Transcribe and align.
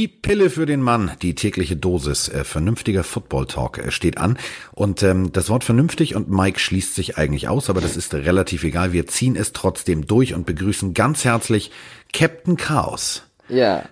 Die 0.00 0.08
Pille 0.08 0.48
für 0.48 0.64
den 0.64 0.80
Mann, 0.80 1.10
die 1.20 1.34
tägliche 1.34 1.76
Dosis, 1.76 2.30
äh, 2.30 2.42
vernünftiger 2.42 3.04
Football 3.04 3.44
Talk 3.44 3.76
äh, 3.76 3.90
steht 3.90 4.16
an. 4.16 4.38
Und 4.72 5.02
ähm, 5.02 5.30
das 5.30 5.50
Wort 5.50 5.62
vernünftig 5.62 6.14
und 6.16 6.30
Mike 6.30 6.58
schließt 6.58 6.94
sich 6.94 7.18
eigentlich 7.18 7.48
aus, 7.48 7.68
aber 7.68 7.82
das 7.82 7.98
ist 7.98 8.14
relativ 8.14 8.64
egal. 8.64 8.94
Wir 8.94 9.06
ziehen 9.06 9.36
es 9.36 9.52
trotzdem 9.52 10.06
durch 10.06 10.32
und 10.32 10.46
begrüßen 10.46 10.94
ganz 10.94 11.26
herzlich 11.26 11.70
Captain 12.14 12.56
Chaos. 12.56 13.24
Ja. 13.50 13.84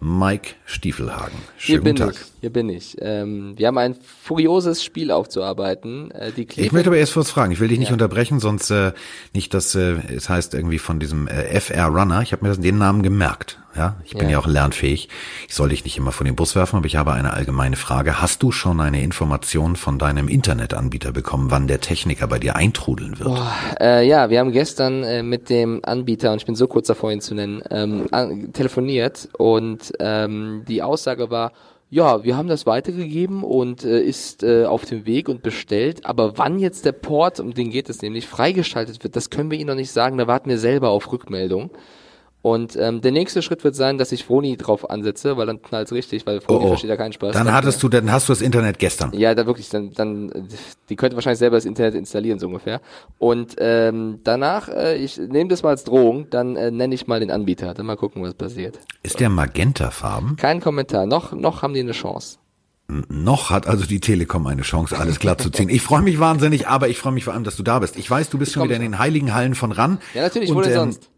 Mike 0.00 0.54
Stiefelhagen. 0.64 1.38
Schönen 1.56 1.76
hier 1.76 1.84
bin 1.84 1.96
Tag. 1.96 2.14
ich. 2.14 2.18
Hier 2.40 2.50
bin 2.50 2.68
ich. 2.68 2.96
Ähm, 3.00 3.54
wir 3.56 3.68
haben 3.68 3.78
ein 3.78 3.94
furioses 3.94 4.82
Spiel 4.82 5.12
aufzuarbeiten. 5.12 6.10
Äh, 6.12 6.32
die 6.32 6.48
ich 6.56 6.72
möchte 6.72 6.88
aber 6.88 6.98
erst 6.98 7.14
kurz 7.14 7.30
fragen. 7.30 7.52
Ich 7.52 7.60
will 7.60 7.68
dich 7.68 7.78
nicht 7.78 7.88
ja. 7.88 7.94
unterbrechen, 7.94 8.40
sonst 8.40 8.70
äh, 8.70 8.92
nicht, 9.34 9.54
dass 9.54 9.76
äh, 9.76 9.96
es 10.14 10.28
heißt 10.28 10.54
irgendwie 10.54 10.78
von 10.78 10.98
diesem 10.98 11.28
äh, 11.28 11.60
FR 11.60 11.86
Runner. 11.86 12.22
Ich 12.22 12.32
habe 12.32 12.44
mir 12.44 12.56
den 12.56 12.78
Namen 12.78 13.02
gemerkt. 13.02 13.60
Ja, 13.76 13.96
ich 14.04 14.12
bin 14.14 14.24
ja. 14.24 14.32
ja 14.32 14.38
auch 14.38 14.46
lernfähig. 14.46 15.08
Ich 15.46 15.54
soll 15.54 15.68
dich 15.68 15.84
nicht 15.84 15.96
immer 15.96 16.10
von 16.10 16.26
dem 16.26 16.34
Bus 16.34 16.56
werfen, 16.56 16.76
aber 16.76 16.86
ich 16.86 16.96
habe 16.96 17.12
eine 17.12 17.32
allgemeine 17.32 17.76
Frage. 17.76 18.20
Hast 18.20 18.42
du 18.42 18.50
schon 18.50 18.80
eine 18.80 19.02
Information 19.02 19.76
von 19.76 19.98
deinem 19.98 20.28
Internetanbieter 20.28 21.12
bekommen, 21.12 21.50
wann 21.50 21.68
der 21.68 21.80
Techniker 21.80 22.26
bei 22.26 22.38
dir 22.38 22.56
eintrudeln 22.56 23.18
wird? 23.18 23.28
Boah, 23.28 23.52
äh, 23.80 24.06
ja, 24.06 24.30
wir 24.30 24.40
haben 24.40 24.52
gestern 24.52 25.04
äh, 25.04 25.22
mit 25.22 25.50
dem 25.50 25.80
Anbieter, 25.84 26.32
und 26.32 26.38
ich 26.38 26.46
bin 26.46 26.54
so 26.54 26.66
kurz 26.66 26.88
davor, 26.88 27.12
ihn 27.12 27.20
zu 27.20 27.34
nennen, 27.34 27.62
ähm, 27.70 28.06
an, 28.10 28.52
telefoniert 28.52 29.28
und 29.38 29.92
ähm, 30.00 30.64
die 30.66 30.82
Aussage 30.82 31.30
war, 31.30 31.52
ja, 31.90 32.22
wir 32.22 32.36
haben 32.36 32.48
das 32.48 32.66
weitergegeben 32.66 33.42
und 33.42 33.84
äh, 33.84 34.00
ist 34.00 34.42
äh, 34.42 34.66
auf 34.66 34.84
dem 34.84 35.06
Weg 35.06 35.28
und 35.28 35.42
bestellt. 35.42 36.04
Aber 36.04 36.36
wann 36.36 36.58
jetzt 36.58 36.84
der 36.84 36.92
Port, 36.92 37.40
um 37.40 37.54
den 37.54 37.70
geht 37.70 37.88
es 37.88 38.02
nämlich, 38.02 38.26
freigeschaltet 38.26 39.02
wird, 39.02 39.16
das 39.16 39.30
können 39.30 39.50
wir 39.50 39.58
Ihnen 39.58 39.68
noch 39.68 39.74
nicht 39.74 39.90
sagen. 39.90 40.18
Da 40.18 40.26
warten 40.26 40.50
wir 40.50 40.58
selber 40.58 40.90
auf 40.90 41.10
Rückmeldung. 41.10 41.70
Und 42.40 42.76
ähm, 42.76 43.00
der 43.00 43.10
nächste 43.10 43.42
Schritt 43.42 43.64
wird 43.64 43.74
sein, 43.74 43.98
dass 43.98 44.12
ich 44.12 44.24
Froni 44.24 44.56
drauf 44.56 44.88
ansetze, 44.88 45.36
weil 45.36 45.46
dann 45.46 45.60
knallt's 45.60 45.92
richtig, 45.92 46.24
weil 46.24 46.40
Froni 46.40 46.60
oh, 46.60 46.64
oh. 46.64 46.68
versteht 46.68 46.90
ja 46.90 46.96
keinen 46.96 47.12
Spaß. 47.12 47.32
Dann 47.32 47.52
hattest 47.52 47.82
du, 47.82 47.88
dann 47.88 48.12
hast 48.12 48.28
du 48.28 48.32
das 48.32 48.42
Internet 48.42 48.78
gestern. 48.78 49.12
Ja, 49.12 49.34
da 49.34 49.44
wirklich, 49.46 49.68
dann, 49.70 49.92
dann, 49.92 50.48
die 50.88 50.96
könnte 50.96 51.16
wahrscheinlich 51.16 51.40
selber 51.40 51.56
das 51.56 51.64
Internet 51.64 51.94
installieren 51.94 52.38
so 52.38 52.46
ungefähr. 52.46 52.80
Und 53.18 53.56
ähm, 53.58 54.20
danach, 54.22 54.68
äh, 54.68 54.96
ich 54.96 55.18
nehme 55.18 55.48
das 55.48 55.64
mal 55.64 55.70
als 55.70 55.82
Drohung, 55.82 56.30
dann 56.30 56.54
äh, 56.54 56.70
nenne 56.70 56.94
ich 56.94 57.08
mal 57.08 57.18
den 57.18 57.32
Anbieter, 57.32 57.74
dann 57.74 57.86
mal 57.86 57.96
gucken, 57.96 58.22
was 58.22 58.34
passiert. 58.34 58.78
Ist 59.02 59.18
der 59.18 59.30
magentafarben? 59.30 60.36
Kein 60.36 60.60
Kommentar. 60.60 61.06
Noch, 61.06 61.32
noch 61.32 61.62
haben 61.62 61.74
die 61.74 61.80
eine 61.80 61.92
Chance. 61.92 62.38
Noch 63.08 63.50
hat 63.50 63.66
also 63.66 63.84
die 63.84 64.00
Telekom 64.00 64.46
eine 64.46 64.62
Chance, 64.62 64.96
alles 64.98 65.18
glatt 65.18 65.42
zu 65.42 65.50
ziehen. 65.50 65.68
Ich 65.68 65.82
freue 65.82 66.00
mich 66.00 66.18
wahnsinnig, 66.20 66.68
aber 66.68 66.88
ich 66.88 66.98
freue 66.98 67.12
mich 67.12 67.24
vor 67.24 67.34
allem, 67.34 67.44
dass 67.44 67.56
du 67.56 67.62
da 67.62 67.80
bist. 67.80 67.98
Ich 67.98 68.10
weiß, 68.10 68.30
du 68.30 68.38
bist 68.38 68.50
ich 68.50 68.54
schon 68.54 68.64
wieder 68.64 68.76
in 68.76 68.82
den 68.82 68.98
heiligen 68.98 69.34
Hallen 69.34 69.54
von 69.54 69.72
RAN. 69.72 69.98
Ja, 70.14 70.22
natürlich, 70.22 70.54
wo 70.54 70.62
denn 70.62 70.70
ähm, 70.70 70.78
sonst? 70.78 71.10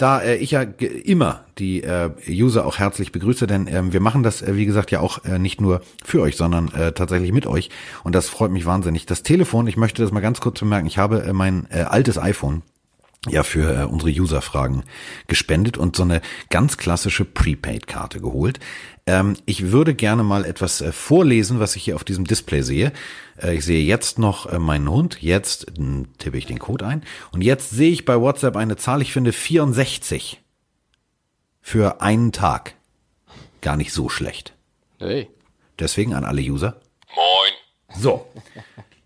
Da 0.00 0.20
äh, 0.20 0.36
ich 0.36 0.52
ja 0.52 0.62
immer 0.62 1.44
die 1.58 1.82
äh, 1.82 2.10
User 2.28 2.64
auch 2.64 2.78
herzlich 2.78 3.12
begrüße, 3.12 3.46
denn 3.46 3.68
ähm, 3.68 3.92
wir 3.92 4.00
machen 4.00 4.22
das, 4.22 4.42
äh, 4.42 4.56
wie 4.56 4.66
gesagt, 4.66 4.90
ja 4.90 5.00
auch 5.00 5.24
äh, 5.24 5.38
nicht 5.38 5.60
nur 5.60 5.82
für 6.04 6.22
euch, 6.22 6.36
sondern 6.36 6.72
äh, 6.72 6.92
tatsächlich 6.92 7.32
mit 7.32 7.46
euch. 7.46 7.70
Und 8.02 8.14
das 8.14 8.28
freut 8.28 8.50
mich 8.50 8.66
wahnsinnig. 8.66 9.06
Das 9.06 9.22
Telefon, 9.22 9.66
ich 9.66 9.76
möchte 9.76 10.02
das 10.02 10.10
mal 10.10 10.20
ganz 10.20 10.40
kurz 10.40 10.60
bemerken, 10.60 10.86
ich 10.86 10.98
habe 10.98 11.22
äh, 11.22 11.32
mein 11.32 11.66
äh, 11.70 11.82
altes 11.82 12.18
iPhone 12.18 12.62
ja 13.28 13.42
für 13.42 13.82
äh, 13.82 13.84
unsere 13.84 14.10
User-Fragen 14.10 14.84
gespendet 15.26 15.76
und 15.76 15.94
so 15.96 16.04
eine 16.04 16.22
ganz 16.48 16.78
klassische 16.78 17.24
Prepaid-Karte 17.24 18.20
geholt. 18.20 18.60
Ähm, 19.06 19.36
ich 19.44 19.72
würde 19.72 19.94
gerne 19.94 20.22
mal 20.22 20.44
etwas 20.44 20.80
äh, 20.80 20.92
vorlesen, 20.92 21.60
was 21.60 21.76
ich 21.76 21.84
hier 21.84 21.96
auf 21.96 22.04
diesem 22.04 22.24
Display 22.24 22.62
sehe. 22.62 22.92
Äh, 23.40 23.56
ich 23.56 23.64
sehe 23.64 23.84
jetzt 23.84 24.18
noch 24.18 24.46
äh, 24.46 24.58
meinen 24.58 24.88
Hund, 24.88 25.20
jetzt 25.20 25.66
tippe 26.18 26.38
ich 26.38 26.46
den 26.46 26.58
Code 26.58 26.86
ein 26.86 27.02
und 27.32 27.42
jetzt 27.42 27.70
sehe 27.70 27.90
ich 27.90 28.06
bei 28.06 28.18
WhatsApp 28.18 28.56
eine 28.56 28.76
Zahl, 28.76 29.02
ich 29.02 29.12
finde 29.12 29.32
64 29.32 30.40
für 31.60 32.00
einen 32.00 32.32
Tag. 32.32 32.74
Gar 33.60 33.76
nicht 33.76 33.92
so 33.92 34.08
schlecht. 34.08 34.54
Hey. 34.98 35.28
Deswegen 35.78 36.14
an 36.14 36.24
alle 36.24 36.40
User. 36.40 36.80
Moin. 37.14 38.00
So. 38.00 38.26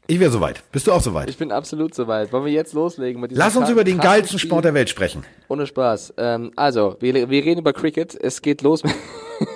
Ich 0.06 0.20
wäre 0.20 0.31
soweit. 0.31 0.62
Bist 0.70 0.87
du 0.87 0.92
auch 0.92 1.00
soweit? 1.00 1.31
Ich 1.31 1.38
bin 1.38 1.50
absolut 1.50 1.94
soweit. 1.94 2.31
Wollen 2.31 2.44
wir 2.44 2.53
jetzt 2.53 2.75
loslegen 2.75 3.22
mit 3.22 3.31
diesem 3.31 3.41
Lass 3.41 3.56
uns 3.56 3.70
über 3.70 3.84
den 3.84 3.98
geilsten 3.98 4.38
Sport 4.38 4.66
der 4.66 4.75
Welt 4.75 4.91
sprechen. 4.91 5.25
Ohne 5.48 5.66
Spaß. 5.66 6.15
Ähm, 6.19 6.53
also, 6.56 6.97
wir, 7.00 7.15
wir 7.31 7.44
reden 7.44 7.60
über 7.60 7.72
Cricket. 7.72 8.15
Es 8.15 8.42
geht 8.42 8.60
los 8.60 8.84
mit 8.84 8.94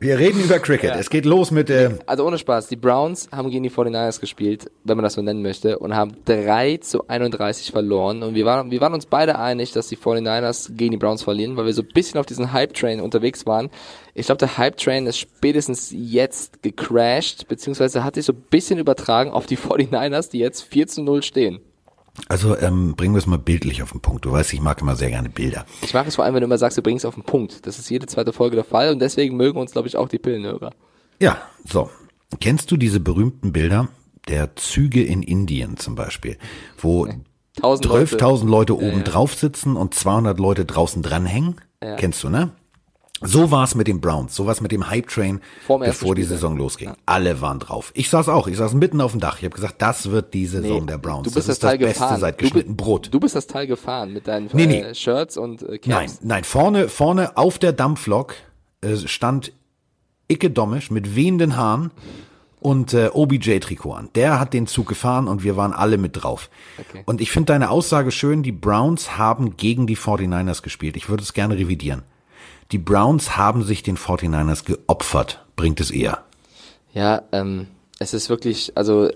Wir 0.00 0.18
reden 0.18 0.42
über 0.42 0.58
Cricket. 0.58 0.90
Ja. 0.90 0.96
Es 0.98 1.10
geht 1.10 1.24
los 1.24 1.50
mit 1.50 1.68
der. 1.68 1.90
Äh 1.90 1.98
also 2.06 2.26
ohne 2.26 2.38
Spaß. 2.38 2.68
Die 2.68 2.76
Browns 2.76 3.28
haben 3.32 3.50
gegen 3.50 3.62
die 3.62 3.70
49ers 3.70 4.20
gespielt, 4.20 4.70
wenn 4.84 4.96
man 4.96 5.04
das 5.04 5.14
so 5.14 5.22
nennen 5.22 5.42
möchte, 5.42 5.78
und 5.78 5.94
haben 5.94 6.16
3 6.24 6.78
zu 6.78 7.08
31 7.08 7.70
verloren. 7.70 8.22
Und 8.22 8.34
wir 8.34 8.44
waren, 8.44 8.70
wir 8.70 8.80
waren 8.80 8.94
uns 8.94 9.06
beide 9.06 9.38
einig, 9.38 9.72
dass 9.72 9.88
die 9.88 9.96
49ers 9.96 10.74
gegen 10.76 10.92
die 10.92 10.96
Browns 10.96 11.22
verlieren, 11.22 11.56
weil 11.56 11.66
wir 11.66 11.72
so 11.72 11.82
ein 11.82 11.88
bisschen 11.92 12.18
auf 12.18 12.26
diesen 12.26 12.52
Hype-Train 12.52 13.00
unterwegs 13.00 13.46
waren. 13.46 13.70
Ich 14.14 14.26
glaube, 14.26 14.38
der 14.38 14.56
Hype-Train 14.56 15.06
ist 15.06 15.18
spätestens 15.18 15.92
jetzt 15.92 16.62
gecrashed, 16.62 17.48
beziehungsweise 17.48 18.04
hat 18.04 18.14
sich 18.14 18.24
so 18.24 18.32
ein 18.32 18.42
bisschen 18.50 18.78
übertragen 18.78 19.30
auf 19.30 19.46
die 19.46 19.58
49ers, 19.58 20.30
die 20.30 20.38
jetzt 20.38 20.62
4 20.62 20.86
zu 20.86 21.02
0 21.02 21.22
stehen. 21.22 21.60
Also 22.26 22.56
ähm, 22.58 22.94
bringen 22.96 23.14
wir 23.14 23.18
es 23.18 23.26
mal 23.26 23.38
bildlich 23.38 23.82
auf 23.82 23.92
den 23.92 24.00
Punkt. 24.00 24.24
Du 24.24 24.32
weißt, 24.32 24.52
ich 24.52 24.60
mag 24.60 24.80
immer 24.80 24.96
sehr 24.96 25.10
gerne 25.10 25.28
Bilder. 25.28 25.64
Ich 25.82 25.94
mag 25.94 26.06
es 26.06 26.16
vor 26.16 26.24
allem, 26.24 26.34
wenn 26.34 26.40
du 26.40 26.46
immer 26.46 26.58
sagst, 26.58 26.76
du 26.76 26.82
bringst 26.82 27.04
es 27.04 27.08
auf 27.08 27.14
den 27.14 27.24
Punkt. 27.24 27.66
Das 27.66 27.78
ist 27.78 27.88
jede 27.88 28.06
zweite 28.06 28.32
Folge 28.32 28.56
der 28.56 28.64
Fall 28.64 28.92
und 28.92 28.98
deswegen 28.98 29.36
mögen 29.36 29.58
uns, 29.58 29.72
glaube 29.72 29.88
ich, 29.88 29.96
auch 29.96 30.08
die 30.08 30.18
Pillenhörer. 30.18 30.72
Ja, 31.20 31.38
so. 31.64 31.90
Kennst 32.40 32.70
du 32.70 32.76
diese 32.76 33.00
berühmten 33.00 33.52
Bilder 33.52 33.88
der 34.28 34.56
Züge 34.56 35.02
in 35.02 35.22
Indien 35.22 35.78
zum 35.78 35.94
Beispiel, 35.94 36.36
wo 36.76 37.06
12.000 37.56 37.88
Leute, 37.88 38.46
Leute 38.46 38.76
oben 38.76 38.86
ja, 38.86 38.96
ja. 38.98 39.02
drauf 39.02 39.34
sitzen 39.34 39.76
und 39.76 39.94
200 39.94 40.38
Leute 40.38 40.64
draußen 40.64 41.02
dranhängen? 41.02 41.56
Ja. 41.82 41.96
Kennst 41.96 42.22
du, 42.24 42.28
ne? 42.28 42.52
So 43.20 43.50
war 43.50 43.64
es 43.64 43.74
mit 43.74 43.88
den 43.88 44.00
Browns, 44.00 44.34
so 44.34 44.46
war 44.46 44.52
es 44.52 44.60
mit 44.60 44.70
dem 44.70 44.88
Hype 44.88 45.08
Train, 45.08 45.40
bevor 45.66 46.14
die 46.14 46.22
Saison 46.22 46.56
losging. 46.56 46.88
Ja. 46.88 46.96
Alle 47.04 47.40
waren 47.40 47.58
drauf. 47.58 47.90
Ich 47.94 48.10
saß 48.10 48.28
auch, 48.28 48.46
ich 48.46 48.56
saß 48.56 48.74
mitten 48.74 49.00
auf 49.00 49.10
dem 49.10 49.20
Dach. 49.20 49.38
Ich 49.38 49.44
habe 49.44 49.54
gesagt, 49.54 49.82
das 49.82 50.10
wird 50.10 50.34
die 50.34 50.46
Saison 50.46 50.80
nee, 50.80 50.86
der 50.86 50.98
Browns. 50.98 51.24
Du 51.24 51.34
bist 51.34 51.48
das, 51.48 51.58
das, 51.58 51.70
Teil 51.70 51.78
das 51.78 51.88
gefahren. 51.88 52.08
Beste 52.10 52.20
seit 52.20 52.38
geschnitten 52.38 52.76
du, 52.76 52.84
Brot. 52.84 53.08
Du 53.10 53.18
bist 53.18 53.34
das 53.34 53.46
Teil 53.46 53.66
gefahren 53.66 54.12
mit 54.12 54.28
deinen 54.28 54.48
nee, 54.52 54.66
nee. 54.66 54.80
Äh, 54.82 54.94
Shirts 54.94 55.36
und 55.36 55.62
äh, 55.62 55.78
Caps. 55.78 55.86
Nein, 55.86 56.10
nein, 56.22 56.44
vorne 56.44 56.88
vorne 56.88 57.36
auf 57.36 57.58
der 57.58 57.72
Dampflok 57.72 58.34
äh, 58.82 58.96
stand 58.96 59.52
Icke 60.28 60.50
Domisch 60.50 60.90
mit 60.90 61.16
wehenden 61.16 61.56
Haaren 61.56 61.90
und 62.60 62.94
äh, 62.94 63.10
OBJ-Trikot 63.12 63.92
an. 63.94 64.10
Der 64.14 64.38
hat 64.38 64.52
den 64.52 64.66
Zug 64.66 64.88
gefahren 64.88 65.26
und 65.26 65.42
wir 65.42 65.56
waren 65.56 65.72
alle 65.72 65.98
mit 65.98 66.22
drauf. 66.22 66.50
Okay. 66.78 67.02
Und 67.06 67.20
ich 67.20 67.30
finde 67.30 67.52
deine 67.52 67.70
Aussage 67.70 68.10
schön, 68.10 68.42
die 68.42 68.52
Browns 68.52 69.16
haben 69.16 69.56
gegen 69.56 69.86
die 69.86 69.96
49ers 69.96 70.62
gespielt. 70.62 70.96
Ich 70.96 71.08
würde 71.08 71.22
es 71.22 71.32
gerne 71.32 71.56
revidieren. 71.56 72.02
Die 72.70 72.78
Browns 72.78 73.36
haben 73.36 73.62
sich 73.62 73.82
den 73.82 73.96
49ers 73.96 74.64
geopfert, 74.64 75.44
bringt 75.56 75.80
es 75.80 75.90
eher. 75.90 76.24
Ja, 76.92 77.22
ähm, 77.32 77.68
es 77.98 78.12
ist 78.12 78.28
wirklich, 78.28 78.72
also 78.74 79.08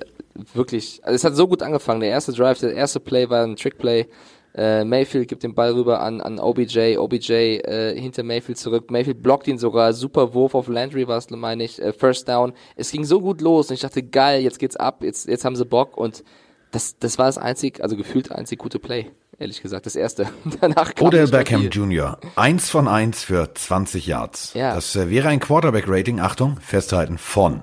wirklich, 0.54 1.00
also 1.02 1.14
es 1.14 1.24
hat 1.24 1.36
so 1.36 1.46
gut 1.46 1.62
angefangen. 1.62 2.00
Der 2.00 2.10
erste 2.10 2.32
Drive, 2.32 2.60
der 2.60 2.74
erste 2.74 2.98
Play 2.98 3.28
war 3.28 3.44
ein 3.44 3.56
Trickplay. 3.56 4.06
Äh, 4.54 4.84
Mayfield 4.84 5.28
gibt 5.28 5.42
den 5.42 5.54
Ball 5.54 5.72
rüber 5.72 6.00
an, 6.00 6.20
an 6.20 6.38
OBJ, 6.38 6.96
OBJ 6.98 7.32
äh, 7.32 7.98
hinter 7.98 8.22
Mayfield 8.22 8.58
zurück. 8.58 8.90
Mayfield 8.90 9.22
blockt 9.22 9.48
ihn 9.48 9.58
sogar, 9.58 9.92
super 9.92 10.34
Wurf 10.34 10.54
auf 10.54 10.68
Landry 10.68 11.08
war 11.08 11.18
es, 11.18 11.30
meine 11.30 11.64
ich, 11.64 11.80
äh, 11.80 11.92
First 11.92 12.28
Down. 12.28 12.52
Es 12.76 12.90
ging 12.90 13.04
so 13.04 13.20
gut 13.20 13.40
los 13.40 13.68
und 13.68 13.74
ich 13.74 13.80
dachte, 13.80 14.02
geil, 14.02 14.42
jetzt 14.42 14.58
geht's 14.58 14.76
ab, 14.76 15.02
jetzt, 15.02 15.26
jetzt 15.28 15.44
haben 15.44 15.56
sie 15.56 15.64
Bock 15.64 15.96
und 15.96 16.22
das, 16.72 16.98
das 16.98 17.18
war 17.18 17.26
das 17.26 17.38
einzig, 17.38 17.80
also 17.82 17.96
gefühlt 17.96 18.32
einzig 18.32 18.58
gute 18.58 18.78
Play 18.78 19.10
ehrlich 19.42 19.60
gesagt, 19.60 19.86
das 19.86 19.96
erste. 19.96 20.28
Danach 20.60 20.94
kam 20.94 21.08
Odell 21.08 21.28
Beckham 21.28 21.68
Jr. 21.68 22.18
Eins 22.36 22.70
von 22.70 22.88
eins 22.88 23.24
für 23.24 23.52
20 23.52 24.06
Yards. 24.06 24.54
Ja. 24.54 24.74
Das 24.74 24.94
wäre 24.94 25.28
ein 25.28 25.40
Quarterback-Rating, 25.40 26.20
Achtung, 26.20 26.58
festhalten, 26.60 27.18
von 27.18 27.62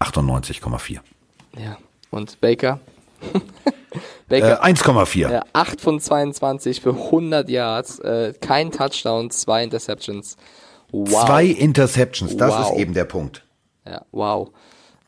98,4. 0.00 1.00
Ja, 1.58 1.76
und 2.10 2.40
Baker? 2.40 2.80
Baker. 4.28 4.62
Äh, 4.64 4.72
1,4. 4.72 5.30
Ja, 5.30 5.44
8 5.52 5.80
von 5.80 6.00
22 6.00 6.80
für 6.80 6.94
100 6.94 7.50
Yards, 7.50 7.98
äh, 7.98 8.32
kein 8.40 8.70
Touchdown, 8.70 9.30
zwei 9.30 9.64
Interceptions. 9.64 10.36
Wow. 10.90 11.26
Zwei 11.26 11.46
Interceptions, 11.46 12.36
das 12.36 12.50
wow. 12.50 12.72
ist 12.72 12.78
eben 12.78 12.94
der 12.94 13.04
Punkt. 13.04 13.44
Ja, 13.86 14.04
wow. 14.12 14.50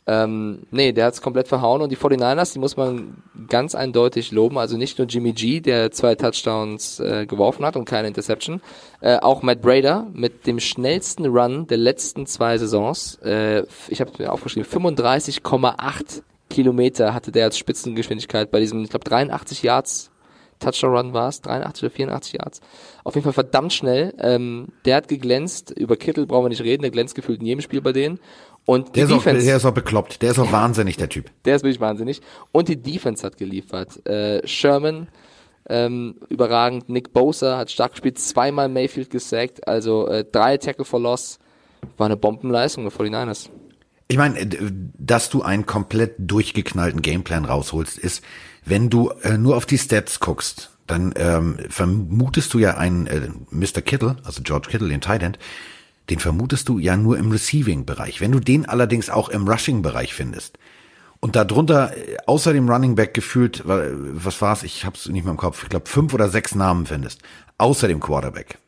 Ähm, 0.06 0.66
nee, 0.70 0.92
der 0.92 1.06
hat's 1.06 1.22
komplett 1.22 1.48
verhauen 1.48 1.80
und 1.80 1.90
die 1.90 1.96
49ers, 1.96 2.52
die 2.52 2.58
muss 2.58 2.76
man 2.76 3.22
ganz 3.48 3.74
eindeutig 3.74 4.32
loben. 4.32 4.58
Also 4.58 4.76
nicht 4.76 4.98
nur 4.98 5.06
Jimmy 5.06 5.32
G, 5.32 5.60
der 5.60 5.90
zwei 5.92 6.14
Touchdowns 6.14 7.00
äh, 7.00 7.24
geworfen 7.26 7.64
hat 7.64 7.76
und 7.76 7.86
keine 7.86 8.08
Interception, 8.08 8.60
äh, 9.00 9.16
auch 9.18 9.42
Matt 9.42 9.62
Brader 9.62 10.06
mit 10.12 10.46
dem 10.46 10.60
schnellsten 10.60 11.24
Run 11.26 11.66
der 11.66 11.78
letzten 11.78 12.26
zwei 12.26 12.58
Saisons. 12.58 13.16
Äh, 13.24 13.64
ich 13.88 14.00
habe 14.00 14.12
mir 14.18 14.30
aufgeschrieben, 14.30 14.68
35,8 14.68 16.22
Kilometer 16.50 17.14
hatte 17.14 17.32
der 17.32 17.44
als 17.46 17.56
Spitzengeschwindigkeit 17.56 18.50
bei 18.50 18.60
diesem, 18.60 18.84
ich 18.84 18.90
glaube 18.90 19.04
83 19.04 19.62
Yards 19.62 20.10
Touchdown 20.60 20.96
Run 20.96 21.12
war 21.12 21.28
es, 21.28 21.40
83 21.42 21.84
oder 21.84 21.90
84 21.90 22.32
Yards. 22.34 22.60
Auf 23.02 23.14
jeden 23.14 23.24
Fall 23.24 23.32
verdammt 23.32 23.72
schnell. 23.72 24.14
Ähm, 24.18 24.68
der 24.84 24.96
hat 24.96 25.08
geglänzt. 25.08 25.70
Über 25.70 25.96
Kittel 25.96 26.26
brauchen 26.26 26.44
wir 26.44 26.48
nicht 26.48 26.62
reden. 26.62 26.82
Der 26.82 26.90
glänzt 26.90 27.14
gefühlt 27.14 27.40
in 27.40 27.46
jedem 27.46 27.60
Spiel 27.60 27.80
bei 27.80 27.92
denen. 27.92 28.18
Und 28.66 28.96
der, 28.96 29.04
ist 29.04 29.10
Defense, 29.10 29.40
auch, 29.40 29.44
der 29.44 29.56
ist 29.56 29.64
auch 29.66 29.74
bekloppt, 29.74 30.22
der 30.22 30.30
ist 30.30 30.38
auch 30.38 30.50
wahnsinnig, 30.50 30.96
der 30.96 31.08
Typ. 31.08 31.30
Der 31.44 31.56
ist 31.56 31.62
wirklich 31.62 31.80
wahnsinnig. 31.80 32.22
Und 32.50 32.68
die 32.68 32.80
Defense 32.80 33.24
hat 33.24 33.36
geliefert. 33.36 34.06
Äh, 34.06 34.46
Sherman, 34.46 35.08
ähm, 35.68 36.16
überragend. 36.28 36.88
Nick 36.88 37.12
Bosa 37.12 37.58
hat 37.58 37.70
stark 37.70 37.92
gespielt, 37.92 38.18
zweimal 38.18 38.68
Mayfield 38.68 39.10
gesackt, 39.10 39.66
also 39.66 40.08
äh, 40.08 40.24
drei 40.24 40.56
Tackle 40.56 40.84
for 40.84 41.00
Loss. 41.00 41.38
War 41.98 42.06
eine 42.06 42.16
Bombenleistung 42.16 42.84
der 42.84 42.92
49ers. 42.92 43.50
Ich 44.08 44.16
meine, 44.16 44.46
dass 44.98 45.30
du 45.30 45.42
einen 45.42 45.66
komplett 45.66 46.14
durchgeknallten 46.18 47.02
Gameplan 47.02 47.44
rausholst, 47.44 47.98
ist, 47.98 48.22
wenn 48.64 48.90
du 48.90 49.10
äh, 49.22 49.38
nur 49.38 49.56
auf 49.56 49.66
die 49.66 49.78
Stats 49.78 50.20
guckst, 50.20 50.70
dann 50.86 51.14
ähm, 51.16 51.58
vermutest 51.68 52.52
du 52.52 52.58
ja 52.58 52.76
einen 52.76 53.06
äh, 53.06 53.28
Mr. 53.50 53.80
Kittle, 53.80 54.16
also 54.24 54.42
George 54.42 54.68
Kittle, 54.70 54.88
den 54.88 55.00
Tight 55.00 55.22
End, 55.22 55.38
den 56.10 56.18
vermutest 56.18 56.68
du 56.68 56.78
ja 56.78 56.96
nur 56.96 57.18
im 57.18 57.30
Receiving-Bereich. 57.30 58.20
Wenn 58.20 58.32
du 58.32 58.40
den 58.40 58.66
allerdings 58.66 59.10
auch 59.10 59.28
im 59.28 59.48
Rushing-Bereich 59.48 60.14
findest 60.14 60.58
und 61.20 61.36
darunter 61.36 61.96
äh, 61.96 62.16
außer 62.26 62.52
dem 62.52 62.68
Running 62.68 62.94
Back 62.94 63.14
gefühlt, 63.14 63.62
was 63.64 64.40
war's, 64.42 64.62
ich 64.62 64.84
hab's 64.84 65.08
nicht 65.08 65.24
mehr 65.24 65.32
im 65.32 65.38
Kopf, 65.38 65.62
ich 65.62 65.68
glaube 65.68 65.88
fünf 65.88 66.12
oder 66.12 66.28
sechs 66.28 66.54
Namen 66.54 66.86
findest, 66.86 67.22
außer 67.58 67.88
dem 67.88 68.00
Quarterback. 68.00 68.58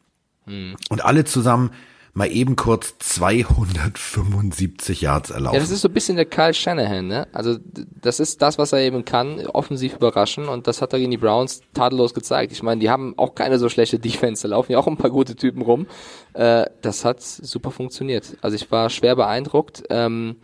Hm. 0.47 0.77
Und 0.89 1.05
alle 1.05 1.25
zusammen 1.25 1.71
mal 2.17 2.33
eben 2.33 2.57
kurz 2.57 2.97
275 2.99 5.03
Yards 5.03 5.29
erlaufen. 5.29 5.55
Ja, 5.55 5.61
das 5.61 5.71
ist 5.71 5.83
so 5.83 5.89
ein 5.89 5.95
bisschen 5.95 6.17
der 6.17 6.25
Kyle 6.25 6.55
Shanahan, 6.55 7.07
ne? 7.07 7.29
Also 7.33 7.59
das 8.01 8.21
ist 8.21 8.41
das, 8.41 8.57
was 8.57 8.73
er 8.73 8.81
eben 8.81 9.05
kann, 9.05 9.47
offensiv 9.49 9.97
überraschen 9.97 10.49
und 10.49 10.67
das 10.67 10.81
hat 10.81 10.95
er 10.95 10.99
gegen 10.99 11.11
die 11.11 11.19
Browns 11.19 11.61
tadellos 11.75 12.15
gezeigt. 12.15 12.53
Ich 12.53 12.63
meine, 12.63 12.81
die 12.81 12.89
haben 12.89 13.13
auch 13.19 13.35
keine 13.35 13.59
so 13.59 13.69
schlechte 13.69 13.99
Defense, 13.99 14.49
da 14.49 14.57
laufen 14.57 14.73
ja 14.73 14.79
auch 14.79 14.87
ein 14.87 14.97
paar 14.97 15.11
gute 15.11 15.37
Typen 15.37 15.61
rum. 15.61 15.87
Äh, 16.33 16.65
das 16.81 17.05
hat 17.05 17.21
super 17.21 17.71
funktioniert. 17.71 18.39
Also 18.41 18.57
ich 18.57 18.71
war 18.71 18.89
schwer 18.89 19.15
beeindruckt. 19.15 19.83
Ähm, 19.91 20.37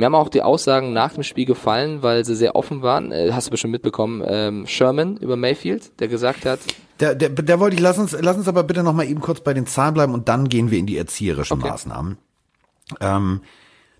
mir 0.00 0.06
haben 0.06 0.14
auch 0.14 0.28
die 0.28 0.42
Aussagen 0.42 0.92
nach 0.92 1.12
dem 1.12 1.22
Spiel 1.22 1.44
gefallen, 1.44 2.02
weil 2.02 2.24
sie 2.24 2.34
sehr 2.34 2.56
offen 2.56 2.82
waren. 2.82 3.12
Äh, 3.12 3.30
hast 3.32 3.46
du 3.46 3.50
bestimmt 3.50 3.72
mitbekommen, 3.72 4.22
ähm, 4.26 4.66
Sherman 4.66 5.16
über 5.18 5.36
Mayfield, 5.36 6.00
der 6.00 6.08
gesagt 6.08 6.44
hat, 6.44 6.58
der, 7.00 7.14
der, 7.14 7.30
der 7.30 7.60
wollte 7.60 7.76
ich, 7.76 7.82
lass 7.82 7.98
uns, 7.98 8.16
lass 8.20 8.36
uns 8.36 8.48
aber 8.48 8.62
bitte 8.62 8.82
noch 8.82 8.92
mal 8.92 9.06
eben 9.06 9.20
kurz 9.20 9.40
bei 9.40 9.54
den 9.54 9.66
Zahlen 9.66 9.94
bleiben 9.94 10.12
und 10.12 10.28
dann 10.28 10.48
gehen 10.48 10.70
wir 10.70 10.78
in 10.78 10.86
die 10.86 10.98
erzieherischen 10.98 11.58
okay. 11.58 11.68
Maßnahmen. 11.68 12.18
Ähm, 13.00 13.40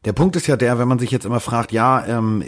der 0.06 0.14
Punkt 0.14 0.34
ist 0.34 0.46
ja 0.46 0.56
der, 0.56 0.78
wenn 0.78 0.88
man 0.88 0.98
sich 0.98 1.10
jetzt 1.10 1.26
immer 1.26 1.40
fragt, 1.40 1.72
ja, 1.72 2.06
ähm, 2.06 2.42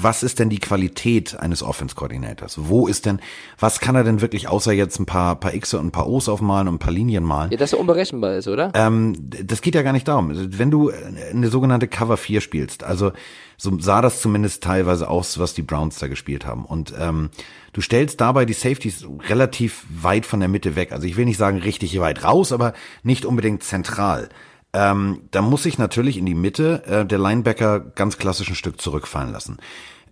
was 0.00 0.22
ist 0.22 0.38
denn 0.38 0.50
die 0.50 0.60
Qualität 0.60 1.36
eines 1.36 1.60
Offense-Koordinators? 1.64 2.68
Wo 2.68 2.86
ist 2.86 3.06
denn, 3.06 3.20
was 3.58 3.80
kann 3.80 3.96
er 3.96 4.04
denn 4.04 4.20
wirklich, 4.20 4.48
außer 4.48 4.72
jetzt 4.72 5.00
ein 5.00 5.06
paar, 5.06 5.34
paar 5.34 5.52
X 5.52 5.74
und 5.74 5.86
ein 5.86 5.90
paar 5.90 6.08
O's 6.08 6.28
aufmalen 6.28 6.68
und 6.68 6.76
ein 6.76 6.78
paar 6.78 6.92
Linien 6.92 7.24
malen? 7.24 7.50
Ja, 7.50 7.56
dass 7.56 7.72
er 7.72 7.80
unberechenbar 7.80 8.36
ist, 8.36 8.46
oder? 8.46 8.70
Ähm, 8.74 9.16
das 9.18 9.62
geht 9.62 9.74
ja 9.74 9.82
gar 9.82 9.92
nicht 9.92 10.06
darum. 10.06 10.30
Wenn 10.32 10.70
du 10.70 10.92
eine 11.32 11.48
sogenannte 11.48 11.88
Cover 11.88 12.16
4 12.16 12.40
spielst, 12.40 12.84
also 12.84 13.10
so 13.56 13.76
sah 13.80 14.00
das 14.00 14.20
zumindest 14.20 14.62
teilweise 14.62 15.08
aus, 15.10 15.40
was 15.40 15.54
die 15.54 15.62
Browns 15.62 15.98
da 15.98 16.06
gespielt 16.06 16.46
haben. 16.46 16.64
Und 16.64 16.94
ähm, 16.96 17.30
du 17.72 17.80
stellst 17.80 18.20
dabei 18.20 18.44
die 18.44 18.52
Safeties 18.52 19.04
relativ 19.28 19.86
weit 19.90 20.24
von 20.24 20.38
der 20.38 20.48
Mitte 20.48 20.76
weg. 20.76 20.92
Also 20.92 21.08
ich 21.08 21.16
will 21.16 21.24
nicht 21.24 21.36
sagen 21.36 21.58
richtig 21.58 21.98
weit 21.98 22.22
raus, 22.22 22.52
aber 22.52 22.74
nicht 23.02 23.24
unbedingt 23.24 23.64
zentral 23.64 24.28
ähm, 24.72 25.22
da 25.30 25.42
muss 25.42 25.66
ich 25.66 25.78
natürlich 25.78 26.16
in 26.16 26.26
die 26.26 26.34
Mitte 26.34 26.84
äh, 26.86 27.06
der 27.06 27.18
Linebacker 27.18 27.80
ganz 27.80 28.18
klassisch 28.18 28.48
ein 28.48 28.54
Stück 28.54 28.80
zurückfallen 28.80 29.32
lassen. 29.32 29.58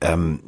Ähm, 0.00 0.40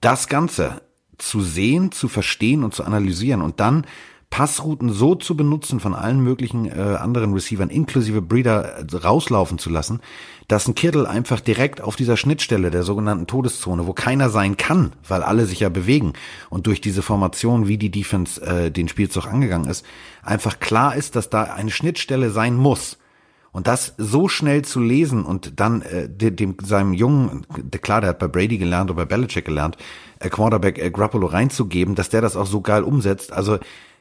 das 0.00 0.28
Ganze 0.28 0.82
zu 1.18 1.40
sehen, 1.40 1.92
zu 1.92 2.08
verstehen 2.08 2.64
und 2.64 2.74
zu 2.74 2.84
analysieren 2.84 3.42
und 3.42 3.60
dann 3.60 3.86
Passrouten 4.32 4.88
so 4.90 5.14
zu 5.14 5.36
benutzen 5.36 5.78
von 5.78 5.94
allen 5.94 6.20
möglichen 6.20 6.64
äh, 6.64 6.96
anderen 6.98 7.34
Receivern, 7.34 7.68
inklusive 7.68 8.22
Breeder, 8.22 8.78
äh, 8.78 8.96
rauslaufen 8.96 9.58
zu 9.58 9.68
lassen, 9.68 10.00
dass 10.48 10.66
ein 10.66 10.74
Kittel 10.74 11.06
einfach 11.06 11.38
direkt 11.40 11.82
auf 11.82 11.96
dieser 11.96 12.16
Schnittstelle 12.16 12.70
der 12.70 12.82
sogenannten 12.82 13.26
Todeszone, 13.26 13.86
wo 13.86 13.92
keiner 13.92 14.30
sein 14.30 14.56
kann, 14.56 14.94
weil 15.06 15.22
alle 15.22 15.44
sich 15.44 15.60
ja 15.60 15.68
bewegen 15.68 16.14
und 16.48 16.66
durch 16.66 16.80
diese 16.80 17.02
Formation, 17.02 17.68
wie 17.68 17.76
die 17.76 17.90
Defense 17.90 18.40
äh, 18.40 18.70
den 18.70 18.88
Spielzug 18.88 19.26
angegangen 19.26 19.68
ist, 19.68 19.84
einfach 20.22 20.60
klar 20.60 20.96
ist, 20.96 21.14
dass 21.14 21.28
da 21.28 21.42
eine 21.42 21.70
Schnittstelle 21.70 22.30
sein 22.30 22.56
muss 22.56 22.96
und 23.52 23.66
das 23.66 23.94
so 23.98 24.28
schnell 24.28 24.62
zu 24.62 24.80
lesen 24.80 25.24
und 25.24 25.60
dann 25.60 25.82
äh, 25.82 26.08
dem, 26.08 26.56
seinem 26.62 26.94
jungen, 26.94 27.46
der, 27.56 27.80
klar, 27.80 28.00
der 28.00 28.10
hat 28.10 28.18
bei 28.18 28.28
Brady 28.28 28.58
gelernt 28.58 28.90
oder 28.90 29.04
bei 29.04 29.16
Belichick 29.16 29.44
gelernt, 29.44 29.76
äh, 30.18 30.30
Quarterback 30.30 30.78
äh, 30.78 30.90
Grappolo 30.90 31.26
reinzugeben, 31.26 31.94
dass 31.94 32.08
der 32.08 32.22
das 32.22 32.36
auch 32.36 32.46
so 32.46 32.62
geil 32.62 32.82
umsetzt. 32.82 33.32
Also 33.32 33.58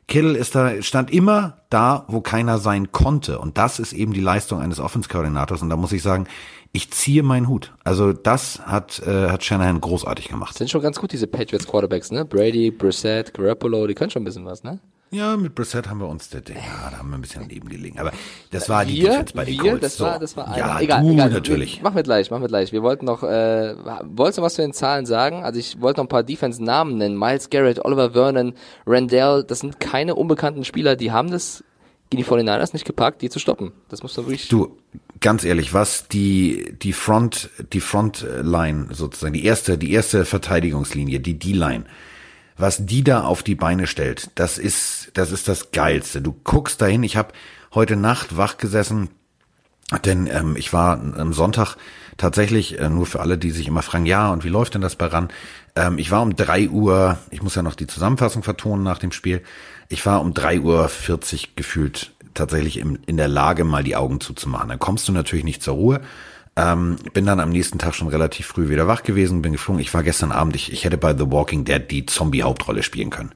Kittle 0.07 0.37
ist 0.37 0.55
da, 0.55 0.81
stand 0.81 1.11
immer 1.11 1.57
da, 1.69 2.05
wo 2.07 2.21
keiner 2.21 2.57
sein 2.57 2.91
konnte. 2.91 3.39
Und 3.39 3.57
das 3.57 3.79
ist 3.79 3.93
eben 3.93 4.13
die 4.13 4.21
Leistung 4.21 4.59
eines 4.59 4.79
Offense-Koordinators. 4.79 5.61
Und 5.61 5.69
da 5.69 5.77
muss 5.77 5.91
ich 5.91 6.01
sagen, 6.01 6.27
ich 6.73 6.91
ziehe 6.91 7.23
meinen 7.23 7.47
Hut. 7.47 7.73
Also 7.83 8.13
das 8.13 8.59
hat, 8.65 8.99
äh, 9.05 9.29
hat 9.29 9.43
Shanahan 9.43 9.81
großartig 9.81 10.29
gemacht. 10.29 10.57
Sind 10.57 10.69
schon 10.69 10.81
ganz 10.81 10.99
gut, 10.99 11.11
diese 11.11 11.27
Patriots 11.27 11.67
Quarterbacks, 11.67 12.11
ne? 12.11 12.25
Brady, 12.25 12.71
Brissett, 12.71 13.33
Garoppolo, 13.33 13.87
die 13.87 13.93
können 13.93 14.09
schon 14.09 14.21
ein 14.21 14.25
bisschen 14.25 14.45
was, 14.45 14.63
ne? 14.63 14.79
Ja, 15.13 15.35
mit 15.35 15.55
Brissett 15.55 15.89
haben 15.89 15.99
wir 15.99 16.07
uns, 16.07 16.29
ja, 16.31 16.39
da 16.39 16.97
haben 16.97 17.09
wir 17.09 17.17
ein 17.17 17.21
bisschen 17.21 17.41
daneben 17.41 17.67
gelegen. 17.67 17.99
Aber 17.99 18.13
das 18.51 18.69
war 18.69 18.85
die 18.85 19.01
wir, 19.01 19.09
Defense 19.09 19.33
bei 19.33 19.43
den 19.43 19.61
wir, 19.61 19.71
Colts. 19.71 19.81
Das 19.81 19.99
war, 19.99 20.19
das 20.19 20.37
war 20.37 20.57
ja, 20.57 20.79
egal, 20.79 21.01
du 21.01 21.11
egal. 21.11 21.29
natürlich. 21.29 21.81
Machen 21.81 21.97
wir 21.97 22.03
gleich, 22.03 22.31
machen 22.31 22.43
wir 22.43 22.47
gleich. 22.47 22.71
Wir 22.71 22.81
wollten 22.81 23.05
noch, 23.05 23.21
äh, 23.21 23.75
wolltest 24.05 24.37
du 24.37 24.41
was 24.41 24.53
zu 24.53 24.61
den 24.61 24.71
Zahlen 24.71 25.05
sagen? 25.05 25.43
Also 25.43 25.59
ich 25.59 25.81
wollte 25.81 25.99
noch 25.99 26.05
ein 26.05 26.09
paar 26.09 26.23
Defense-Namen 26.23 26.97
nennen. 26.97 27.19
Miles 27.19 27.49
Garrett, 27.49 27.83
Oliver 27.83 28.11
Vernon, 28.11 28.53
Randall, 28.87 29.43
das 29.43 29.59
sind 29.59 29.81
keine 29.81 30.15
unbekannten 30.15 30.63
Spieler, 30.63 30.95
die 30.95 31.11
haben 31.11 31.29
das 31.29 31.61
gegen 32.09 32.23
die 32.23 32.29
49ers 32.29 32.71
nicht 32.71 32.85
gepackt, 32.85 33.21
die 33.21 33.29
zu 33.29 33.39
stoppen. 33.39 33.73
Das 33.89 34.03
muss 34.03 34.15
man 34.15 34.27
wirklich. 34.27 34.47
Du, 34.47 34.77
ganz 35.19 35.43
ehrlich, 35.43 35.73
was 35.73 36.07
die, 36.07 36.73
die 36.81 36.93
Front, 36.93 37.49
die 37.73 37.79
Frontline 37.79 38.87
sozusagen, 38.91 39.33
die 39.33 39.45
erste, 39.45 39.77
die 39.77 39.91
erste 39.91 40.25
Verteidigungslinie, 40.25 41.19
die 41.19 41.39
D-Line, 41.39 41.85
was 42.57 42.85
die 42.85 43.03
da 43.03 43.23
auf 43.23 43.43
die 43.43 43.55
Beine 43.55 43.87
stellt, 43.87 44.29
das 44.35 44.57
ist, 44.57 45.00
das 45.13 45.31
ist 45.31 45.47
das 45.47 45.71
Geilste. 45.71 46.21
Du 46.21 46.35
guckst 46.43 46.81
dahin, 46.81 47.03
ich 47.03 47.17
habe 47.17 47.33
heute 47.73 47.95
Nacht 47.95 48.37
wach 48.37 48.57
gesessen, 48.57 49.09
denn 50.05 50.27
ähm, 50.27 50.55
ich 50.55 50.71
war 50.73 50.99
am 50.99 51.33
Sonntag 51.33 51.75
tatsächlich, 52.17 52.79
äh, 52.79 52.89
nur 52.89 53.05
für 53.05 53.19
alle, 53.19 53.37
die 53.37 53.51
sich 53.51 53.67
immer 53.67 53.81
fragen, 53.81 54.05
ja, 54.05 54.31
und 54.31 54.43
wie 54.43 54.49
läuft 54.49 54.73
denn 54.73 54.81
das 54.81 54.95
bei 54.95 55.07
RAN? 55.07 55.29
Ähm, 55.75 55.97
ich 55.97 56.11
war 56.11 56.21
um 56.21 56.35
drei 56.35 56.69
Uhr, 56.69 57.17
ich 57.29 57.41
muss 57.41 57.55
ja 57.55 57.61
noch 57.61 57.75
die 57.75 57.87
Zusammenfassung 57.87 58.43
vertonen 58.43 58.83
nach 58.83 58.99
dem 58.99 59.11
Spiel, 59.11 59.41
ich 59.89 60.05
war 60.05 60.21
um 60.21 60.33
drei 60.33 60.59
Uhr 60.59 60.87
vierzig 60.87 61.55
gefühlt 61.55 62.13
tatsächlich 62.33 62.77
in, 62.77 62.99
in 63.05 63.17
der 63.17 63.27
Lage, 63.27 63.65
mal 63.65 63.83
die 63.83 63.97
Augen 63.97 64.21
zuzumachen. 64.21 64.69
Dann 64.69 64.79
kommst 64.79 65.07
du 65.07 65.11
natürlich 65.11 65.43
nicht 65.43 65.61
zur 65.61 65.73
Ruhe. 65.73 66.01
Ähm, 66.61 66.97
bin 67.13 67.25
dann 67.25 67.39
am 67.39 67.49
nächsten 67.49 67.79
Tag 67.79 67.95
schon 67.95 68.07
relativ 68.07 68.45
früh 68.45 68.69
wieder 68.69 68.87
wach 68.87 69.01
gewesen, 69.01 69.41
bin 69.41 69.53
geflogen. 69.53 69.81
Ich 69.81 69.93
war 69.95 70.03
gestern 70.03 70.31
Abend, 70.31 70.55
ich, 70.55 70.71
ich 70.71 70.83
hätte 70.83 70.97
bei 70.97 71.17
The 71.17 71.31
Walking 71.31 71.65
Dead 71.65 71.89
die 71.89 72.05
Zombie-Hauptrolle 72.05 72.83
spielen 72.83 73.09
können. 73.09 73.31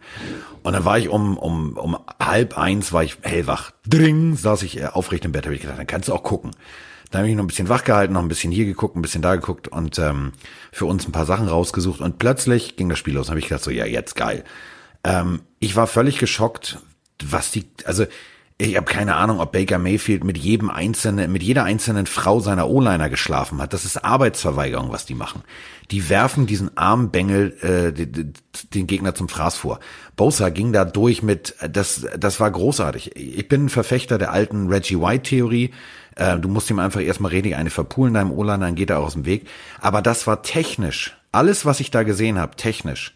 Und 0.61 0.73
dann 0.73 0.85
war 0.85 0.99
ich 0.99 1.09
um, 1.09 1.35
um, 1.37 1.75
um 1.75 1.97
halb 2.19 2.55
eins, 2.57 2.93
war 2.93 3.03
ich 3.03 3.17
hellwach. 3.21 3.71
Dring, 3.87 4.35
saß 4.35 4.61
ich 4.61 4.79
äh, 4.79 4.85
aufrecht 4.85 5.25
im 5.25 5.31
Bett, 5.31 5.45
habe 5.45 5.55
ich 5.55 5.61
gedacht, 5.61 5.79
dann 5.79 5.87
kannst 5.87 6.09
du 6.09 6.13
auch 6.13 6.21
gucken. 6.21 6.51
Dann 7.09 7.21
habe 7.21 7.29
ich 7.29 7.35
noch 7.35 7.43
ein 7.43 7.47
bisschen 7.47 7.69
wach 7.69 7.83
gehalten, 7.83 8.13
noch 8.13 8.21
ein 8.21 8.27
bisschen 8.27 8.51
hier 8.51 8.65
geguckt, 8.65 8.95
ein 8.95 9.01
bisschen 9.01 9.23
da 9.23 9.35
geguckt 9.35 9.69
und 9.69 9.97
ähm, 9.97 10.33
für 10.71 10.85
uns 10.85 11.07
ein 11.07 11.11
paar 11.11 11.25
Sachen 11.25 11.47
rausgesucht. 11.47 12.01
Und 12.01 12.19
plötzlich 12.19 12.75
ging 12.75 12.89
das 12.89 12.99
Spiel 12.99 13.15
los. 13.15 13.29
habe 13.29 13.39
ich 13.39 13.47
gedacht, 13.47 13.63
so, 13.63 13.71
ja, 13.71 13.85
jetzt 13.85 14.15
geil. 14.15 14.43
Ähm, 15.03 15.41
ich 15.59 15.75
war 15.75 15.87
völlig 15.87 16.19
geschockt, 16.19 16.79
was 17.23 17.49
die, 17.51 17.65
also 17.85 18.05
ich 18.57 18.77
habe 18.77 18.85
keine 18.85 19.15
Ahnung, 19.15 19.41
ob 19.41 19.51
Baker 19.51 19.77
Mayfield 19.77 20.23
mit 20.23 20.37
jedem 20.37 20.69
einzelnen, 20.69 21.29
mit 21.29 21.43
jeder 21.43 21.65
einzelnen 21.65 22.05
Frau 22.05 22.39
seiner 22.39 22.69
O-Liner 22.69 23.09
geschlafen 23.09 23.61
hat. 23.61 23.73
Das 23.73 23.83
ist 23.83 23.97
Arbeitsverweigerung, 23.97 24.91
was 24.93 25.05
die 25.05 25.13
machen. 25.13 25.43
Die 25.91 26.07
werfen 26.09 26.47
diesen 26.47 26.77
armen 26.77 27.11
Bengel 27.11 27.51
äh, 27.61 27.91
den 28.73 28.87
Gegner 28.87 29.13
zum 29.13 29.27
Fraß 29.27 29.57
vor. 29.57 29.81
Bosa 30.15 30.49
ging 30.49 30.71
da 30.71 30.85
durch 30.85 31.21
mit, 31.21 31.53
das, 31.69 32.07
das 32.17 32.39
war 32.39 32.49
großartig. 32.49 33.17
Ich 33.17 33.47
bin 33.49 33.65
ein 33.65 33.69
Verfechter 33.69 34.17
der 34.17 34.31
alten 34.31 34.69
Reggie 34.69 35.01
White-Theorie. 35.01 35.71
Äh, 36.15 36.39
du 36.39 36.47
musst 36.47 36.69
ihm 36.69 36.79
einfach 36.79 37.01
erstmal 37.01 37.31
richtig 37.31 37.57
eine 37.57 37.69
verpulen 37.69 38.13
deinem 38.13 38.31
O-Liner, 38.31 38.67
dann 38.67 38.75
geht 38.75 38.89
er 38.89 38.99
aus 38.99 39.13
dem 39.13 39.25
Weg. 39.25 39.47
Aber 39.81 40.01
das 40.01 40.27
war 40.27 40.43
technisch. 40.43 41.17
Alles, 41.33 41.65
was 41.65 41.81
ich 41.81 41.91
da 41.91 42.03
gesehen 42.03 42.39
habe, 42.39 42.55
technisch 42.55 43.13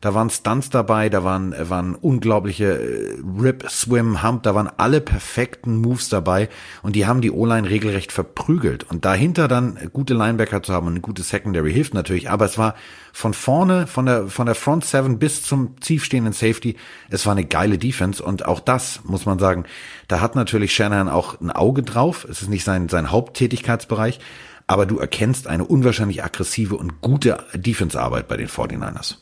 da 0.00 0.14
waren 0.14 0.30
Stunts 0.30 0.70
dabei, 0.70 1.08
da 1.08 1.24
waren, 1.24 1.52
äh, 1.52 1.68
waren 1.70 1.94
unglaubliche 1.94 2.78
äh, 2.78 3.18
Rip, 3.40 3.68
Swim, 3.68 4.22
Hump, 4.22 4.42
da 4.42 4.54
waren 4.54 4.70
alle 4.76 5.00
perfekten 5.00 5.76
Moves 5.76 6.08
dabei 6.08 6.48
und 6.82 6.96
die 6.96 7.06
haben 7.06 7.20
die 7.20 7.30
O-Line 7.30 7.68
regelrecht 7.68 8.12
verprügelt. 8.12 8.84
Und 8.84 9.04
dahinter 9.04 9.48
dann 9.48 9.78
gute 9.92 10.14
Linebacker 10.14 10.62
zu 10.62 10.72
haben 10.72 10.86
und 10.86 10.94
eine 10.94 11.00
gute 11.00 11.22
Secondary 11.22 11.72
hilft 11.72 11.94
natürlich, 11.94 12.30
aber 12.30 12.44
es 12.44 12.58
war 12.58 12.74
von 13.12 13.32
vorne, 13.32 13.86
von 13.86 14.06
der, 14.06 14.28
von 14.28 14.46
der 14.46 14.54
Front 14.54 14.84
Seven 14.84 15.18
bis 15.18 15.42
zum 15.42 15.80
tiefstehenden 15.80 16.32
Safety, 16.32 16.76
es 17.08 17.24
war 17.24 17.32
eine 17.32 17.44
geile 17.44 17.78
Defense 17.78 18.22
und 18.22 18.44
auch 18.44 18.60
das, 18.60 19.00
muss 19.04 19.26
man 19.26 19.38
sagen, 19.38 19.64
da 20.08 20.20
hat 20.20 20.36
natürlich 20.36 20.74
Shanahan 20.74 21.08
auch 21.08 21.40
ein 21.40 21.50
Auge 21.50 21.82
drauf. 21.82 22.26
Es 22.30 22.42
ist 22.42 22.48
nicht 22.48 22.64
sein, 22.64 22.88
sein 22.88 23.10
Haupttätigkeitsbereich, 23.10 24.20
aber 24.66 24.86
du 24.86 24.98
erkennst 24.98 25.46
eine 25.46 25.64
unwahrscheinlich 25.64 26.24
aggressive 26.24 26.76
und 26.76 27.00
gute 27.00 27.44
Defense-Arbeit 27.54 28.28
bei 28.28 28.36
den 28.36 28.48
49ers. 28.48 29.16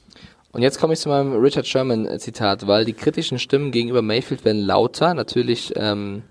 Und 0.55 0.63
jetzt 0.63 0.79
komme 0.79 0.93
ich 0.93 1.01
zu 1.01 1.09
meinem 1.09 1.33
Richard 1.33 1.67
Sherman-Zitat, 1.67 2.69
weil 2.69 2.85
die 2.85 2.93
kritischen 2.93 3.41
Stimmen 3.41 3.73
gegenüber 3.73 4.03
Mayfield 4.03 4.45
werden 4.45 4.63
lauter. 4.63 5.13
Natürlich 5.13 5.73
ähm, 5.75 6.23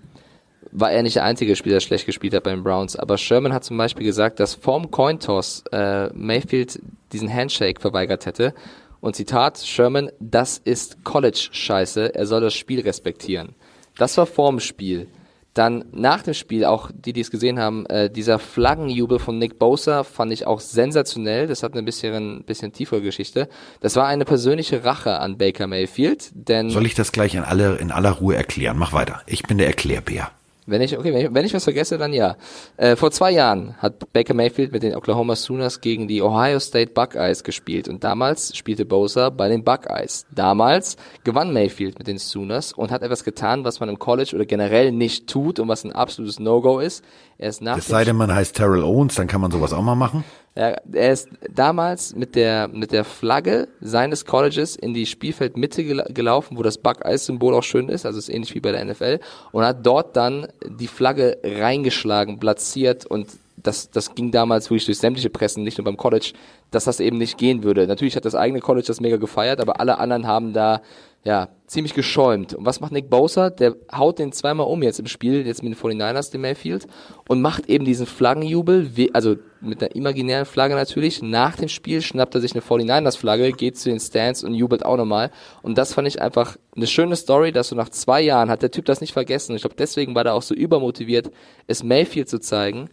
war 0.72 0.90
er 0.90 1.02
nicht 1.02 1.16
der 1.16 1.24
einzige 1.24 1.54
Spieler, 1.56 1.74
der 1.74 1.80
schlecht 1.80 2.06
gespielt 2.06 2.32
hat 2.32 2.44
beim 2.44 2.64
Browns, 2.64 2.96
aber 2.96 3.18
Sherman 3.18 3.52
hat 3.52 3.64
zum 3.64 3.76
Beispiel 3.76 4.06
gesagt, 4.06 4.40
dass 4.40 4.54
vorm 4.54 4.90
Cointoss 4.90 5.62
äh, 5.72 6.08
Mayfield 6.14 6.80
diesen 7.12 7.30
Handshake 7.30 7.82
verweigert 7.82 8.24
hätte 8.24 8.54
Und 9.02 9.14
Zitat 9.14 9.58
Sherman, 9.58 10.10
das 10.20 10.56
ist 10.56 11.04
College-Scheiße, 11.04 12.14
er 12.14 12.26
soll 12.26 12.40
das 12.40 12.54
Spiel 12.54 12.80
respektieren. 12.80 13.54
Das 13.98 14.16
war 14.16 14.24
vorm 14.24 14.58
Spiel. 14.58 15.06
Dann 15.54 15.84
nach 15.92 16.22
dem 16.22 16.34
Spiel, 16.34 16.64
auch 16.64 16.90
die, 16.92 17.12
die 17.12 17.20
es 17.20 17.30
gesehen 17.30 17.60
haben, 17.60 17.86
äh, 17.86 18.10
dieser 18.10 18.40
Flaggenjubel 18.40 19.20
von 19.20 19.38
Nick 19.38 19.58
Bosa 19.58 20.02
fand 20.02 20.32
ich 20.32 20.46
auch 20.46 20.58
sensationell. 20.58 21.46
Das 21.46 21.62
hat 21.62 21.72
eine 21.72 21.84
bisschen, 21.84 22.42
bisschen 22.44 22.72
tiefere 22.72 23.00
Geschichte. 23.00 23.48
Das 23.80 23.94
war 23.94 24.06
eine 24.06 24.24
persönliche 24.24 24.84
Rache 24.84 25.20
an 25.20 25.38
Baker 25.38 25.68
Mayfield, 25.68 26.30
denn. 26.34 26.70
Soll 26.70 26.86
ich 26.86 26.94
das 26.94 27.12
gleich 27.12 27.36
in, 27.36 27.44
alle, 27.44 27.76
in 27.76 27.92
aller 27.92 28.10
Ruhe 28.10 28.34
erklären? 28.34 28.76
Mach 28.78 28.92
weiter. 28.92 29.22
Ich 29.26 29.44
bin 29.44 29.58
der 29.58 29.68
Erklärbär. 29.68 30.30
Wenn 30.66 30.80
ich, 30.80 30.96
okay, 30.96 31.12
wenn 31.12 31.26
ich, 31.26 31.34
wenn 31.34 31.44
ich 31.44 31.52
was 31.52 31.64
vergesse, 31.64 31.98
dann 31.98 32.12
ja. 32.12 32.36
Äh, 32.76 32.96
vor 32.96 33.10
zwei 33.10 33.30
Jahren 33.30 33.76
hat 33.78 34.12
Baker 34.12 34.32
Mayfield 34.32 34.72
mit 34.72 34.82
den 34.82 34.94
Oklahoma 34.94 35.36
Sooners 35.36 35.80
gegen 35.80 36.08
die 36.08 36.22
Ohio 36.22 36.58
State 36.58 36.92
Buckeyes 36.92 37.44
gespielt 37.44 37.86
und 37.88 38.02
damals 38.02 38.56
spielte 38.56 38.86
Bosa 38.86 39.28
bei 39.28 39.48
den 39.48 39.62
Buckeyes. 39.62 40.26
Damals 40.34 40.96
gewann 41.22 41.52
Mayfield 41.52 41.98
mit 41.98 42.06
den 42.06 42.18
Sooners 42.18 42.72
und 42.72 42.90
hat 42.90 43.02
etwas 43.02 43.24
getan, 43.24 43.64
was 43.64 43.80
man 43.80 43.88
im 43.90 43.98
College 43.98 44.32
oder 44.34 44.46
generell 44.46 44.90
nicht 44.90 45.26
tut 45.28 45.58
und 45.58 45.68
was 45.68 45.84
ein 45.84 45.92
absolutes 45.92 46.40
No-Go 46.40 46.78
ist. 46.78 47.04
Er 47.36 47.50
ist 47.50 47.60
nach 47.60 47.76
es 47.76 47.86
sei 47.86 48.04
denn, 48.04 48.16
man 48.16 48.34
heißt 48.34 48.56
Terrell 48.56 48.82
Owens, 48.82 49.16
dann 49.16 49.26
kann 49.26 49.40
man 49.40 49.50
sowas 49.50 49.72
auch 49.72 49.82
mal 49.82 49.94
machen. 49.94 50.24
Er, 50.56 50.82
er 50.92 51.12
ist 51.12 51.28
damals 51.52 52.14
mit 52.14 52.36
der, 52.36 52.68
mit 52.68 52.92
der 52.92 53.04
Flagge 53.04 53.66
seines 53.80 54.24
Colleges 54.24 54.76
in 54.76 54.94
die 54.94 55.06
Spielfeldmitte 55.06 55.84
gelaufen, 55.84 56.56
wo 56.56 56.62
das 56.62 56.78
Buckeyes-Symbol 56.78 57.54
auch 57.54 57.62
schön 57.64 57.88
ist, 57.88 58.06
also 58.06 58.18
ist 58.18 58.28
ähnlich 58.28 58.54
wie 58.54 58.60
bei 58.60 58.70
der 58.70 58.84
NFL, 58.84 59.18
und 59.50 59.64
hat 59.64 59.84
dort 59.84 60.16
dann 60.16 60.46
die 60.64 60.86
Flagge 60.86 61.38
reingeschlagen, 61.42 62.38
platziert. 62.38 63.04
Und 63.04 63.26
das, 63.56 63.90
das 63.90 64.14
ging 64.14 64.30
damals 64.30 64.70
wirklich 64.70 64.86
durch 64.86 64.98
sämtliche 64.98 65.30
Pressen, 65.30 65.64
nicht 65.64 65.78
nur 65.78 65.84
beim 65.86 65.96
College, 65.96 66.32
dass 66.70 66.84
das 66.84 67.00
eben 67.00 67.18
nicht 67.18 67.36
gehen 67.36 67.64
würde. 67.64 67.88
Natürlich 67.88 68.14
hat 68.14 68.24
das 68.24 68.36
eigene 68.36 68.60
College 68.60 68.86
das 68.86 69.00
mega 69.00 69.16
gefeiert, 69.16 69.60
aber 69.60 69.80
alle 69.80 69.98
anderen 69.98 70.26
haben 70.26 70.52
da 70.52 70.82
ja, 71.24 71.48
ziemlich 71.66 71.94
geschäumt. 71.94 72.52
Und 72.52 72.66
was 72.66 72.80
macht 72.80 72.92
Nick 72.92 73.08
Bosa? 73.08 73.48
Der 73.48 73.74
haut 73.90 74.18
den 74.18 74.32
zweimal 74.32 74.66
um 74.66 74.82
jetzt 74.82 75.00
im 75.00 75.06
Spiel, 75.06 75.46
jetzt 75.46 75.62
mit 75.62 75.72
den 75.72 75.80
49ers, 75.80 76.30
den 76.30 76.42
Mayfield, 76.42 76.86
und 77.28 77.40
macht 77.40 77.70
eben 77.70 77.86
diesen 77.86 78.04
Flaggenjubel, 78.04 78.90
also 79.14 79.36
mit 79.62 79.82
einer 79.82 79.96
imaginären 79.96 80.44
Flagge 80.44 80.74
natürlich. 80.74 81.22
Nach 81.22 81.56
dem 81.56 81.68
Spiel 81.68 82.02
schnappt 82.02 82.34
er 82.34 82.42
sich 82.42 82.52
eine 82.52 82.60
49ers-Flagge, 82.60 83.52
geht 83.52 83.78
zu 83.78 83.88
den 83.88 84.00
Stands 84.00 84.44
und 84.44 84.52
jubelt 84.52 84.84
auch 84.84 84.98
nochmal. 84.98 85.30
Und 85.62 85.78
das 85.78 85.94
fand 85.94 86.06
ich 86.06 86.20
einfach 86.20 86.58
eine 86.76 86.86
schöne 86.86 87.16
Story, 87.16 87.52
dass 87.52 87.68
so 87.68 87.76
nach 87.76 87.88
zwei 87.88 88.20
Jahren 88.20 88.50
hat 88.50 88.60
der 88.60 88.70
Typ 88.70 88.84
das 88.84 89.00
nicht 89.00 89.14
vergessen. 89.14 89.56
Ich 89.56 89.62
glaube, 89.62 89.76
deswegen 89.78 90.14
war 90.14 90.26
er 90.26 90.34
auch 90.34 90.42
so 90.42 90.54
übermotiviert, 90.54 91.30
es 91.66 91.82
Mayfield 91.82 92.28
zu 92.28 92.38
zeigen. 92.38 92.90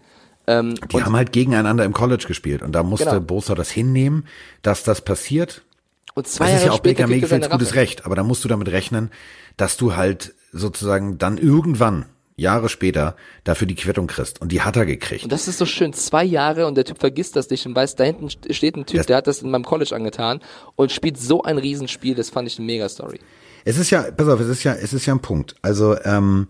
Ähm, 0.47 0.75
die 0.89 1.03
haben 1.03 1.17
halt 1.17 1.33
gegeneinander 1.33 1.83
im 1.83 1.93
College 1.93 2.23
gespielt 2.27 2.61
und 2.61 2.71
da 2.71 2.81
musste 2.81 3.09
genau. 3.09 3.19
Bosa 3.19 3.55
das 3.55 3.69
hinnehmen, 3.69 4.25
dass 4.63 4.83
das 4.83 5.01
passiert 5.01 5.63
und 6.13 6.27
zwei 6.27 6.51
das 6.51 6.61
ist 6.61 6.65
ja 6.65 6.71
auch 6.71 6.79
Baker 6.79 7.07
Mayfields 7.07 7.49
gutes 7.49 7.75
Recht, 7.75 8.05
aber 8.05 8.15
da 8.15 8.23
musst 8.23 8.43
du 8.43 8.47
damit 8.47 8.69
rechnen, 8.69 9.11
dass 9.57 9.77
du 9.77 9.95
halt 9.95 10.33
sozusagen 10.51 11.17
dann 11.17 11.37
irgendwann 11.37 12.05
Jahre 12.35 12.69
später 12.69 13.15
dafür 13.43 13.67
die 13.67 13.75
Quittung 13.75 14.07
kriegst. 14.07 14.41
Und 14.41 14.51
die 14.51 14.61
hat 14.61 14.75
er 14.75 14.85
gekriegt. 14.85 15.23
Und 15.23 15.31
das 15.31 15.47
ist 15.47 15.57
so 15.57 15.65
schön. 15.65 15.93
Zwei 15.93 16.23
Jahre 16.23 16.67
und 16.67 16.75
der 16.75 16.85
Typ 16.85 16.99
vergisst 16.99 17.35
das 17.35 17.49
nicht 17.49 17.65
und 17.65 17.75
weiß, 17.75 17.95
da 17.95 18.03
hinten 18.03 18.29
steht 18.29 18.75
ein 18.75 18.85
Typ, 18.85 18.97
das 18.97 19.05
der 19.05 19.17
hat 19.17 19.27
das 19.27 19.41
in 19.41 19.51
meinem 19.51 19.63
College 19.63 19.95
angetan 19.95 20.41
und 20.75 20.91
spielt 20.91 21.17
so 21.17 21.43
ein 21.43 21.57
Riesenspiel. 21.57 22.15
Das 22.15 22.29
fand 22.29 22.47
ich 22.47 22.57
eine 22.57 22.65
Mega-Story. 22.65 23.19
Es 23.63 23.77
ist 23.77 23.91
ja, 23.91 24.09
pass 24.11 24.27
auf, 24.27 24.39
es 24.39 24.47
ist 24.47 24.63
ja, 24.63 24.73
es 24.73 24.91
ist 24.91 25.05
ja 25.05 25.13
ein 25.13 25.21
Punkt. 25.21 25.55
Also, 25.61 25.95
ähm, 26.03 26.47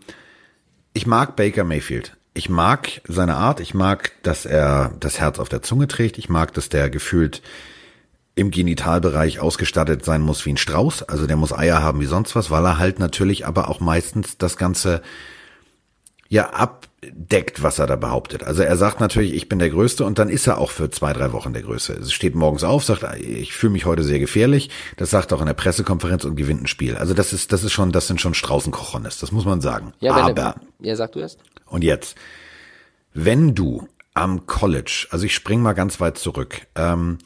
ich 0.93 1.05
mag 1.05 1.35
Baker 1.35 1.63
Mayfield. 1.63 2.17
Ich 2.33 2.47
mag 2.47 3.01
seine 3.07 3.35
Art. 3.35 3.59
Ich 3.59 3.73
mag, 3.73 4.13
dass 4.23 4.45
er 4.45 4.93
das 4.99 5.19
Herz 5.19 5.39
auf 5.39 5.49
der 5.49 5.61
Zunge 5.61 5.87
trägt. 5.87 6.17
Ich 6.17 6.29
mag, 6.29 6.53
dass 6.53 6.69
der 6.69 6.89
gefühlt 6.89 7.41
im 8.35 8.51
Genitalbereich 8.51 9.39
ausgestattet 9.39 10.05
sein 10.05 10.21
muss 10.21 10.45
wie 10.45 10.53
ein 10.53 10.57
Strauß. 10.57 11.03
Also 11.03 11.27
der 11.27 11.35
muss 11.35 11.53
Eier 11.53 11.81
haben 11.81 11.99
wie 11.99 12.05
sonst 12.05 12.35
was, 12.35 12.49
weil 12.49 12.65
er 12.65 12.77
halt 12.77 12.99
natürlich 12.99 13.45
aber 13.45 13.69
auch 13.69 13.79
meistens 13.79 14.37
das 14.37 14.57
Ganze 14.57 15.01
ja 16.29 16.51
abdeckt, 16.51 17.61
was 17.61 17.77
er 17.77 17.87
da 17.87 17.97
behauptet. 17.97 18.43
Also 18.43 18.63
er 18.63 18.77
sagt 18.77 19.01
natürlich, 19.01 19.33
ich 19.33 19.49
bin 19.49 19.59
der 19.59 19.69
Größte 19.69 20.05
und 20.05 20.17
dann 20.17 20.29
ist 20.29 20.47
er 20.47 20.59
auch 20.59 20.71
für 20.71 20.89
zwei, 20.89 21.11
drei 21.11 21.33
Wochen 21.33 21.51
der 21.51 21.61
Größte. 21.61 21.91
Es 21.93 22.13
steht 22.13 22.35
morgens 22.35 22.63
auf, 22.63 22.85
sagt, 22.85 23.03
ich 23.19 23.51
fühle 23.51 23.73
mich 23.73 23.85
heute 23.85 24.03
sehr 24.03 24.19
gefährlich. 24.19 24.69
Das 24.95 25.09
sagt 25.09 25.33
auch 25.33 25.41
in 25.41 25.47
der 25.47 25.53
Pressekonferenz 25.53 26.23
und 26.23 26.37
gewinnt 26.37 26.63
ein 26.63 26.67
Spiel. 26.67 26.95
Also 26.95 27.13
das 27.13 27.33
ist, 27.33 27.51
das 27.51 27.65
ist 27.65 27.73
schon, 27.73 27.91
das 27.91 28.07
sind 28.07 28.21
schon 28.21 28.33
Straußenkochonis, 28.33 29.19
das 29.19 29.33
muss 29.33 29.43
man 29.43 29.59
sagen. 29.59 29.91
Ja, 29.99 30.15
aber. 30.15 30.55
ja, 30.79 30.95
sag 30.95 31.11
du 31.11 31.19
erst. 31.19 31.39
Und 31.65 31.83
jetzt, 31.83 32.15
wenn 33.13 33.55
du 33.55 33.89
am 34.13 34.45
College, 34.45 35.07
also 35.11 35.25
ich 35.25 35.35
spring 35.35 35.61
mal 35.61 35.73
ganz 35.73 35.99
weit 35.99 36.17
zurück, 36.17 36.61
ähm, 36.75 37.17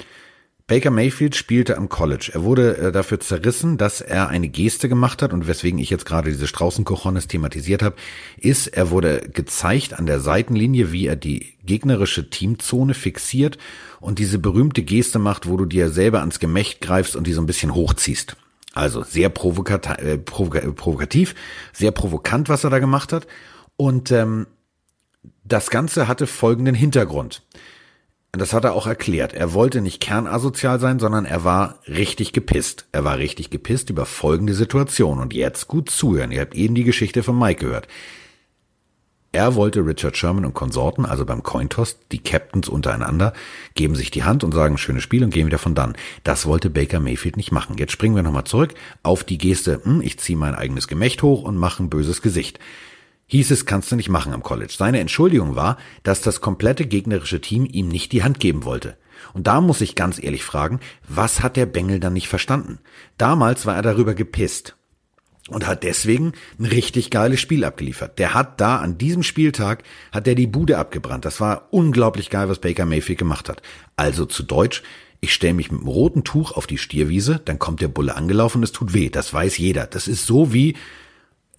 Baker 0.67 0.89
Mayfield 0.89 1.35
spielte 1.35 1.77
am 1.77 1.89
College. 1.89 2.31
Er 2.33 2.43
wurde 2.43 2.77
äh, 2.77 2.91
dafür 2.91 3.19
zerrissen, 3.19 3.77
dass 3.77 4.01
er 4.01 4.29
eine 4.29 4.49
Geste 4.49 4.89
gemacht 4.89 5.21
hat 5.21 5.31
und 5.31 5.47
weswegen 5.47 5.77
ich 5.77 5.91
jetzt 5.91 6.07
gerade 6.07 6.31
diese 6.31 6.47
Straußenkochonis 6.47 7.27
thematisiert 7.27 7.83
habe, 7.83 7.97
ist, 8.37 8.67
er 8.67 8.89
wurde 8.89 9.29
gezeigt 9.31 9.93
an 9.93 10.07
der 10.07 10.19
Seitenlinie, 10.19 10.91
wie 10.91 11.05
er 11.05 11.15
die 11.15 11.53
gegnerische 11.63 12.31
Teamzone 12.31 12.95
fixiert 12.95 13.59
und 13.99 14.17
diese 14.17 14.39
berühmte 14.39 14.81
Geste 14.81 15.19
macht, 15.19 15.47
wo 15.47 15.55
du 15.55 15.65
dir 15.65 15.89
selber 15.89 16.21
ans 16.21 16.39
Gemächt 16.39 16.81
greifst 16.81 17.15
und 17.15 17.27
die 17.27 17.33
so 17.33 17.41
ein 17.41 17.47
bisschen 17.47 17.75
hochziehst. 17.75 18.35
Also 18.73 19.03
sehr 19.03 19.29
provokat 19.29 19.99
äh, 19.99 20.17
provokativ, 20.17 21.35
sehr 21.73 21.91
provokant, 21.91 22.49
was 22.49 22.63
er 22.63 22.71
da 22.71 22.79
gemacht 22.79 23.13
hat. 23.13 23.27
Und 23.77 24.11
ähm, 24.11 24.47
das 25.43 25.69
Ganze 25.69 26.07
hatte 26.07 26.25
folgenden 26.25 26.73
Hintergrund. 26.73 27.43
Das 28.37 28.53
hat 28.53 28.63
er 28.63 28.73
auch 28.73 28.87
erklärt. 28.87 29.33
Er 29.33 29.53
wollte 29.53 29.81
nicht 29.81 30.01
kernasozial 30.01 30.79
sein, 30.79 30.99
sondern 30.99 31.25
er 31.25 31.43
war 31.43 31.79
richtig 31.87 32.33
gepisst. 32.33 32.87
Er 32.91 33.03
war 33.03 33.17
richtig 33.17 33.49
gepisst 33.49 33.89
über 33.89 34.05
folgende 34.05 34.53
Situation. 34.53 35.19
Und 35.19 35.33
jetzt 35.33 35.67
gut 35.67 35.89
zuhören. 35.89 36.31
Ihr 36.31 36.41
habt 36.41 36.55
eben 36.55 36.75
die 36.75 36.83
Geschichte 36.83 37.23
von 37.23 37.37
Mike 37.37 37.65
gehört. 37.65 37.87
Er 39.35 39.55
wollte 39.55 39.85
Richard 39.85 40.15
Sherman 40.15 40.45
und 40.45 40.53
Konsorten, 40.53 41.05
also 41.05 41.25
beim 41.25 41.43
Cointoss, 41.43 41.97
die 42.13 42.19
Captains 42.19 42.69
untereinander, 42.69 43.33
geben 43.73 43.93
sich 43.93 44.09
die 44.09 44.23
Hand 44.23 44.45
und 44.45 44.53
sagen 44.53 44.77
schönes 44.77 45.03
Spiel 45.03 45.25
und 45.25 45.33
gehen 45.33 45.45
wieder 45.45 45.57
von 45.57 45.75
dann. 45.75 45.97
Das 46.23 46.45
wollte 46.45 46.69
Baker 46.69 47.01
Mayfield 47.01 47.35
nicht 47.35 47.51
machen. 47.51 47.75
Jetzt 47.77 47.91
springen 47.91 48.15
wir 48.15 48.23
nochmal 48.23 48.45
zurück 48.45 48.75
auf 49.03 49.25
die 49.25 49.37
Geste, 49.37 49.81
hm, 49.83 49.99
ich 49.99 50.19
ziehe 50.19 50.37
mein 50.37 50.55
eigenes 50.55 50.87
Gemächt 50.87 51.21
hoch 51.21 51.43
und 51.43 51.57
mache 51.57 51.83
ein 51.83 51.89
böses 51.89 52.21
Gesicht 52.21 52.59
hieß 53.27 53.51
es, 53.51 53.65
kannst 53.65 53.91
du 53.91 53.95
nicht 53.95 54.09
machen 54.09 54.33
am 54.33 54.43
College. 54.43 54.73
Seine 54.77 54.99
Entschuldigung 54.99 55.55
war, 55.55 55.77
dass 56.03 56.21
das 56.21 56.41
komplette 56.41 56.85
gegnerische 56.85 57.41
Team 57.41 57.67
ihm 57.69 57.87
nicht 57.87 58.11
die 58.11 58.23
Hand 58.23 58.39
geben 58.39 58.65
wollte. 58.65 58.97
Und 59.33 59.47
da 59.47 59.61
muss 59.61 59.81
ich 59.81 59.95
ganz 59.95 60.21
ehrlich 60.21 60.43
fragen, 60.43 60.79
was 61.07 61.41
hat 61.41 61.55
der 61.55 61.65
Bengel 61.65 61.99
dann 61.99 62.13
nicht 62.13 62.27
verstanden? 62.27 62.79
Damals 63.17 63.65
war 63.65 63.75
er 63.75 63.81
darüber 63.81 64.13
gepisst 64.13 64.75
und 65.49 65.67
hat 65.67 65.83
deswegen 65.83 66.33
ein 66.59 66.65
richtig 66.65 67.11
geiles 67.11 67.39
Spiel 67.39 67.63
abgeliefert. 67.63 68.17
Der 68.19 68.33
hat 68.33 68.59
da 68.59 68.77
an 68.77 68.97
diesem 68.97 69.23
Spieltag 69.23 69.83
hat 70.11 70.27
er 70.27 70.35
die 70.35 70.47
Bude 70.47 70.77
abgebrannt. 70.77 71.25
Das 71.25 71.39
war 71.39 71.67
unglaublich 71.71 72.29
geil, 72.29 72.49
was 72.49 72.59
Baker 72.59 72.85
Mayfield 72.85 73.19
gemacht 73.19 73.49
hat. 73.49 73.61
Also 73.95 74.25
zu 74.25 74.43
Deutsch, 74.43 74.81
ich 75.21 75.33
stelle 75.33 75.53
mich 75.53 75.71
mit 75.71 75.81
einem 75.81 75.89
roten 75.89 76.23
Tuch 76.23 76.51
auf 76.51 76.67
die 76.67 76.77
Stierwiese, 76.77 77.41
dann 77.45 77.59
kommt 77.59 77.81
der 77.81 77.87
Bulle 77.87 78.15
angelaufen 78.15 78.59
und 78.59 78.63
es 78.63 78.71
tut 78.71 78.93
weh. 78.93 79.09
Das 79.09 79.33
weiß 79.33 79.57
jeder. 79.57 79.85
Das 79.85 80.07
ist 80.07 80.25
so 80.25 80.51
wie 80.51 80.75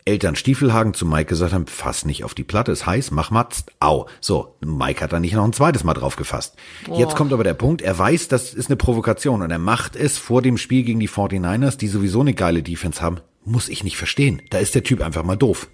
Eltern 0.06 0.36
Stiefelhagen 0.36 0.94
zu 0.94 1.04
Mike 1.04 1.26
gesagt 1.26 1.52
haben, 1.52 1.66
fass 1.66 2.04
nicht 2.04 2.22
auf 2.22 2.32
die 2.32 2.44
Platte, 2.44 2.70
ist 2.70 2.86
heiß, 2.86 3.10
mach 3.10 3.32
mal, 3.32 3.48
au. 3.80 4.06
So, 4.20 4.54
Mike 4.64 5.02
hat 5.02 5.12
da 5.12 5.18
nicht 5.18 5.34
noch 5.34 5.44
ein 5.44 5.52
zweites 5.52 5.82
Mal 5.82 5.94
drauf 5.94 6.14
gefasst. 6.14 6.54
Oh. 6.88 6.96
Jetzt 6.96 7.16
kommt 7.16 7.32
aber 7.32 7.42
der 7.42 7.54
Punkt, 7.54 7.82
er 7.82 7.98
weiß, 7.98 8.28
das 8.28 8.54
ist 8.54 8.68
eine 8.68 8.76
Provokation 8.76 9.42
und 9.42 9.50
er 9.50 9.58
macht 9.58 9.96
es 9.96 10.16
vor 10.16 10.42
dem 10.42 10.58
Spiel 10.58 10.84
gegen 10.84 11.00
die 11.00 11.08
49ers, 11.08 11.76
die 11.76 11.88
sowieso 11.88 12.20
eine 12.20 12.34
geile 12.34 12.62
Defense 12.62 13.02
haben. 13.02 13.18
Muss 13.44 13.68
ich 13.68 13.82
nicht 13.82 13.96
verstehen. 13.96 14.42
Da 14.50 14.58
ist 14.58 14.76
der 14.76 14.84
Typ 14.84 15.02
einfach 15.02 15.24
mal 15.24 15.36
doof. 15.36 15.68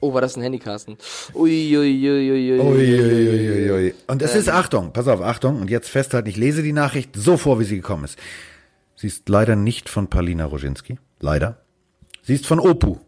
Oh, 0.00 0.14
war 0.14 0.20
das 0.20 0.36
ein 0.36 0.42
Handy, 0.42 0.58
Carsten? 0.58 0.96
Uiuiuiui. 1.34 2.60
Ui, 2.60 3.70
ui, 3.70 3.94
Und 4.08 4.22
es 4.22 4.34
ähm. 4.34 4.40
ist, 4.40 4.48
Achtung, 4.48 4.92
pass 4.92 5.06
auf, 5.06 5.20
Achtung, 5.20 5.60
und 5.60 5.70
jetzt 5.70 5.88
festhalten, 5.88 6.28
ich 6.28 6.36
lese 6.36 6.64
die 6.64 6.72
Nachricht 6.72 7.10
so 7.14 7.36
vor, 7.36 7.60
wie 7.60 7.64
sie 7.64 7.76
gekommen 7.76 8.04
ist. 8.04 8.18
Sie 8.96 9.06
ist 9.06 9.28
leider 9.28 9.54
nicht 9.54 9.88
von 9.88 10.08
Palina 10.08 10.46
Roginski. 10.46 10.98
Leider. 11.20 11.58
Sie 12.22 12.34
ist 12.34 12.46
von 12.46 12.58
Opu. 12.58 12.98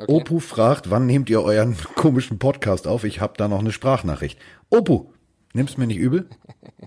Okay. 0.00 0.12
Opu 0.12 0.38
fragt, 0.38 0.90
wann 0.90 1.06
nehmt 1.06 1.28
ihr 1.28 1.42
euren 1.42 1.76
komischen 1.96 2.38
Podcast 2.38 2.86
auf? 2.86 3.04
Ich 3.04 3.20
habe 3.20 3.34
da 3.36 3.48
noch 3.48 3.58
eine 3.58 3.72
Sprachnachricht. 3.72 4.38
Opu, 4.70 5.06
nimm's 5.54 5.76
mir 5.76 5.86
nicht 5.86 5.98
übel? 5.98 6.28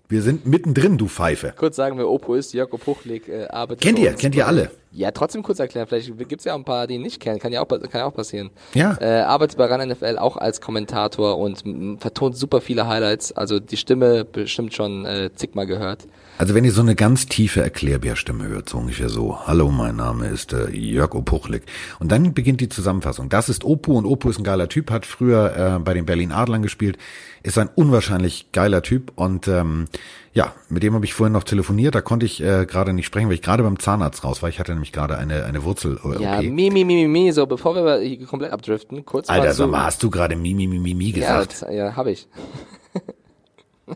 Wir 0.07 0.21
sind 0.21 0.45
mittendrin, 0.45 0.97
du 0.97 1.07
Pfeife. 1.07 1.53
Kurz 1.57 1.75
sagen 1.75 1.97
wir, 1.97 2.07
Opu 2.07 2.35
ist 2.35 2.53
Jörg 2.53 2.69
Puchlik, 2.69 3.27
äh, 3.27 3.47
arbeitet 3.47 3.81
Kennt 3.83 3.99
ihr, 3.99 4.13
kennt 4.13 4.35
ihr 4.35 4.47
alle? 4.47 4.71
Ja, 4.91 5.11
trotzdem 5.11 5.43
kurz 5.43 5.59
erklären, 5.59 5.87
vielleicht 5.87 6.11
gibt's 6.27 6.45
ja 6.45 6.53
auch 6.53 6.57
ein 6.57 6.65
paar, 6.65 6.87
die 6.87 6.95
ihn 6.95 7.01
nicht 7.01 7.19
kennen, 7.19 7.39
kann 7.39 7.53
ja 7.53 7.61
auch, 7.61 7.67
kann 7.67 7.89
ja 7.93 8.05
auch 8.05 8.13
passieren. 8.13 8.49
Ja. 8.73 8.97
Äh, 8.99 9.21
arbeitet 9.21 9.57
bei 9.57 9.65
RAN 9.65 9.87
NFL 9.87 10.17
auch 10.17 10.37
als 10.37 10.61
Kommentator 10.61 11.37
und 11.37 11.63
vertont 11.99 12.35
super 12.35 12.61
viele 12.61 12.87
Highlights, 12.87 13.31
also 13.31 13.59
die 13.59 13.77
Stimme 13.77 14.25
bestimmt 14.25 14.73
schon 14.73 15.05
äh, 15.05 15.29
zigmal 15.35 15.67
gehört. 15.67 16.07
Also 16.37 16.55
wenn 16.55 16.65
ihr 16.65 16.71
so 16.71 16.81
eine 16.81 16.95
ganz 16.95 17.27
tiefe 17.27 17.61
Erklärbärstimme 17.61 18.47
hört, 18.47 18.67
so 18.67 18.79
ungefähr 18.79 19.09
so, 19.09 19.45
hallo, 19.45 19.69
mein 19.69 19.97
Name 19.97 20.27
ist 20.27 20.53
äh, 20.53 20.69
Jörg 20.71 21.13
Opuchlik. 21.13 21.63
Und 21.99 22.11
dann 22.11 22.33
beginnt 22.33 22.61
die 22.61 22.69
Zusammenfassung. 22.69 23.29
Das 23.29 23.47
ist 23.47 23.63
Opu 23.63 23.95
und 23.95 24.05
Opu 24.05 24.29
ist 24.29 24.39
ein 24.39 24.43
geiler 24.43 24.67
Typ, 24.67 24.89
hat 24.89 25.05
früher 25.05 25.75
äh, 25.77 25.79
bei 25.79 25.93
den 25.93 26.05
Berlin 26.05 26.31
Adlern 26.31 26.63
gespielt, 26.63 26.97
ist 27.43 27.57
ein 27.57 27.69
unwahrscheinlich 27.73 28.51
geiler 28.51 28.61
geiler 28.61 28.83
Typ 28.83 29.11
und 29.15 29.47
ähm, 29.47 29.87
ja, 30.33 30.53
mit 30.69 30.81
dem 30.83 30.93
habe 30.93 31.03
ich 31.05 31.13
vorhin 31.13 31.33
noch 31.33 31.43
telefoniert. 31.43 31.93
Da 31.93 32.01
konnte 32.01 32.25
ich 32.25 32.41
äh, 32.41 32.65
gerade 32.65 32.93
nicht 32.93 33.05
sprechen, 33.05 33.27
weil 33.27 33.35
ich 33.35 33.41
gerade 33.41 33.63
beim 33.63 33.79
Zahnarzt 33.79 34.23
raus 34.23 34.41
war. 34.41 34.49
Ich 34.49 34.59
hatte 34.59 34.71
nämlich 34.71 34.93
gerade 34.93 35.17
eine 35.17 35.45
eine 35.45 35.63
Wurzel. 35.63 35.99
Okay. 36.01 36.23
Ja, 36.23 36.41
mi 36.41 36.69
mi 36.69 36.85
mi 36.85 36.95
mi 36.95 37.07
mi. 37.07 37.31
So, 37.31 37.45
bevor 37.45 37.75
wir 37.75 37.99
hier 37.99 38.25
komplett 38.25 38.53
abdriften, 38.53 39.05
kurz 39.05 39.29
Alter, 39.29 39.47
mal 39.47 39.53
so. 39.53 39.65
Alter, 39.65 39.83
hast 39.83 40.03
du 40.03 40.09
gerade 40.09 40.35
mi 40.35 40.53
mi 40.53 40.67
mi 40.67 40.79
mi 40.79 40.93
mi 40.93 41.11
gesagt? 41.11 41.61
Ja, 41.61 41.71
ja 41.71 41.95
habe 41.95 42.11
ich. 42.11 42.27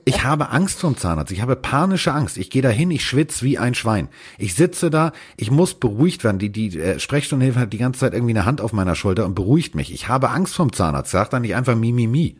Ich 0.03 0.25
habe 0.25 0.49
Angst 0.49 0.81
vom 0.81 0.97
Zahnarzt. 0.97 1.31
Ich 1.31 1.41
habe 1.41 1.55
panische 1.55 2.11
Angst. 2.11 2.37
Ich 2.37 2.49
gehe 2.49 2.61
da 2.61 2.67
hin, 2.67 2.91
ich 2.91 3.05
schwitze 3.05 3.45
wie 3.45 3.57
ein 3.57 3.75
Schwein. 3.75 4.09
Ich 4.37 4.53
sitze 4.53 4.89
da, 4.89 5.13
ich 5.37 5.51
muss 5.51 5.75
beruhigt 5.75 6.25
werden. 6.25 6.37
Die, 6.37 6.51
die 6.51 6.77
äh, 6.77 6.99
Sprechstundenhilfe 6.99 7.61
hat 7.61 7.71
die 7.71 7.77
ganze 7.77 8.01
Zeit 8.01 8.13
irgendwie 8.13 8.33
eine 8.33 8.43
Hand 8.43 8.59
auf 8.59 8.73
meiner 8.73 8.95
Schulter 8.95 9.23
und 9.23 9.35
beruhigt 9.35 9.73
mich. 9.73 9.93
Ich 9.93 10.09
habe 10.09 10.31
Angst 10.31 10.53
vom 10.53 10.73
Zahnarzt. 10.73 11.11
Sag 11.11 11.29
dann 11.29 11.43
nicht 11.43 11.55
einfach 11.55 11.75
mi, 11.75 11.93
mi, 11.93 12.07
mi 12.07 12.35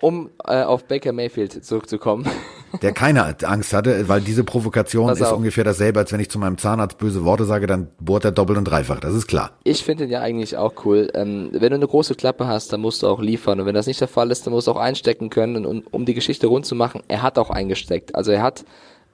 um 0.00 0.30
äh, 0.44 0.62
auf 0.62 0.84
Baker 0.84 1.12
Mayfield 1.12 1.64
zurückzukommen. 1.64 2.26
Der 2.82 2.92
keine 2.92 3.36
Angst 3.44 3.72
hatte, 3.72 4.08
weil 4.08 4.20
diese 4.20 4.44
Provokation 4.44 5.10
ist 5.10 5.22
ungefähr 5.32 5.64
dasselbe, 5.64 6.00
als 6.00 6.12
wenn 6.12 6.20
ich 6.20 6.30
zu 6.30 6.38
meinem 6.38 6.58
Zahnarzt 6.58 6.98
böse 6.98 7.24
Worte 7.24 7.44
sage, 7.44 7.66
dann 7.66 7.88
bohrt 7.98 8.24
er 8.24 8.32
doppelt 8.32 8.58
und 8.58 8.64
dreifach. 8.64 9.00
Das 9.00 9.14
ist 9.14 9.26
klar. 9.26 9.52
Ich 9.64 9.84
finde 9.84 10.04
ihn 10.04 10.10
ja 10.10 10.20
eigentlich 10.20 10.56
auch 10.56 10.74
cool. 10.84 11.10
Ähm, 11.14 11.50
wenn 11.52 11.70
du 11.70 11.76
eine 11.76 11.86
große 11.86 12.14
Klappe 12.14 12.46
hast, 12.46 12.72
dann 12.72 12.80
musst 12.80 13.02
du 13.02 13.08
auch 13.08 13.20
liefern. 13.20 13.60
Und 13.60 13.66
wenn 13.66 13.74
das 13.74 13.86
nicht 13.86 14.00
der 14.00 14.08
Fall 14.08 14.30
ist, 14.30 14.46
dann 14.46 14.52
musst 14.52 14.66
du 14.66 14.72
auch 14.72 14.76
einstecken 14.76 15.30
können. 15.30 15.66
Und, 15.66 15.86
um 15.92 16.04
die 16.04 16.14
Geschichte 16.14 16.46
rund 16.46 16.66
zu 16.66 16.74
machen, 16.74 17.02
er 17.08 17.22
hat 17.22 17.38
auch 17.38 17.50
eingesteckt. 17.50 18.14
Also 18.14 18.32
er 18.32 18.42
hat 18.42 18.64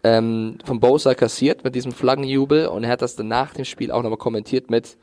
ähm, 0.05 0.59
von 0.65 0.81
Bosa 0.81 1.15
kassiert 1.15 1.65
mit 1.65 1.75
diesem 1.75 1.93
Flaggenjubel 1.93 2.69
und 2.69 2.85
er 2.85 2.91
hat 2.91 3.03
das 3.03 3.17
dann 3.17 3.29
nach 3.29 3.55
dem 3.55 3.65
Spiel 3.65 3.91
auch 3.91 4.03
nochmal 4.03 4.19
kommentiert 4.19 4.71
mit, 4.71 4.97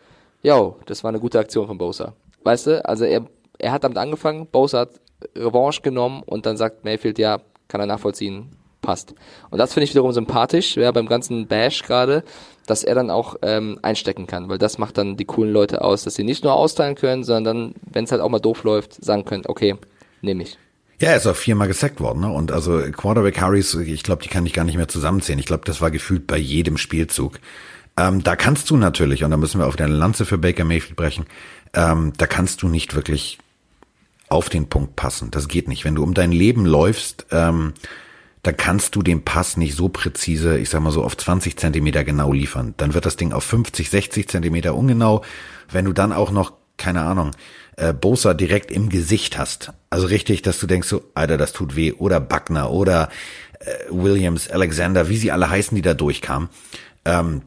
yo, 0.43 0.77
das 0.85 1.03
war 1.03 1.09
eine 1.09 1.19
gute 1.19 1.39
Aktion 1.39 1.67
von 1.67 1.77
Bosa. 1.77 2.13
Weißt 2.43 2.67
du, 2.67 2.85
also 2.85 3.05
er, 3.05 3.25
er 3.57 3.71
hat 3.71 3.83
damit 3.83 3.97
angefangen, 3.97 4.47
Bosa 4.47 4.81
hat 4.81 4.91
Revanche 5.35 5.81
genommen 5.81 6.23
und 6.25 6.45
dann 6.45 6.55
sagt 6.55 6.83
Mayfield, 6.83 7.17
ja, 7.19 7.39
kann 7.71 7.81
er 7.81 7.87
nachvollziehen, 7.87 8.49
passt. 8.81 9.15
Und 9.49 9.59
das 9.59 9.73
finde 9.73 9.85
ich 9.85 9.91
wiederum 9.91 10.11
sympathisch, 10.11 10.75
ja, 10.75 10.91
beim 10.91 11.07
ganzen 11.07 11.47
Bash 11.47 11.83
gerade, 11.83 12.23
dass 12.67 12.83
er 12.83 12.95
dann 12.95 13.09
auch 13.09 13.35
ähm, 13.41 13.79
einstecken 13.81 14.27
kann, 14.27 14.49
weil 14.49 14.57
das 14.57 14.77
macht 14.77 14.97
dann 14.97 15.17
die 15.17 15.25
coolen 15.25 15.53
Leute 15.53 15.81
aus, 15.81 16.03
dass 16.03 16.15
sie 16.15 16.23
nicht 16.23 16.43
nur 16.43 16.53
austeilen 16.53 16.95
können, 16.95 17.23
sondern 17.23 17.43
dann, 17.43 17.75
wenn 17.91 18.03
es 18.03 18.11
halt 18.11 18.21
auch 18.21 18.29
mal 18.29 18.39
doof 18.39 18.63
läuft, 18.63 19.03
sagen 19.03 19.25
können, 19.25 19.43
okay, 19.47 19.75
nehme 20.21 20.43
ich. 20.43 20.57
Ja, 20.99 21.09
er 21.09 21.17
ist 21.17 21.25
auch 21.25 21.35
viermal 21.35 21.67
gesackt 21.67 21.99
worden, 21.99 22.21
ne? 22.21 22.31
Und 22.31 22.51
also 22.51 22.79
Quarterback 22.91 23.41
Harrys, 23.41 23.73
ich 23.73 24.03
glaube, 24.03 24.21
die 24.21 24.29
kann 24.29 24.45
ich 24.45 24.53
gar 24.53 24.65
nicht 24.65 24.77
mehr 24.77 24.87
zusammenzählen. 24.87 25.39
Ich 25.39 25.47
glaube, 25.47 25.63
das 25.65 25.81
war 25.81 25.89
gefühlt 25.89 26.27
bei 26.27 26.37
jedem 26.37 26.77
Spielzug. 26.77 27.39
Ähm, 27.97 28.23
da 28.23 28.35
kannst 28.35 28.69
du 28.69 28.77
natürlich, 28.77 29.23
und 29.23 29.31
da 29.31 29.37
müssen 29.37 29.59
wir 29.59 29.65
auf 29.65 29.75
deine 29.75 29.95
Lanze 29.95 30.25
für 30.25 30.37
Baker 30.37 30.63
Mayfield 30.63 30.95
brechen, 30.95 31.25
ähm, 31.73 32.13
da 32.17 32.27
kannst 32.27 32.61
du 32.61 32.67
nicht 32.67 32.95
wirklich 32.95 33.39
auf 34.31 34.49
den 34.49 34.67
Punkt 34.67 34.95
passen. 34.95 35.29
Das 35.31 35.47
geht 35.47 35.67
nicht. 35.67 35.85
Wenn 35.85 35.95
du 35.95 36.03
um 36.03 36.13
dein 36.13 36.31
Leben 36.31 36.65
läufst, 36.65 37.25
ähm, 37.31 37.73
dann 38.43 38.57
kannst 38.57 38.95
du 38.95 39.03
den 39.03 39.23
Pass 39.23 39.57
nicht 39.57 39.75
so 39.75 39.89
präzise, 39.89 40.57
ich 40.57 40.69
sag 40.69 40.81
mal 40.81 40.91
so 40.91 41.03
auf 41.03 41.15
20 41.15 41.57
Zentimeter 41.57 42.03
genau 42.03 42.31
liefern. 42.31 42.73
Dann 42.77 42.93
wird 42.93 43.05
das 43.05 43.17
Ding 43.17 43.33
auf 43.33 43.43
50, 43.43 43.89
60 43.89 44.27
Zentimeter 44.29 44.73
ungenau. 44.75 45.23
Wenn 45.69 45.85
du 45.85 45.93
dann 45.93 46.11
auch 46.11 46.31
noch, 46.31 46.53
keine 46.77 47.01
Ahnung, 47.01 47.31
äh, 47.77 47.93
Bosa 47.93 48.33
direkt 48.33 48.71
im 48.71 48.89
Gesicht 48.89 49.37
hast, 49.37 49.73
also 49.89 50.07
richtig, 50.07 50.41
dass 50.41 50.59
du 50.59 50.65
denkst 50.65 50.87
so, 50.87 51.03
Alter, 51.13 51.37
das 51.37 51.53
tut 51.53 51.75
weh, 51.75 51.91
oder 51.91 52.19
Buckner, 52.19 52.71
oder 52.71 53.09
äh, 53.59 53.65
Williams, 53.89 54.49
Alexander, 54.49 55.09
wie 55.09 55.17
sie 55.17 55.31
alle 55.31 55.49
heißen, 55.49 55.75
die 55.75 55.83
da 55.83 55.93
durchkamen, 55.93 56.49
ähm, 57.05 57.43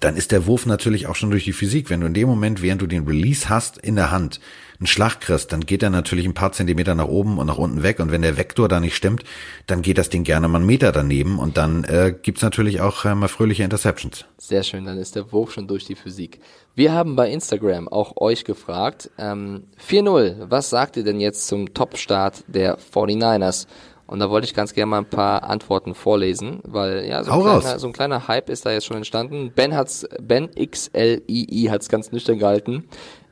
dann 0.00 0.16
ist 0.16 0.32
der 0.32 0.46
Wurf 0.46 0.64
natürlich 0.64 1.06
auch 1.06 1.16
schon 1.16 1.30
durch 1.30 1.44
die 1.44 1.52
Physik. 1.52 1.90
Wenn 1.90 2.00
du 2.00 2.06
in 2.06 2.14
dem 2.14 2.28
Moment, 2.28 2.62
während 2.62 2.80
du 2.80 2.86
den 2.86 3.04
Release 3.04 3.50
hast 3.50 3.76
in 3.76 3.96
der 3.96 4.10
Hand, 4.10 4.40
einen 4.78 4.86
Schlag 4.86 5.20
kriegst, 5.20 5.52
dann 5.52 5.60
geht 5.60 5.82
er 5.82 5.90
natürlich 5.90 6.26
ein 6.26 6.34
paar 6.34 6.52
Zentimeter 6.52 6.94
nach 6.94 7.08
oben 7.08 7.38
und 7.38 7.46
nach 7.46 7.58
unten 7.58 7.82
weg. 7.82 8.00
Und 8.00 8.10
wenn 8.10 8.22
der 8.22 8.36
Vektor 8.36 8.68
da 8.68 8.80
nicht 8.80 8.96
stimmt, 8.96 9.24
dann 9.66 9.82
geht 9.82 9.98
das 9.98 10.08
Ding 10.08 10.24
gerne 10.24 10.48
mal 10.48 10.58
einen 10.58 10.66
Meter 10.66 10.92
daneben. 10.92 11.38
Und 11.38 11.56
dann 11.56 11.84
äh, 11.84 12.14
gibt's 12.20 12.42
natürlich 12.42 12.80
auch 12.80 13.04
äh, 13.04 13.14
mal 13.14 13.28
fröhliche 13.28 13.62
Interceptions. 13.62 14.24
Sehr 14.38 14.62
schön, 14.62 14.84
dann 14.84 14.98
ist 14.98 15.16
der 15.16 15.32
Wurf 15.32 15.52
schon 15.52 15.68
durch 15.68 15.84
die 15.84 15.94
Physik. 15.94 16.40
Wir 16.74 16.92
haben 16.92 17.16
bei 17.16 17.30
Instagram 17.30 17.88
auch 17.88 18.16
euch 18.16 18.44
gefragt, 18.44 19.10
ähm, 19.18 19.64
4-0, 19.88 20.50
was 20.50 20.70
sagt 20.70 20.96
ihr 20.96 21.04
denn 21.04 21.20
jetzt 21.20 21.46
zum 21.46 21.72
Top-Start 21.72 22.44
der 22.48 22.78
49ers? 22.78 23.66
Und 24.06 24.18
da 24.18 24.28
wollte 24.28 24.44
ich 24.46 24.54
ganz 24.54 24.74
gerne 24.74 24.90
mal 24.90 24.98
ein 24.98 25.08
paar 25.08 25.44
Antworten 25.44 25.94
vorlesen, 25.94 26.60
weil 26.64 27.06
ja, 27.06 27.24
so 27.24 27.32
ein, 27.32 27.40
kleiner, 27.40 27.78
so 27.78 27.86
ein 27.86 27.92
kleiner 27.92 28.28
Hype 28.28 28.50
ist 28.50 28.66
da 28.66 28.70
jetzt 28.70 28.84
schon 28.84 28.98
entstanden. 28.98 29.52
Ben 29.54 29.74
hat's, 29.74 30.06
Ben 30.20 30.50
XLII 30.50 31.68
hat's 31.70 31.88
ganz 31.88 32.12
nüchtern 32.12 32.38
gehalten. 32.38 32.84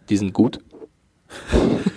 Die 0.08 0.16
sind 0.16 0.32
gut. 0.32 0.60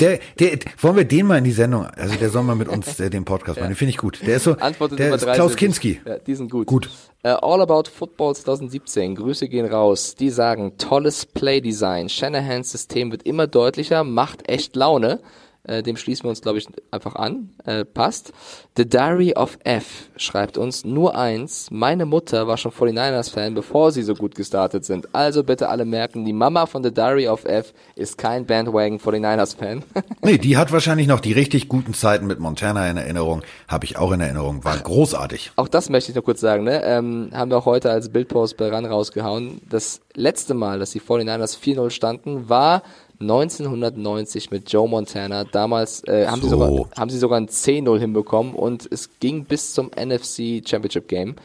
Der, 0.00 0.20
der, 0.38 0.58
wollen 0.78 0.96
wir 0.96 1.04
den 1.04 1.26
mal 1.26 1.38
in 1.38 1.44
die 1.44 1.52
Sendung, 1.52 1.84
also 1.84 2.14
der 2.16 2.30
soll 2.30 2.42
mal 2.42 2.54
mit 2.54 2.68
uns 2.68 2.98
äh, 3.00 3.10
den 3.10 3.24
Podcast 3.24 3.58
machen, 3.58 3.70
den 3.70 3.76
finde 3.76 3.90
ich 3.90 3.98
gut. 3.98 4.20
Der 4.26 4.36
ist 4.36 4.44
so, 4.44 4.52
Antwort 4.54 4.98
der 4.98 5.14
ist 5.14 5.26
Klaus 5.26 5.56
Kinski. 5.56 6.00
Ja, 6.04 6.18
die 6.18 6.34
sind 6.34 6.50
gut. 6.50 6.66
Gut. 6.66 6.88
Uh, 7.24 7.30
All 7.30 7.60
About 7.60 7.84
Football 7.92 8.34
2017, 8.34 9.14
Grüße 9.16 9.48
gehen 9.48 9.66
raus. 9.66 10.14
Die 10.14 10.30
sagen, 10.30 10.76
tolles 10.78 11.26
Playdesign, 11.26 12.08
Shanahans 12.08 12.72
System 12.72 13.10
wird 13.10 13.24
immer 13.24 13.46
deutlicher, 13.46 14.02
macht 14.02 14.48
echt 14.48 14.76
Laune. 14.76 15.20
Äh, 15.64 15.84
dem 15.84 15.96
schließen 15.96 16.24
wir 16.24 16.30
uns, 16.30 16.42
glaube 16.42 16.58
ich, 16.58 16.66
einfach 16.90 17.14
an. 17.14 17.50
Äh, 17.64 17.84
passt. 17.84 18.32
The 18.76 18.88
Diary 18.88 19.34
of 19.34 19.58
F 19.62 20.08
schreibt 20.16 20.58
uns 20.58 20.84
nur 20.84 21.16
eins. 21.16 21.68
Meine 21.70 22.04
Mutter 22.04 22.48
war 22.48 22.56
schon 22.56 22.72
49ers-Fan, 22.72 23.54
bevor 23.54 23.92
sie 23.92 24.02
so 24.02 24.14
gut 24.14 24.34
gestartet 24.34 24.84
sind. 24.84 25.14
Also 25.14 25.44
bitte 25.44 25.68
alle 25.68 25.84
merken, 25.84 26.24
die 26.24 26.32
Mama 26.32 26.66
von 26.66 26.82
The 26.82 26.92
Diary 26.92 27.28
of 27.28 27.44
F 27.44 27.74
ist 27.94 28.18
kein 28.18 28.44
Bandwagon 28.44 28.98
49ers-Fan. 28.98 29.84
nee, 30.22 30.38
die 30.38 30.56
hat 30.56 30.72
wahrscheinlich 30.72 31.06
noch 31.06 31.20
die 31.20 31.32
richtig 31.32 31.68
guten 31.68 31.94
Zeiten 31.94 32.26
mit 32.26 32.40
Montana 32.40 32.90
in 32.90 32.96
Erinnerung. 32.96 33.42
Habe 33.68 33.84
ich 33.84 33.96
auch 33.96 34.10
in 34.10 34.20
Erinnerung. 34.20 34.64
War 34.64 34.76
großartig. 34.76 35.52
Auch 35.54 35.68
das 35.68 35.90
möchte 35.90 36.10
ich 36.10 36.16
noch 36.16 36.24
kurz 36.24 36.40
sagen. 36.40 36.64
Ne? 36.64 36.82
Ähm, 36.84 37.30
haben 37.32 37.52
wir 37.52 37.58
auch 37.58 37.66
heute 37.66 37.92
als 37.92 38.08
Bildpost 38.08 38.56
bei 38.56 38.68
RAN 38.68 38.84
rausgehauen. 38.84 39.60
Das 39.70 40.00
letzte 40.14 40.54
Mal, 40.54 40.80
dass 40.80 40.90
die 40.90 41.00
49ers 41.00 41.56
4-0 41.58 41.90
standen, 41.90 42.48
war 42.48 42.82
1990 43.22 44.50
mit 44.50 44.70
Joe 44.70 44.88
Montana. 44.88 45.44
Damals 45.44 46.02
äh, 46.06 46.26
haben, 46.26 46.40
so. 46.40 46.48
sie 46.48 46.50
sogar, 46.50 46.90
haben 46.96 47.10
sie 47.10 47.18
sogar 47.18 47.40
ein 47.40 47.48
10-0 47.48 47.98
hinbekommen 47.98 48.54
und 48.54 48.86
es 48.90 49.10
ging 49.20 49.44
bis 49.44 49.74
zum 49.74 49.90
NFC 49.96 50.62
Championship 50.66 51.08
Game. 51.08 51.36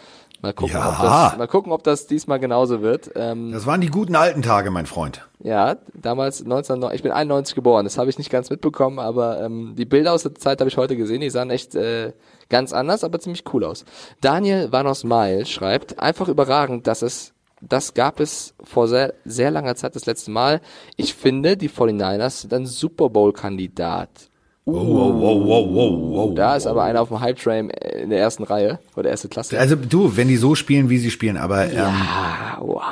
Mal 0.42 0.54
gucken, 0.54 0.76
ja. 0.76 0.90
ob 0.90 1.02
das, 1.02 1.38
mal 1.38 1.48
gucken, 1.48 1.72
ob 1.72 1.84
das 1.84 2.06
diesmal 2.06 2.40
genauso 2.40 2.82
wird. 2.82 3.10
Ähm, 3.16 3.52
das 3.52 3.66
waren 3.66 3.82
die 3.82 3.88
guten 3.88 4.16
alten 4.16 4.44
Tage, 4.44 4.70
mein 4.70 4.86
Freund. 4.86 5.28
Ja, 5.44 5.78
damals 5.96 6.42
1990, 6.42 6.96
ich 6.96 7.04
bin 7.04 7.12
91 7.12 7.56
geboren, 7.56 7.86
das 7.86 7.98
habe 7.98 8.12
ich 8.12 8.20
nicht 8.20 8.30
ganz 8.30 8.52
mitbekommen, 8.52 9.00
aber 9.00 9.42
ähm, 9.42 9.74
die 9.76 9.86
Bilder 9.86 10.14
aus 10.14 10.24
der 10.24 10.36
Zeit 10.36 10.60
habe 10.60 10.70
ich 10.70 10.78
heute 10.78 10.96
gesehen, 10.96 11.22
die 11.22 11.32
sahen 11.32 11.50
echt 11.50 11.74
äh, 11.74 12.14
ganz 12.50 12.72
anders, 12.72 13.04
aber 13.04 13.20
ziemlich 13.20 13.46
cool 13.52 13.64
aus. 13.64 13.84
Daniel 14.22 14.72
Vanos 14.72 15.04
Mail 15.04 15.46
schreibt, 15.48 16.00
einfach 16.00 16.28
überragend, 16.28 16.86
dass 16.86 17.02
es 17.02 17.34
das 17.62 17.94
gab 17.94 18.20
es 18.20 18.54
vor 18.64 18.88
sehr, 18.88 19.14
sehr 19.26 19.52
langer 19.52 19.76
Zeit 19.76 19.96
das 19.96 20.06
letzte 20.06 20.32
Mal. 20.32 20.62
Ich 20.96 21.14
finde, 21.14 21.58
die 21.58 21.70
49ers 21.70 22.42
sind 22.42 22.54
ein 22.54 22.66
Super 22.66 23.10
Bowl-Kandidat. 23.10 24.10
Uh, 24.66 24.74
wow, 24.74 25.14
wow, 25.14 25.46
wow, 25.46 25.68
wow, 25.70 26.12
wow, 26.12 26.36
da 26.36 26.58
ist 26.58 26.68
aber 26.68 26.84
einer 26.84 27.02
auf 27.02 27.08
dem 27.08 27.22
Hype-Train 27.22 27.70
in 27.70 28.10
der 28.10 28.20
ersten 28.20 28.44
Reihe 28.44 28.80
oder 28.98 29.10
erste 29.10 29.30
Klasse. 29.30 29.58
Also 29.58 29.78
du, 29.78 30.18
wenn 30.18 30.28
die 30.28 30.36
so 30.36 30.56
spielen, 30.56 30.90
wie 30.90 30.98
sie 30.98 31.10
spielen, 31.10 31.38
aber 31.38 31.72
ja, 31.72 31.88
ähm, 31.88 32.68
wow. 32.68 32.84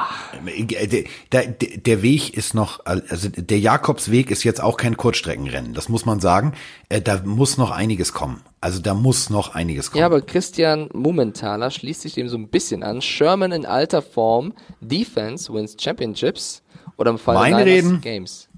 der, 0.58 1.04
der, 1.34 1.48
der 1.52 2.02
Weg 2.02 2.34
ist 2.38 2.54
noch, 2.54 2.86
also 2.86 3.28
der 3.28 3.60
Jakobsweg 3.60 4.32
ist 4.32 4.46
jetzt 4.46 4.64
auch 4.64 4.78
kein 4.78 4.96
Kurzstreckenrennen, 4.96 5.74
das 5.74 5.90
muss 5.90 6.06
man 6.06 6.22
sagen. 6.22 6.54
Äh, 6.88 7.02
da 7.02 7.20
muss 7.26 7.58
noch 7.58 7.72
einiges 7.72 8.14
kommen. 8.14 8.42
Also 8.66 8.82
da 8.82 8.96
muss 8.96 9.30
noch 9.30 9.54
einiges 9.54 9.92
kommen. 9.92 10.00
Ja, 10.00 10.08
aber 10.08 10.22
Christian 10.22 10.90
Mumenthaler 10.92 11.70
schließt 11.70 12.02
sich 12.02 12.16
dem 12.16 12.30
so 12.30 12.36
ein 12.36 12.48
bisschen 12.48 12.82
an. 12.82 13.00
Sherman 13.00 13.52
in 13.52 13.64
alter 13.64 14.02
Form, 14.02 14.54
Defense 14.82 15.54
wins 15.54 15.78
Championships 15.80 16.64
oder 16.98 17.12
im 17.12 17.20
Fall 17.20 17.36
Meine 17.36 17.64
Reden. 17.64 18.02
Games. 18.02 18.50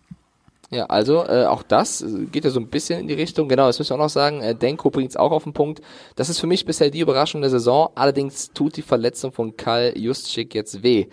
Ja, 0.69 0.85
also 0.85 1.25
äh, 1.25 1.43
auch 1.43 1.61
das 1.61 2.03
äh, 2.03 2.23
geht 2.31 2.45
ja 2.45 2.51
so 2.51 2.61
ein 2.61 2.67
bisschen 2.67 3.01
in 3.01 3.09
die 3.09 3.15
Richtung. 3.15 3.49
Genau, 3.49 3.67
das 3.67 3.79
müssen 3.79 3.89
wir 3.89 3.95
auch 3.95 4.05
noch 4.05 4.09
sagen. 4.09 4.39
Äh, 4.39 4.55
Denko 4.55 4.91
bringt 4.91 5.09
es 5.09 5.17
auch 5.17 5.33
auf 5.33 5.43
den 5.43 5.51
Punkt. 5.51 5.81
Das 6.15 6.29
ist 6.29 6.39
für 6.39 6.47
mich 6.47 6.65
bisher 6.65 6.89
die 6.89 7.01
Überraschung 7.01 7.41
der 7.41 7.49
Saison. 7.49 7.89
Allerdings 7.95 8.53
tut 8.53 8.77
die 8.77 8.83
Verletzung 8.83 9.33
von 9.33 9.57
Karl 9.57 9.91
Juszczyk 9.97 10.55
jetzt 10.55 10.83
weh. 10.83 11.07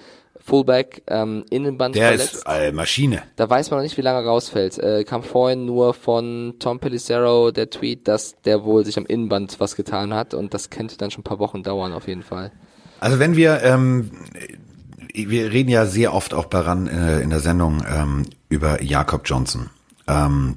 Fullback, 0.45 1.03
ähm, 1.07 1.45
Innenband 1.51 1.97
der 1.97 2.09
verletzt. 2.09 2.35
ist 2.35 2.47
äh, 2.47 2.71
Maschine. 2.71 3.23
Da 3.37 3.49
weiß 3.49 3.71
man 3.71 3.79
noch 3.79 3.85
nicht, 3.85 3.97
wie 3.97 4.03
lange 4.03 4.27
rausfällt. 4.27 4.79
Äh, 4.79 5.05
kam 5.05 5.23
vorhin 5.23 5.65
nur 5.65 5.95
von 5.95 6.57
Tom 6.59 6.81
Pelissero 6.81 7.51
der 7.51 7.71
Tweet, 7.71 8.07
dass 8.07 8.41
der 8.43 8.63
wohl 8.63 8.85
sich 8.85 8.99
am 8.99 9.07
Innenband 9.07 9.59
was 9.59 9.75
getan 9.75 10.13
hat 10.13 10.35
und 10.35 10.53
das 10.53 10.69
könnte 10.69 10.99
dann 10.99 11.11
schon 11.11 11.23
ein 11.23 11.25
paar 11.25 11.39
Wochen 11.39 11.63
dauern 11.63 11.95
auf 11.95 12.09
jeden 12.09 12.23
Fall. 12.23 12.53
Also 13.01 13.19
wenn 13.19 13.37
wir 13.37 13.63
ähm, 13.63 14.11
wir 15.15 15.53
reden 15.53 15.71
ja 15.71 15.87
sehr 15.87 16.13
oft 16.13 16.35
auch 16.35 16.47
daran 16.47 16.89
äh, 16.89 17.21
in 17.21 17.31
der 17.31 17.41
Sendung 17.41 17.85
ähm, 17.89 18.27
über 18.49 18.83
Jakob 18.83 19.23
Johnson. 19.25 19.71
Ähm, 20.07 20.57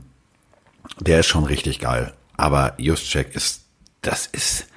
der 0.99 1.19
ist 1.19 1.27
schon 1.27 1.43
richtig 1.43 1.79
geil. 1.79 2.13
Aber 2.35 2.73
Juszczyk 2.77 3.35
ist, 3.35 3.61
das 4.01 4.25
ist, 4.27 4.67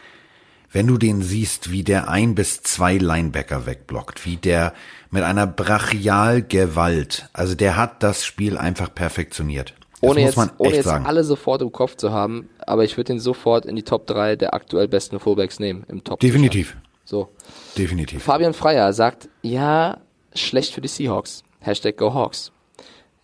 wenn 0.73 0.87
du 0.87 0.99
den 0.99 1.23
siehst, 1.23 1.71
wie 1.71 1.83
der 1.83 2.09
ein 2.09 2.35
bis 2.35 2.63
zwei 2.63 2.97
Linebacker 2.97 3.67
wegblockt, 3.67 4.25
wie 4.25 4.37
der 4.37 4.73
mit 5.11 5.23
einer 5.23 5.47
Brachialgewalt, 5.47 7.29
also 7.33 7.55
der 7.55 7.77
hat 7.77 8.03
das 8.03 8.25
Spiel 8.25 8.57
einfach 8.57 8.95
perfektioniert. 8.95 9.75
ohne 10.01 10.21
jetzt, 10.21 10.39
ohne 10.59 10.75
jetzt 10.75 10.87
alle 10.87 11.25
sofort 11.25 11.63
im 11.63 11.73
Kopf 11.73 11.97
zu 11.97 12.13
haben, 12.13 12.49
aber 12.67 12.85
ich 12.85 12.97
würde 12.97 13.15
ihn 13.15 13.19
sofort 13.19 13.67
in 13.67 13.75
die 13.77 13.83
Top 13.83 14.07
3 14.07 14.37
der 14.37 14.55
aktuell 14.55 14.87
besten 14.89 15.19
Fullbacks 15.19 15.59
nehmen 15.59 15.85
im 15.89 16.05
Top. 16.05 16.21
Definitiv. 16.21 16.77
So. 17.05 17.29
Definitiv. 17.77 18.23
Fabian 18.23 18.55
Freier 18.55 18.93
sagt, 18.93 19.29
ja, 19.43 19.99
schlecht 20.35 20.73
für 20.73 20.81
die 20.81 20.89
Seahawks. 20.89 21.43
Hashtag 21.59 21.97
Go 21.97 22.15
Hawks. 22.15 22.53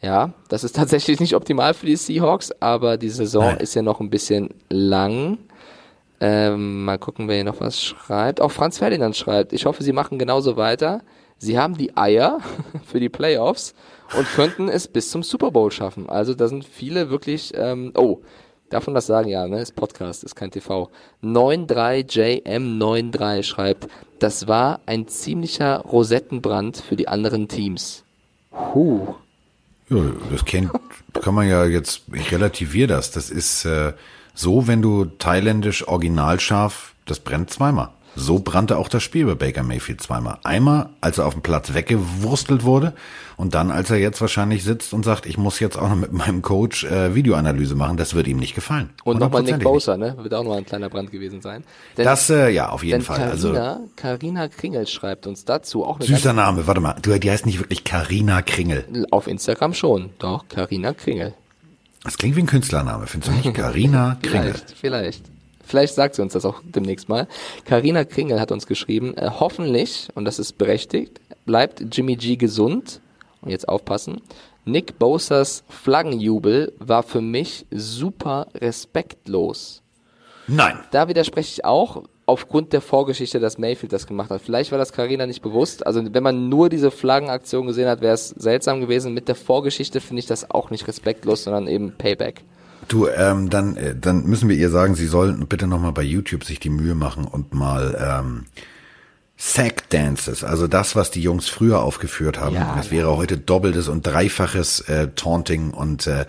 Ja, 0.02 0.32
das 0.48 0.64
ist 0.64 0.74
tatsächlich 0.76 1.20
nicht 1.20 1.36
optimal 1.36 1.72
für 1.72 1.86
die 1.86 1.96
Seahawks, 1.96 2.50
aber 2.60 2.96
die 2.96 3.10
Saison 3.10 3.44
Nein. 3.44 3.58
ist 3.58 3.74
ja 3.74 3.82
noch 3.82 4.00
ein 4.00 4.10
bisschen 4.10 4.50
lang. 4.68 5.38
Ähm, 6.20 6.84
mal 6.84 6.98
gucken, 6.98 7.28
wer 7.28 7.36
hier 7.36 7.44
noch 7.44 7.60
was 7.60 7.82
schreibt. 7.82 8.40
Auch 8.40 8.50
Franz 8.50 8.78
Ferdinand 8.78 9.16
schreibt, 9.16 9.52
ich 9.52 9.66
hoffe, 9.66 9.82
Sie 9.82 9.92
machen 9.92 10.18
genauso 10.18 10.56
weiter. 10.56 11.02
Sie 11.38 11.58
haben 11.58 11.76
die 11.76 11.94
Eier 11.96 12.38
für 12.86 13.00
die 13.00 13.10
Playoffs 13.10 13.74
und 14.16 14.26
könnten 14.34 14.68
es 14.68 14.86
bis 14.88 15.10
zum 15.10 15.22
Super 15.22 15.50
Bowl 15.50 15.70
schaffen. 15.70 16.08
Also 16.08 16.32
da 16.34 16.48
sind 16.48 16.64
viele 16.64 17.10
wirklich, 17.10 17.52
ähm, 17.54 17.92
oh, 17.94 18.22
darf 18.70 18.86
man 18.86 18.94
das 18.94 19.04
sagen? 19.06 19.28
Ja, 19.28 19.46
ne, 19.46 19.60
ist 19.60 19.76
Podcast, 19.76 20.24
ist 20.24 20.34
kein 20.34 20.50
TV. 20.50 20.88
93JM93 21.22 23.42
schreibt, 23.42 23.88
das 24.18 24.48
war 24.48 24.80
ein 24.86 25.08
ziemlicher 25.08 25.80
Rosettenbrand 25.80 26.78
für 26.78 26.96
die 26.96 27.08
anderen 27.08 27.48
Teams. 27.48 28.04
Huh. 28.52 29.08
Ja, 29.90 29.98
das 30.32 30.42
kennt, 30.44 30.70
kann 31.12 31.34
man 31.34 31.48
ja 31.48 31.64
jetzt, 31.66 32.02
ich 32.12 32.32
relativiere 32.32 32.88
das. 32.88 33.12
Das 33.12 33.30
ist 33.30 33.64
äh, 33.66 33.92
so, 34.36 34.68
wenn 34.68 34.82
du 34.82 35.06
thailändisch 35.06 35.88
originalscharf, 35.88 36.94
das 37.06 37.20
brennt 37.20 37.50
zweimal. 37.50 37.88
So 38.18 38.38
brannte 38.38 38.78
auch 38.78 38.88
das 38.88 39.02
Spiel 39.02 39.26
bei 39.26 39.34
Baker 39.34 39.62
Mayfield 39.62 40.00
zweimal. 40.00 40.38
Einmal, 40.42 40.88
als 41.02 41.18
er 41.18 41.26
auf 41.26 41.34
dem 41.34 41.42
Platz 41.42 41.74
weggewurstelt 41.74 42.64
wurde 42.64 42.94
und 43.36 43.54
dann, 43.54 43.70
als 43.70 43.90
er 43.90 43.98
jetzt 43.98 44.22
wahrscheinlich 44.22 44.64
sitzt 44.64 44.94
und 44.94 45.04
sagt, 45.04 45.26
ich 45.26 45.36
muss 45.36 45.60
jetzt 45.60 45.76
auch 45.76 45.88
noch 45.90 45.96
mit 45.96 46.12
meinem 46.12 46.40
Coach 46.40 46.84
äh, 46.84 47.14
Videoanalyse 47.14 47.74
machen, 47.74 47.98
das 47.98 48.14
wird 48.14 48.26
ihm 48.26 48.38
nicht 48.38 48.54
gefallen. 48.54 48.90
Und 49.04 49.20
nochmal 49.20 49.42
Nick 49.42 49.62
Bosa, 49.62 49.98
ne? 49.98 50.16
Wird 50.18 50.32
auch 50.32 50.44
noch 50.44 50.56
ein 50.56 50.64
kleiner 50.64 50.88
Brand 50.88 51.10
gewesen 51.10 51.42
sein. 51.42 51.62
Denn, 51.98 52.06
das, 52.06 52.30
äh, 52.30 52.48
ja, 52.48 52.70
auf 52.70 52.82
jeden 52.82 53.02
Fall. 53.02 53.18
Carina, 53.18 53.32
also 53.32 53.86
Carina 53.96 54.48
Kringel 54.48 54.86
schreibt 54.86 55.26
uns 55.26 55.44
dazu 55.44 55.84
auch 55.84 55.96
eine 55.96 56.06
Süßer 56.06 56.32
Name, 56.32 56.66
warte 56.66 56.80
mal. 56.80 56.96
Du, 57.02 57.18
die 57.18 57.30
heißt 57.30 57.44
nicht 57.44 57.58
wirklich 57.58 57.84
Carina 57.84 58.40
Kringel. 58.40 59.06
Auf 59.10 59.26
Instagram 59.26 59.74
schon, 59.74 60.10
doch, 60.18 60.48
Carina 60.48 60.94
Kringel. 60.94 61.34
Das 62.06 62.18
klingt 62.18 62.36
wie 62.36 62.40
ein 62.40 62.46
Künstlername, 62.46 63.08
findest 63.08 63.32
du 63.32 63.36
nicht? 63.36 63.54
Carina 63.54 64.16
Kringel. 64.22 64.54
Vielleicht, 64.54 64.70
vielleicht. 64.70 65.24
Vielleicht 65.64 65.94
sagt 65.94 66.14
sie 66.14 66.22
uns 66.22 66.34
das 66.34 66.44
auch 66.44 66.62
demnächst 66.62 67.08
mal. 67.08 67.26
Karina 67.64 68.04
Kringel 68.04 68.40
hat 68.40 68.52
uns 68.52 68.68
geschrieben, 68.68 69.14
äh, 69.16 69.28
hoffentlich, 69.28 70.08
und 70.14 70.24
das 70.24 70.38
ist 70.38 70.56
berechtigt, 70.56 71.20
bleibt 71.44 71.82
Jimmy 71.90 72.14
G 72.14 72.36
gesund. 72.36 73.00
Und 73.42 73.50
jetzt 73.50 73.68
aufpassen. 73.68 74.22
Nick 74.64 74.98
Bosers 74.98 75.64
Flaggenjubel 75.68 76.72
war 76.78 77.02
für 77.02 77.20
mich 77.20 77.66
super 77.70 78.46
respektlos. 78.54 79.82
Nein. 80.46 80.78
Da 80.92 81.08
widerspreche 81.08 81.52
ich 81.52 81.64
auch 81.64 82.04
aufgrund 82.26 82.72
der 82.72 82.80
Vorgeschichte, 82.80 83.38
dass 83.38 83.56
Mayfield 83.56 83.92
das 83.92 84.06
gemacht 84.06 84.30
hat. 84.30 84.42
Vielleicht 84.42 84.72
war 84.72 84.78
das 84.78 84.92
Karina 84.92 85.26
nicht 85.26 85.42
bewusst. 85.42 85.86
Also 85.86 86.02
wenn 86.12 86.22
man 86.22 86.48
nur 86.48 86.68
diese 86.68 86.90
Flaggenaktion 86.90 87.66
gesehen 87.68 87.88
hat, 87.88 88.00
wäre 88.00 88.14
es 88.14 88.30
seltsam 88.30 88.80
gewesen. 88.80 89.14
Mit 89.14 89.28
der 89.28 89.36
Vorgeschichte 89.36 90.00
finde 90.00 90.20
ich 90.20 90.26
das 90.26 90.50
auch 90.50 90.70
nicht 90.70 90.88
respektlos, 90.88 91.44
sondern 91.44 91.68
eben 91.68 91.92
Payback. 91.96 92.42
Du, 92.88 93.08
ähm, 93.08 93.48
dann, 93.48 93.76
äh, 93.76 93.94
dann 93.98 94.26
müssen 94.26 94.48
wir 94.48 94.56
ihr 94.56 94.70
sagen, 94.70 94.94
sie 94.94 95.06
sollen 95.06 95.46
bitte 95.46 95.66
nochmal 95.66 95.92
bei 95.92 96.02
YouTube 96.02 96.44
sich 96.44 96.60
die 96.60 96.68
Mühe 96.68 96.94
machen 96.94 97.24
und 97.24 97.54
mal 97.54 97.96
ähm, 97.98 98.46
Sack 99.36 99.90
Dances, 99.90 100.44
also 100.44 100.66
das, 100.66 100.96
was 100.96 101.10
die 101.10 101.20
Jungs 101.20 101.48
früher 101.48 101.82
aufgeführt 101.82 102.40
haben. 102.40 102.54
Ja, 102.54 102.74
das 102.76 102.90
wäre 102.90 103.16
heute 103.16 103.36
doppeltes 103.36 103.88
und 103.88 104.06
dreifaches 104.06 104.80
äh, 104.80 105.08
Taunting 105.14 105.72
und 105.72 106.06
äh, 106.06 106.26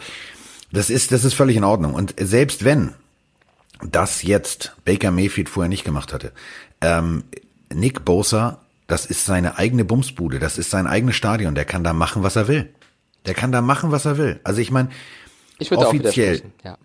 das 0.71 0.89
ist, 0.89 1.11
das 1.11 1.23
ist 1.23 1.33
völlig 1.33 1.55
in 1.55 1.63
Ordnung. 1.63 1.93
Und 1.93 2.15
selbst 2.19 2.65
wenn 2.65 2.93
das 3.83 4.23
jetzt 4.23 4.75
Baker 4.85 5.11
Mayfield 5.11 5.49
vorher 5.49 5.69
nicht 5.69 5.83
gemacht 5.83 6.13
hatte, 6.13 6.31
ähm, 6.81 7.23
Nick 7.73 8.05
Bosa, 8.05 8.61
das 8.87 9.05
ist 9.05 9.25
seine 9.25 9.57
eigene 9.57 9.85
Bumsbude, 9.85 10.39
das 10.39 10.57
ist 10.57 10.69
sein 10.69 10.87
eigenes 10.87 11.15
Stadion, 11.15 11.55
der 11.55 11.65
kann 11.65 11.83
da 11.83 11.93
machen, 11.93 12.23
was 12.23 12.35
er 12.35 12.47
will. 12.47 12.69
Der 13.25 13.33
kann 13.33 13.51
da 13.51 13.61
machen, 13.61 13.91
was 13.91 14.05
er 14.05 14.17
will. 14.17 14.39
Also 14.43 14.61
ich 14.61 14.71
meine, 14.71 14.89
offiziell, 15.71 16.41
ja. 16.63 16.77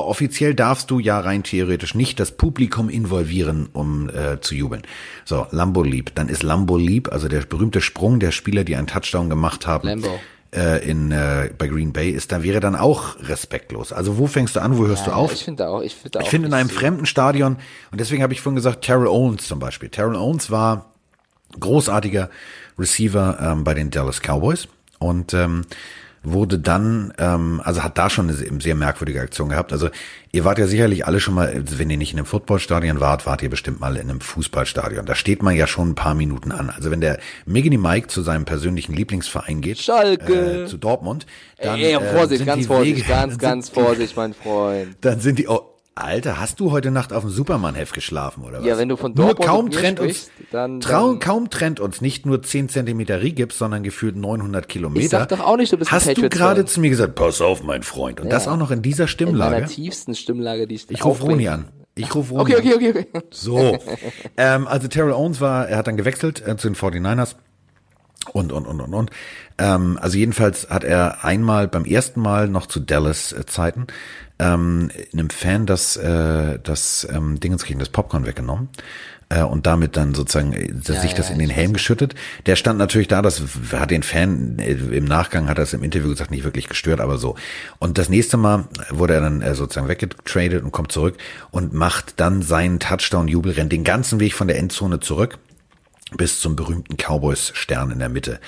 Offiziell 0.00 0.54
darfst 0.54 0.90
du 0.90 0.98
ja 0.98 1.20
rein 1.20 1.44
theoretisch 1.44 1.94
nicht 1.94 2.18
das 2.18 2.32
Publikum 2.32 2.88
involvieren, 2.88 3.68
um 3.72 4.10
äh, 4.10 4.40
zu 4.40 4.56
jubeln. 4.56 4.82
So, 5.24 5.46
Lambo 5.52 5.84
lieb. 5.84 6.12
Dann 6.16 6.28
ist 6.28 6.42
Lambo 6.42 6.76
lieb, 6.76 7.12
also 7.12 7.28
der 7.28 7.42
berühmte 7.42 7.80
Sprung 7.80 8.18
der 8.18 8.32
Spieler, 8.32 8.64
die 8.64 8.74
einen 8.74 8.88
Touchdown 8.88 9.30
gemacht 9.30 9.68
haben. 9.68 9.86
Lambo. 9.86 10.18
Äh, 10.54 10.88
in, 10.88 11.10
äh, 11.10 11.50
bei 11.58 11.66
Green 11.66 11.92
Bay 11.92 12.10
ist, 12.10 12.30
da 12.30 12.44
wäre 12.44 12.60
dann 12.60 12.76
auch 12.76 13.16
respektlos. 13.18 13.92
Also 13.92 14.18
wo 14.18 14.28
fängst 14.28 14.54
du 14.54 14.60
an, 14.60 14.78
wo 14.78 14.86
hörst 14.86 15.06
ja, 15.06 15.12
du 15.12 15.16
auf? 15.18 15.32
Ich 15.32 15.44
finde 15.44 15.68
auch, 15.68 15.82
ich 15.82 15.96
finde 15.96 16.20
auch. 16.20 16.22
Ich 16.22 16.28
finde 16.28 16.46
in 16.46 16.54
einem 16.54 16.70
fremden 16.70 17.06
Stadion, 17.06 17.56
und 17.90 18.00
deswegen 18.00 18.22
habe 18.22 18.32
ich 18.32 18.40
vorhin 18.40 18.54
gesagt, 18.54 18.84
Terrell 18.84 19.08
Owens 19.08 19.48
zum 19.48 19.58
Beispiel. 19.58 19.88
Terrell 19.88 20.14
Owens 20.14 20.52
war 20.52 20.92
großartiger 21.58 22.30
Receiver 22.78 23.38
ähm, 23.40 23.64
bei 23.64 23.74
den 23.74 23.90
Dallas 23.90 24.20
Cowboys 24.20 24.68
und 25.00 25.34
ähm, 25.34 25.62
wurde 26.24 26.58
dann, 26.58 27.12
ähm, 27.18 27.60
also 27.62 27.82
hat 27.82 27.98
da 27.98 28.10
schon 28.10 28.28
eine 28.28 28.60
sehr 28.60 28.74
merkwürdige 28.74 29.20
Aktion 29.20 29.50
gehabt. 29.50 29.72
Also 29.72 29.90
ihr 30.32 30.44
wart 30.44 30.58
ja 30.58 30.66
sicherlich 30.66 31.06
alle 31.06 31.20
schon 31.20 31.34
mal, 31.34 31.62
wenn 31.78 31.90
ihr 31.90 31.98
nicht 31.98 32.12
in 32.12 32.18
einem 32.18 32.26
Footballstadion 32.26 33.00
wart, 33.00 33.26
wart 33.26 33.42
ihr 33.42 33.50
bestimmt 33.50 33.80
mal 33.80 33.96
in 33.96 34.08
einem 34.08 34.20
Fußballstadion. 34.20 35.04
Da 35.04 35.14
steht 35.14 35.42
man 35.42 35.54
ja 35.54 35.66
schon 35.66 35.90
ein 35.90 35.94
paar 35.94 36.14
Minuten 36.14 36.50
an. 36.50 36.70
Also 36.70 36.90
wenn 36.90 37.00
der 37.00 37.18
Miggy 37.44 37.76
Mike 37.76 38.08
zu 38.08 38.22
seinem 38.22 38.44
persönlichen 38.44 38.94
Lieblingsverein 38.94 39.60
geht, 39.60 39.78
Schalke. 39.78 40.64
Äh, 40.64 40.66
zu 40.66 40.78
Dortmund, 40.78 41.26
dann 41.58 41.78
Ey, 41.78 41.98
Vorsicht, 42.00 42.42
äh, 42.42 42.44
ganz 42.46 42.66
Vorsicht, 42.66 43.06
ganz, 43.06 43.38
ganz 43.38 43.68
Vorsicht, 43.68 44.16
mein 44.16 44.34
Freund. 44.34 44.96
Dann 45.02 45.20
sind 45.20 45.38
die, 45.38 45.48
oh, 45.48 45.73
Alter, 45.96 46.40
hast 46.40 46.58
du 46.58 46.72
heute 46.72 46.90
Nacht 46.90 47.12
auf 47.12 47.22
dem 47.22 47.30
Superman-Heft 47.30 47.94
geschlafen 47.94 48.42
oder 48.42 48.58
was? 48.58 48.66
Ja, 48.66 48.78
wenn 48.78 48.88
du 48.88 48.96
von 48.96 49.14
Dortmund 49.14 49.38
nur 49.38 49.46
kaum 49.46 49.70
trennt 49.70 49.98
sprichst, 50.00 50.30
uns, 50.40 50.48
dann, 50.50 50.80
dann 50.80 51.20
kaum 51.20 51.50
trennt 51.50 51.78
uns 51.78 52.00
nicht 52.00 52.26
nur 52.26 52.42
10 52.42 52.68
Zentimeter 52.68 53.22
Rigips, 53.22 53.58
sondern 53.58 53.84
gefühlt 53.84 54.16
900 54.16 54.68
Kilometer. 54.68 55.04
Ich 55.04 55.10
sag 55.10 55.28
doch 55.28 55.38
auch 55.38 55.56
nicht, 55.56 55.72
du 55.72 55.76
bist 55.76 55.92
Hast 55.92 56.16
du 56.16 56.28
gerade 56.28 56.64
zu 56.64 56.80
mir 56.80 56.90
gesagt, 56.90 57.14
pass 57.14 57.40
auf, 57.40 57.62
mein 57.62 57.84
Freund. 57.84 58.18
Und 58.18 58.26
ja. 58.26 58.32
das 58.32 58.48
auch 58.48 58.56
noch 58.56 58.72
in 58.72 58.82
dieser 58.82 59.06
Stimmlage? 59.06 59.54
In 59.54 59.60
meiner 59.62 59.72
tiefsten 59.72 60.16
Stimmlage, 60.16 60.66
die 60.66 60.74
ich 60.74 60.90
Ich 60.90 61.04
rufe 61.04 61.22
Roni 61.22 61.48
an. 61.48 61.68
Ich 61.94 62.12
rufe 62.12 62.34
Roni 62.34 62.56
okay, 62.56 62.74
okay, 62.74 62.90
okay, 62.90 63.06
okay. 63.12 63.22
So. 63.30 63.78
ähm, 64.36 64.66
also 64.66 64.88
Terrell 64.88 65.12
Owens 65.12 65.40
war, 65.40 65.68
er 65.68 65.78
hat 65.78 65.86
dann 65.86 65.96
gewechselt 65.96 66.42
äh, 66.44 66.56
zu 66.56 66.68
den 66.68 66.74
49ers. 66.74 67.36
Und, 68.32 68.52
und, 68.52 68.66
und, 68.66 68.80
und, 68.80 68.94
und. 68.94 69.10
Ähm, 69.58 69.98
also 70.00 70.16
jedenfalls 70.16 70.68
hat 70.68 70.84
er 70.84 71.24
einmal 71.24 71.68
beim 71.68 71.84
ersten 71.84 72.20
Mal 72.20 72.48
noch 72.48 72.66
zu 72.66 72.80
Dallas 72.80 73.32
äh, 73.32 73.46
Zeiten 73.46 73.86
ähm, 74.38 74.90
einem 75.12 75.30
Fan 75.30 75.66
das, 75.66 75.96
äh, 75.96 76.58
das 76.62 77.06
ähm, 77.10 77.38
Dingenskriegen, 77.38 77.78
das 77.78 77.88
Popcorn 77.88 78.26
weggenommen 78.26 78.68
äh, 79.28 79.42
und 79.42 79.66
damit 79.66 79.96
dann 79.96 80.14
sozusagen 80.14 80.52
äh, 80.52 80.72
ja, 80.72 81.00
sich 81.00 81.14
das 81.14 81.28
ja, 81.28 81.34
in 81.34 81.38
den 81.38 81.50
Helm 81.50 81.72
geschüttet. 81.72 82.14
Der 82.46 82.56
stand 82.56 82.78
natürlich 82.78 83.08
da, 83.08 83.22
das 83.22 83.42
hat 83.72 83.90
den 83.90 84.02
Fan 84.02 84.58
äh, 84.58 84.72
im 84.72 85.04
Nachgang 85.04 85.48
hat 85.48 85.58
er 85.58 85.64
es 85.64 85.72
im 85.72 85.82
Interview 85.82 86.08
gesagt, 86.08 86.30
nicht 86.30 86.44
wirklich 86.44 86.68
gestört, 86.68 87.00
aber 87.00 87.18
so. 87.18 87.36
Und 87.78 87.98
das 87.98 88.08
nächste 88.08 88.36
Mal 88.36 88.64
wurde 88.90 89.14
er 89.14 89.20
dann 89.20 89.42
äh, 89.42 89.54
sozusagen 89.54 89.88
weggetradet 89.88 90.62
und 90.62 90.72
kommt 90.72 90.92
zurück 90.92 91.16
und 91.50 91.72
macht 91.72 92.14
dann 92.18 92.42
seinen 92.42 92.80
Touchdown-Jubelrennen 92.80 93.68
den 93.68 93.84
ganzen 93.84 94.20
Weg 94.20 94.34
von 94.34 94.48
der 94.48 94.58
Endzone 94.58 95.00
zurück 95.00 95.38
bis 96.12 96.40
zum 96.40 96.54
berühmten 96.54 96.96
Cowboys-Stern 96.96 97.90
in 97.90 97.98
der 97.98 98.08
Mitte. 98.08 98.38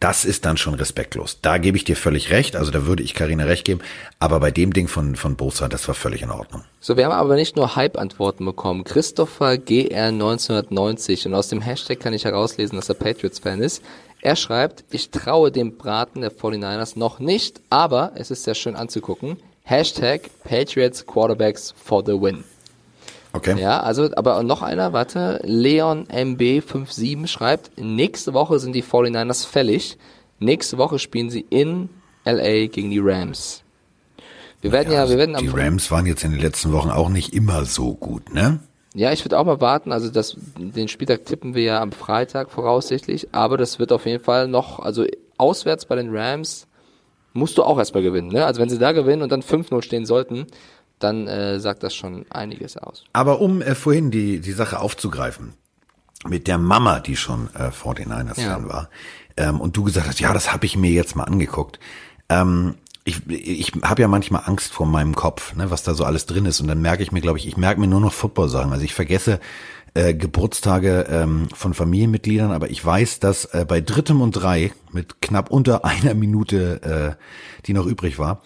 Das 0.00 0.24
ist 0.24 0.44
dann 0.44 0.56
schon 0.56 0.74
respektlos. 0.74 1.38
Da 1.42 1.58
gebe 1.58 1.76
ich 1.76 1.84
dir 1.84 1.96
völlig 1.96 2.30
recht, 2.30 2.56
also 2.56 2.70
da 2.70 2.86
würde 2.86 3.02
ich 3.02 3.14
Karina 3.14 3.44
recht 3.44 3.64
geben, 3.64 3.80
aber 4.18 4.40
bei 4.40 4.50
dem 4.50 4.72
Ding 4.72 4.88
von, 4.88 5.14
von 5.14 5.36
Bosa, 5.36 5.68
das 5.68 5.86
war 5.88 5.94
völlig 5.94 6.22
in 6.22 6.30
Ordnung. 6.30 6.64
So, 6.80 6.96
wir 6.96 7.04
haben 7.04 7.12
aber 7.12 7.36
nicht 7.36 7.54
nur 7.54 7.76
Hype-Antworten 7.76 8.44
bekommen. 8.44 8.84
Christopher 8.84 9.58
GR 9.58 10.08
1990 10.08 11.26
und 11.26 11.34
aus 11.34 11.48
dem 11.48 11.60
Hashtag 11.60 12.00
kann 12.00 12.14
ich 12.14 12.24
herauslesen, 12.24 12.76
dass 12.76 12.88
er 12.88 12.94
Patriots-Fan 12.94 13.60
ist. 13.60 13.82
Er 14.20 14.36
schreibt, 14.36 14.84
ich 14.90 15.10
traue 15.10 15.50
dem 15.50 15.76
Braten 15.76 16.22
der 16.22 16.32
49ers 16.32 16.98
noch 16.98 17.18
nicht, 17.18 17.60
aber 17.70 18.12
es 18.14 18.30
ist 18.30 18.44
sehr 18.44 18.54
schön 18.54 18.76
anzugucken. 18.76 19.36
Hashtag 19.64 20.22
Patriots 20.44 21.06
Quarterbacks 21.06 21.74
for 21.76 22.02
the 22.04 22.12
win. 22.12 22.44
Okay. 23.32 23.58
Ja, 23.58 23.80
also, 23.80 24.10
aber 24.14 24.42
noch 24.42 24.62
einer, 24.62 24.92
warte, 24.92 25.40
Leon 25.44 26.06
MB57 26.08 27.26
schreibt, 27.26 27.70
nächste 27.78 28.34
Woche 28.34 28.58
sind 28.58 28.74
die 28.74 28.82
49ers 28.82 29.46
fällig. 29.46 29.96
Nächste 30.38 30.76
Woche 30.76 30.98
spielen 30.98 31.30
sie 31.30 31.46
in 31.48 31.88
LA 32.24 32.66
gegen 32.66 32.90
die 32.90 32.98
Rams. 32.98 33.62
Wir 34.60 34.70
werden 34.70 34.92
ja, 34.92 35.04
ja 35.04 35.10
wir 35.10 35.18
werden 35.18 35.36
Die 35.38 35.48
Rams 35.48 35.90
waren 35.90 36.06
jetzt 36.06 36.24
in 36.24 36.32
den 36.32 36.40
letzten 36.40 36.72
Wochen 36.72 36.90
auch 36.90 37.08
nicht 37.08 37.34
immer 37.34 37.64
so 37.64 37.94
gut, 37.94 38.32
ne? 38.32 38.60
Ja, 38.94 39.10
ich 39.10 39.24
würde 39.24 39.38
auch 39.38 39.44
mal 39.44 39.60
warten, 39.60 39.90
also 39.90 40.10
das, 40.10 40.36
den 40.58 40.86
Spieltag 40.88 41.24
tippen 41.24 41.54
wir 41.54 41.62
ja 41.62 41.80
am 41.80 41.92
Freitag 41.92 42.50
voraussichtlich, 42.50 43.28
aber 43.32 43.56
das 43.56 43.78
wird 43.78 43.90
auf 43.90 44.04
jeden 44.04 44.22
Fall 44.22 44.48
noch, 44.48 44.80
also 44.80 45.06
auswärts 45.38 45.86
bei 45.86 45.96
den 45.96 46.14
Rams 46.14 46.66
musst 47.32 47.56
du 47.56 47.62
auch 47.62 47.78
erstmal 47.78 48.02
gewinnen, 48.02 48.28
ne? 48.28 48.44
Also 48.44 48.60
wenn 48.60 48.68
sie 48.68 48.78
da 48.78 48.92
gewinnen 48.92 49.22
und 49.22 49.32
dann 49.32 49.42
5-0 49.42 49.82
stehen 49.82 50.04
sollten, 50.04 50.46
dann 51.02 51.26
äh, 51.26 51.60
sagt 51.60 51.82
das 51.82 51.94
schon 51.94 52.26
einiges 52.30 52.76
aus. 52.76 53.04
Aber 53.12 53.40
um 53.40 53.62
äh, 53.62 53.74
vorhin 53.74 54.10
die, 54.10 54.40
die 54.40 54.52
Sache 54.52 54.80
aufzugreifen, 54.80 55.54
mit 56.28 56.46
der 56.46 56.58
Mama, 56.58 57.00
die 57.00 57.16
schon 57.16 57.48
äh, 57.54 57.68
49ers-Fan 57.68 58.62
ja. 58.62 58.68
war, 58.68 58.90
ähm, 59.36 59.60
und 59.60 59.76
du 59.76 59.82
gesagt 59.84 60.06
hast, 60.06 60.20
ja, 60.20 60.32
das 60.32 60.52
habe 60.52 60.66
ich 60.66 60.76
mir 60.76 60.90
jetzt 60.90 61.16
mal 61.16 61.24
angeguckt. 61.24 61.78
Ähm, 62.28 62.74
ich, 63.04 63.26
ich 63.28 63.72
habe 63.82 64.02
ja 64.02 64.08
manchmal 64.08 64.42
Angst 64.46 64.72
vor 64.72 64.86
meinem 64.86 65.14
Kopf, 65.14 65.54
ne, 65.56 65.70
was 65.70 65.82
da 65.82 65.94
so 65.94 66.04
alles 66.04 66.26
drin 66.26 66.46
ist. 66.46 66.60
Und 66.60 66.68
dann 66.68 66.80
merke 66.80 67.02
ich 67.02 67.10
mir, 67.10 67.20
glaube 67.20 67.38
ich, 67.38 67.48
ich 67.48 67.56
merke 67.56 67.80
mir 67.80 67.88
nur 67.88 68.00
noch 68.00 68.12
Football-Sachen. 68.12 68.72
Also 68.72 68.84
ich 68.84 68.94
vergesse 68.94 69.40
äh, 69.94 70.14
Geburtstage 70.14 71.06
ähm, 71.10 71.48
von 71.54 71.74
Familienmitgliedern, 71.74 72.52
aber 72.52 72.70
ich 72.70 72.84
weiß, 72.84 73.20
dass 73.20 73.46
äh, 73.46 73.64
bei 73.66 73.80
drittem 73.80 74.20
und 74.20 74.32
drei 74.32 74.72
mit 74.92 75.20
knapp 75.20 75.50
unter 75.50 75.84
einer 75.84 76.14
Minute, 76.14 77.16
äh, 77.18 77.64
die 77.66 77.72
noch 77.72 77.86
übrig 77.86 78.18
war, 78.18 78.42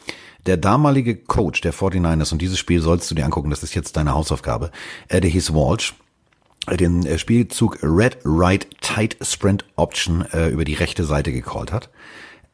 der 0.47 0.57
damalige 0.57 1.17
Coach 1.17 1.61
der 1.61 1.75
49ers, 1.75 2.33
und 2.33 2.41
dieses 2.41 2.59
Spiel 2.59 2.81
sollst 2.81 3.11
du 3.11 3.15
dir 3.15 3.25
angucken, 3.25 3.51
das 3.51 3.63
ist 3.63 3.75
jetzt 3.75 3.97
deine 3.97 4.15
Hausaufgabe, 4.15 4.71
äh, 5.09 5.21
der 5.21 5.31
hieß 5.31 5.53
Walsh, 5.53 5.95
äh, 6.67 6.77
den 6.77 7.05
äh, 7.07 7.19
Spielzug 7.19 7.79
Red 7.83 8.19
Right 8.25 8.67
Tight 8.81 9.17
Sprint 9.21 9.65
Option 9.77 10.25
äh, 10.33 10.49
über 10.49 10.65
die 10.65 10.75
rechte 10.75 11.05
Seite 11.05 11.33
gecallt 11.33 11.73
hat. 11.73 11.91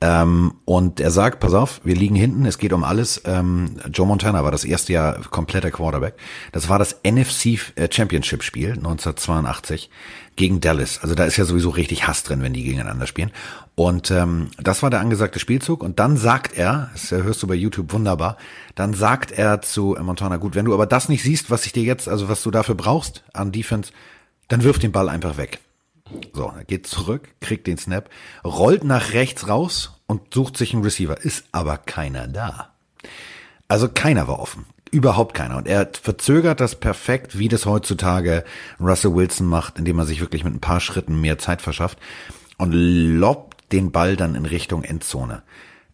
Ähm, 0.03 0.55
und 0.65 0.99
er 0.99 1.13
sagt, 1.13 1.39
pass 1.39 1.55
auf, 1.55 1.81
wir 1.85 1.95
liegen 1.95 2.17
hinten, 2.17 2.45
es 2.45 2.59
geht 2.59 2.73
um 2.73 2.83
alles. 2.83 3.23
Ähm, 3.25 3.77
Joe 3.93 4.05
Montana 4.05 4.43
war 4.43 4.51
das 4.51 4.65
erste 4.65 4.93
Jahr 4.93 5.21
kompletter 5.31 5.71
Quarterback. 5.71 6.15
Das 6.51 6.69
war 6.69 6.81
das 6.81 6.97
NFC 7.05 7.61
äh, 7.77 7.89
Championship 7.89 8.43
Spiel 8.43 8.73
1982 8.73 9.91
gegen 10.37 10.61
Dallas. 10.61 11.01
Also 11.03 11.15
da 11.15 11.25
ist 11.25 11.37
ja 11.37 11.45
sowieso 11.45 11.71
richtig 11.71 12.07
Hass 12.07 12.23
drin, 12.23 12.43
wenn 12.43 12.53
die 12.53 12.65
gegeneinander 12.65 13.07
spielen. 13.07 13.31
Und 13.75 14.11
ähm, 14.11 14.49
das 14.59 14.83
war 14.83 14.91
der 14.91 15.01
angesagte 15.01 15.39
Spielzug. 15.39 15.83
Und 15.83 15.99
dann 15.99 16.17
sagt 16.17 16.57
er, 16.57 16.91
das 16.93 17.11
hörst 17.11 17.43
du 17.43 17.47
bei 17.47 17.55
YouTube 17.55 17.93
wunderbar, 17.93 18.37
dann 18.75 18.95
sagt 18.95 19.33
er 19.33 19.63
zu 19.63 19.97
Montana, 20.01 20.37
gut, 20.37 20.55
wenn 20.55 20.65
du 20.65 20.75
aber 20.75 20.87
das 20.87 21.09
nicht 21.09 21.23
siehst, 21.23 21.51
was 21.51 21.67
ich 21.67 21.73
dir 21.73 21.83
jetzt, 21.83 22.09
also 22.09 22.29
was 22.29 22.43
du 22.43 22.51
dafür 22.51 22.75
brauchst 22.75 23.25
an 23.33 23.53
Defense, 23.53 23.93
dann 24.49 24.63
wirf 24.63 24.79
den 24.79 24.93
Ball 24.93 25.09
einfach 25.09 25.37
weg. 25.37 25.61
So, 26.33 26.53
er 26.57 26.65
geht 26.65 26.87
zurück, 26.87 27.29
kriegt 27.41 27.67
den 27.67 27.79
Snap, 27.79 28.11
rollt 28.45 28.85
nach 28.85 29.13
rechts 29.13 29.49
raus 29.49 30.01
und 30.07 30.35
sucht 30.35 30.57
sich 30.57 30.75
einen 30.75 30.83
Receiver. 30.83 31.19
Ist 31.19 31.45
aber 31.53 31.79
keiner 31.79 32.29
da. 32.29 32.73
Also 33.69 33.89
keiner 33.89 34.29
war 34.29 34.39
offen. 34.39 34.67
Überhaupt 34.93 35.33
keiner. 35.33 35.57
Und 35.57 35.67
er 35.67 35.91
verzögert 36.01 36.61
das 36.61 36.77
perfekt, 36.77 37.39
wie 37.39 37.49
das 37.49 37.67
heutzutage 37.67 38.45
Russell 38.79 39.15
Wilson 39.15 39.47
macht, 39.47 39.79
indem 39.79 39.99
er 39.99 40.05
sich 40.05 40.21
wirklich 40.21 40.45
mit 40.45 40.55
ein 40.55 40.61
paar 40.61 40.81
Schritten 40.81 41.21
mehr 41.21 41.39
Zeit 41.39 41.63
verschafft 41.63 41.99
und 42.59 42.73
lobt 42.73 43.73
den 43.73 43.91
Ball 43.91 44.17
dann 44.17 44.35
in 44.35 44.45
Richtung 44.45 44.85
Endzone. 44.85 45.43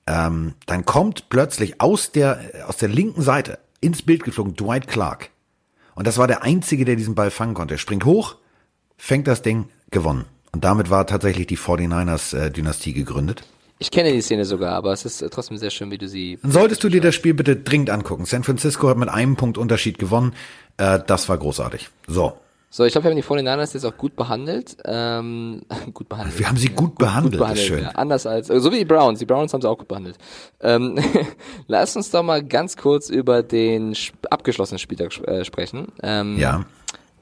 Ähm, 0.09 0.55
dann 0.67 0.85
kommt 0.85 1.29
plötzlich 1.29 1.81
aus 1.81 2.11
der, 2.11 2.41
aus 2.67 2.77
der 2.79 2.89
linken 2.89 3.23
Seite 3.23 3.61
ins 3.81 4.03
Bild 4.03 4.25
geflogen 4.25 4.57
Dwight 4.57 4.89
Clark. 4.89 5.31
Und 5.95 6.07
das 6.09 6.19
war 6.19 6.27
der 6.27 6.43
einzige, 6.43 6.85
der 6.85 6.97
diesen 6.97 7.15
Ball 7.15 7.31
fangen 7.31 7.55
konnte. 7.55 7.75
Er 7.75 7.79
springt 7.79 8.05
hoch, 8.05 8.37
fängt 8.97 9.29
das 9.29 9.43
Ding, 9.43 9.69
gewonnen. 9.91 10.25
Und 10.51 10.65
damit 10.65 10.91
war 10.91 11.07
tatsächlich 11.07 11.47
die 11.47 11.59
49ers-Dynastie 11.59 12.91
äh, 12.91 12.95
gegründet. 12.95 13.45
Ich 13.79 13.91
kenne 13.91 14.12
die 14.12 14.21
Szene 14.21 14.45
sogar, 14.45 14.75
aber 14.75 14.93
es 14.93 15.05
ist 15.05 15.23
äh, 15.23 15.31
trotzdem 15.31 15.57
sehr 15.57 15.71
schön, 15.71 15.91
wie 15.91 15.99
du 15.99 16.09
sie. 16.09 16.38
Solltest 16.43 16.83
du 16.83 16.88
dir 16.88 17.01
das 17.01 17.14
Spiel 17.14 17.35
bitte 17.35 17.57
dringend 17.57 17.91
angucken. 17.91 18.25
San 18.25 18.43
Francisco 18.43 18.88
hat 18.88 18.97
mit 18.97 19.09
einem 19.09 19.37
Punkt 19.37 19.57
Unterschied 19.57 19.99
gewonnen. 19.99 20.35
Äh, 20.77 21.01
das 21.07 21.29
war 21.29 21.38
großartig. 21.38 21.88
So. 22.07 22.35
So, 22.71 22.85
ich 22.85 22.93
glaube, 22.93 23.05
wir 23.05 23.11
haben 23.12 23.17
die 23.17 23.25
49ers 23.25 23.73
jetzt 23.73 23.87
auch 23.87 23.97
gut 23.97 24.14
behandelt. 24.14 24.77
Ähm, 24.85 25.62
gut 25.95 26.09
behandelt. 26.09 26.38
Wir 26.38 26.49
haben 26.49 26.57
sie 26.57 26.69
gut 26.69 26.99
behandelt, 26.99 27.35
gut 27.35 27.41
behandelt 27.41 27.67
schön. 27.67 27.83
Ja, 27.83 27.91
anders 27.91 28.27
als, 28.27 28.49
so 28.49 28.73
wie 28.73 28.79
die 28.79 28.85
Browns. 28.85 29.21
Die 29.21 29.27
Browns 29.27 29.55
haben 29.55 29.62
sie 29.62 29.69
auch 29.69 29.79
gut 29.79 29.88
behandelt. 29.88 30.19
Ähm, 30.61 30.99
lass 31.67 31.97
uns 31.97 32.11
doch 32.11 32.23
mal 32.23 32.43
ganz 32.43 32.77
kurz 32.77 33.09
über 33.09 33.43
den 33.43 33.97
abgeschlossenen 34.29 34.79
Spieltag 34.79 35.17
äh, 35.27 35.45
sprechen. 35.45 35.88
Ähm, 36.03 36.37
ja. 36.37 36.64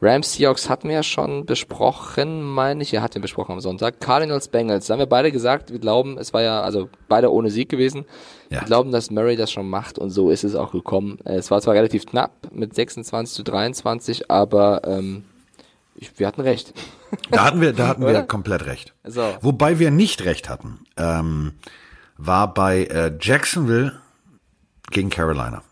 Rams 0.00 0.34
Seahawks 0.34 0.68
hatten 0.68 0.88
wir 0.88 0.96
ja 0.96 1.02
schon 1.02 1.46
besprochen, 1.46 2.42
meine 2.42 2.82
ich. 2.82 2.92
Ja, 2.92 3.02
hatten 3.02 3.16
wir 3.16 3.22
besprochen 3.22 3.52
am 3.52 3.60
Sonntag. 3.60 4.00
Cardinals 4.00 4.48
Bengals. 4.48 4.86
Da 4.86 4.94
haben 4.94 4.98
wir 4.98 5.06
beide 5.06 5.32
gesagt, 5.32 5.72
wir 5.72 5.78
glauben, 5.78 6.18
es 6.18 6.34
war 6.34 6.42
ja, 6.42 6.60
also 6.60 6.88
beide 7.08 7.32
ohne 7.32 7.50
Sieg 7.50 7.68
gewesen. 7.68 8.04
Ja. 8.50 8.60
Wir 8.60 8.66
glauben, 8.66 8.92
dass 8.92 9.10
Murray 9.10 9.36
das 9.36 9.50
schon 9.50 9.68
macht 9.68 9.98
und 9.98 10.10
so 10.10 10.30
ist 10.30 10.44
es 10.44 10.54
auch 10.54 10.72
gekommen. 10.72 11.18
Es 11.24 11.50
war 11.50 11.60
zwar 11.60 11.74
relativ 11.74 12.06
knapp 12.06 12.32
mit 12.52 12.74
26 12.74 13.34
zu 13.34 13.42
23, 13.42 14.30
aber 14.30 14.82
ähm, 14.84 15.24
ich, 15.94 16.18
wir 16.18 16.26
hatten 16.26 16.42
recht. 16.42 16.74
Da 17.30 17.44
hatten 17.44 17.60
wir, 17.60 17.72
da 17.72 17.86
hatten 17.86 18.04
wir 18.04 18.22
komplett 18.24 18.66
recht. 18.66 18.92
So. 19.04 19.22
Wobei 19.40 19.78
wir 19.78 19.92
nicht 19.92 20.24
recht 20.24 20.48
hatten, 20.48 20.80
ähm, 20.96 21.52
war 22.18 22.52
bei 22.52 22.84
äh, 22.84 23.12
Jacksonville 23.20 24.00
gegen 24.90 25.08
Carolina. 25.08 25.62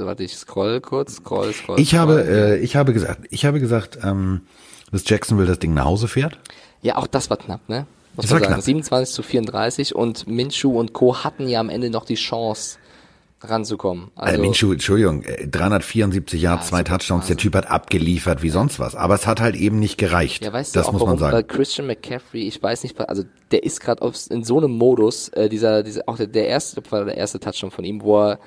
So, 0.00 0.06
warte, 0.06 0.24
ich 0.24 0.34
scroll 0.34 0.80
kurz, 0.80 1.16
scroll, 1.16 1.52
scroll. 1.52 1.78
Ich 1.78 1.90
scroll. 1.90 2.00
habe, 2.00 2.24
äh, 2.24 2.56
ich 2.60 2.74
habe 2.74 2.94
gesagt, 2.94 3.26
ich 3.28 3.44
habe 3.44 3.60
gesagt, 3.60 3.98
ähm, 4.02 4.40
dass 4.90 5.06
Jacksonville 5.06 5.46
das 5.46 5.58
Ding 5.58 5.74
nach 5.74 5.84
Hause 5.84 6.08
fährt. 6.08 6.38
Ja, 6.80 6.96
auch 6.96 7.06
das 7.06 7.28
war 7.28 7.36
knapp, 7.36 7.68
ne? 7.68 7.84
Muss 8.16 8.22
das 8.24 8.30
man 8.30 8.40
sagen. 8.40 8.52
Knapp. 8.54 8.64
27 8.64 9.14
zu 9.14 9.22
34 9.22 9.94
und 9.94 10.26
Minshu 10.26 10.80
und 10.80 10.94
Co. 10.94 11.22
hatten 11.22 11.46
ja 11.48 11.60
am 11.60 11.68
Ende 11.68 11.90
noch 11.90 12.06
die 12.06 12.14
Chance 12.14 12.78
ranzukommen. 13.42 14.08
Äh, 14.16 14.20
also, 14.20 14.38
äh, 14.38 14.40
Minshu, 14.40 14.72
Entschuldigung, 14.72 15.22
374 15.50 16.40
Jahre, 16.40 16.60
ja, 16.60 16.64
zwei 16.64 16.82
Touchdowns, 16.82 17.26
der 17.26 17.36
Typ 17.36 17.54
hat 17.54 17.70
abgeliefert 17.70 18.42
wie 18.42 18.50
sonst 18.50 18.78
was. 18.78 18.94
Aber 18.94 19.14
es 19.14 19.26
hat 19.26 19.42
halt 19.42 19.56
eben 19.56 19.78
nicht 19.78 19.98
gereicht. 19.98 20.44
Ja, 20.44 20.52
weißt 20.52 20.74
du 20.74 20.80
das 20.80 20.88
auch, 20.88 20.92
muss 20.92 21.04
man 21.04 21.18
sagen. 21.18 21.34
Weil 21.34 21.44
Christian 21.44 21.86
McCaffrey, 21.86 22.48
ich 22.48 22.62
weiß 22.62 22.84
nicht, 22.84 22.98
also 23.00 23.24
der 23.50 23.64
ist 23.64 23.80
gerade 23.80 24.10
in 24.30 24.44
so 24.44 24.56
einem 24.56 24.72
Modus, 24.72 25.28
äh, 25.30 25.50
dieser, 25.50 25.82
dieser, 25.82 26.02
auch 26.06 26.16
der, 26.16 26.26
der 26.26 26.48
erste, 26.48 26.82
war 26.90 27.04
der 27.04 27.16
erste 27.16 27.38
Touchdown 27.38 27.70
von 27.70 27.84
ihm, 27.84 28.02
wo 28.02 28.30
er 28.30 28.38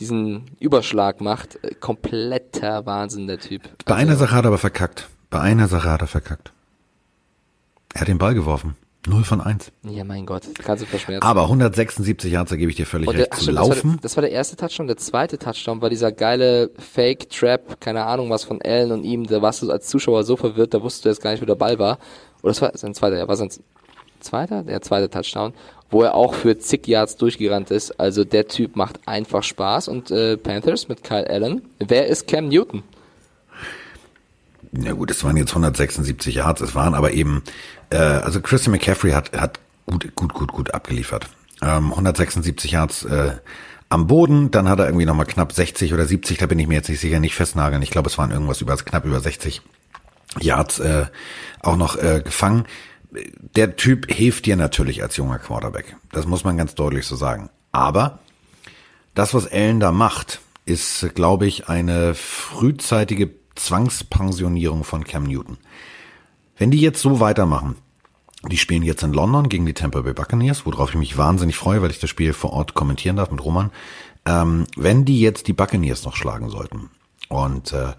diesen 0.00 0.46
Überschlag 0.58 1.20
macht. 1.20 1.62
Äh, 1.62 1.74
kompletter 1.74 2.86
Wahnsinn, 2.86 3.26
der 3.26 3.38
Typ. 3.38 3.62
Bei 3.84 3.94
also, 3.94 4.06
einer 4.06 4.16
Sache 4.16 4.34
hat 4.34 4.44
er 4.44 4.48
aber 4.48 4.58
verkackt. 4.58 5.08
Bei 5.28 5.40
einer 5.40 5.68
Sache 5.68 5.90
hat 5.90 6.00
er 6.00 6.06
verkackt. 6.06 6.52
Er 7.94 8.02
hat 8.02 8.08
den 8.08 8.18
Ball 8.18 8.34
geworfen. 8.34 8.76
Null 9.06 9.24
von 9.24 9.40
eins. 9.40 9.72
Ja, 9.82 10.04
mein 10.04 10.26
Gott, 10.26 10.42
kannst 10.62 10.82
du 10.82 10.86
verschmerzen. 10.86 11.22
Aber 11.22 11.44
176 11.44 12.30
Yards, 12.30 12.50
da 12.50 12.56
gebe 12.56 12.70
ich 12.70 12.76
dir 12.76 12.84
völlig 12.84 13.08
der, 13.08 13.20
recht, 13.20 13.34
zu 13.34 13.42
stimmt, 13.44 13.54
laufen. 13.56 13.72
Das 13.72 13.82
war, 13.82 13.90
der, 13.92 14.00
das 14.02 14.16
war, 14.16 14.22
der, 14.22 14.32
erste 14.32 14.56
Touchdown. 14.56 14.86
Der 14.88 14.96
zweite 14.98 15.38
Touchdown 15.38 15.80
war 15.80 15.88
dieser 15.88 16.12
geile 16.12 16.70
Fake-Trap, 16.76 17.80
keine 17.80 18.04
Ahnung 18.04 18.28
was 18.28 18.44
von 18.44 18.60
Allen 18.60 18.92
und 18.92 19.04
ihm. 19.04 19.26
Da 19.26 19.40
warst 19.40 19.62
du 19.62 19.70
als 19.70 19.86
Zuschauer 19.86 20.24
so 20.24 20.36
verwirrt, 20.36 20.74
da 20.74 20.82
wusstest 20.82 21.06
du 21.06 21.08
jetzt 21.08 21.22
gar 21.22 21.30
nicht, 21.30 21.40
wo 21.40 21.46
der 21.46 21.54
Ball 21.54 21.78
war. 21.78 21.98
Oder 22.42 22.50
das 22.50 22.60
war 22.60 22.76
sein 22.76 22.94
zweiter, 22.94 23.16
ja, 23.16 23.26
war 23.26 23.36
sein 23.36 23.50
zweiter? 24.20 24.62
Der 24.62 24.82
zweite 24.82 25.10
Touchdown 25.10 25.52
wo 25.90 26.02
er 26.02 26.14
auch 26.14 26.34
für 26.34 26.58
zig 26.58 26.86
Yards 26.86 27.16
durchgerannt 27.16 27.70
ist. 27.70 27.98
Also 27.98 28.24
der 28.24 28.48
Typ 28.48 28.76
macht 28.76 29.00
einfach 29.06 29.42
Spaß. 29.42 29.88
Und 29.88 30.10
äh, 30.10 30.36
Panthers 30.36 30.88
mit 30.88 31.02
Kyle 31.02 31.28
Allen. 31.28 31.62
Wer 31.78 32.06
ist 32.06 32.28
Cam 32.28 32.48
Newton? 32.48 32.82
Ja 34.72 34.92
gut, 34.92 35.10
es 35.10 35.24
waren 35.24 35.36
jetzt 35.36 35.50
176 35.50 36.36
Yards, 36.36 36.60
es 36.60 36.76
waren 36.76 36.94
aber 36.94 37.10
eben, 37.10 37.42
äh, 37.90 37.96
also 37.96 38.40
Christian 38.40 38.70
McCaffrey 38.70 39.10
hat, 39.10 39.36
hat 39.36 39.58
gut, 39.84 40.14
gut, 40.14 40.32
gut, 40.32 40.52
gut 40.52 40.72
abgeliefert. 40.72 41.26
Ähm, 41.60 41.90
176 41.90 42.70
Yards 42.70 43.04
äh, 43.04 43.32
am 43.88 44.06
Boden, 44.06 44.52
dann 44.52 44.68
hat 44.68 44.78
er 44.78 44.86
irgendwie 44.86 45.06
nochmal 45.06 45.26
knapp 45.26 45.52
60 45.52 45.92
oder 45.92 46.06
70, 46.06 46.38
da 46.38 46.46
bin 46.46 46.60
ich 46.60 46.68
mir 46.68 46.74
jetzt 46.74 46.88
nicht 46.88 47.00
sicher, 47.00 47.18
nicht 47.18 47.34
festnageln. 47.34 47.82
Ich 47.82 47.90
glaube, 47.90 48.08
es 48.08 48.16
waren 48.16 48.30
irgendwas 48.30 48.60
über 48.60 48.76
knapp 48.76 49.04
über 49.04 49.18
60 49.18 49.60
Yards 50.38 50.78
äh, 50.78 51.06
auch 51.62 51.76
noch 51.76 51.96
äh, 51.96 52.22
gefangen 52.24 52.64
der 53.12 53.76
Typ 53.76 54.12
hilft 54.12 54.46
dir 54.46 54.56
natürlich 54.56 55.02
als 55.02 55.16
junger 55.16 55.38
Quarterback. 55.38 55.96
Das 56.12 56.26
muss 56.26 56.44
man 56.44 56.56
ganz 56.56 56.74
deutlich 56.74 57.06
so 57.06 57.16
sagen. 57.16 57.50
Aber 57.72 58.20
das, 59.14 59.34
was 59.34 59.50
Allen 59.50 59.80
da 59.80 59.92
macht, 59.92 60.40
ist, 60.64 61.14
glaube 61.14 61.46
ich, 61.46 61.68
eine 61.68 62.14
frühzeitige 62.14 63.30
Zwangspensionierung 63.54 64.84
von 64.84 65.04
Cam 65.04 65.24
Newton. 65.24 65.58
Wenn 66.56 66.70
die 66.70 66.80
jetzt 66.80 67.00
so 67.00 67.20
weitermachen, 67.20 67.76
die 68.48 68.56
spielen 68.56 68.82
jetzt 68.82 69.02
in 69.02 69.12
London 69.12 69.48
gegen 69.48 69.66
die 69.66 69.74
Tampa 69.74 70.00
Bay 70.00 70.14
Buccaneers, 70.14 70.64
worauf 70.64 70.90
ich 70.90 70.96
mich 70.96 71.18
wahnsinnig 71.18 71.56
freue, 71.56 71.82
weil 71.82 71.90
ich 71.90 72.00
das 72.00 72.08
Spiel 72.08 72.32
vor 72.32 72.52
Ort 72.52 72.74
kommentieren 72.74 73.16
darf 73.16 73.30
mit 73.30 73.44
Roman. 73.44 73.70
Ähm, 74.24 74.66
wenn 74.76 75.04
die 75.04 75.20
jetzt 75.20 75.48
die 75.48 75.52
Buccaneers 75.52 76.04
noch 76.04 76.16
schlagen 76.16 76.48
sollten 76.48 76.90
und 77.28 77.72
äh, 77.72 77.92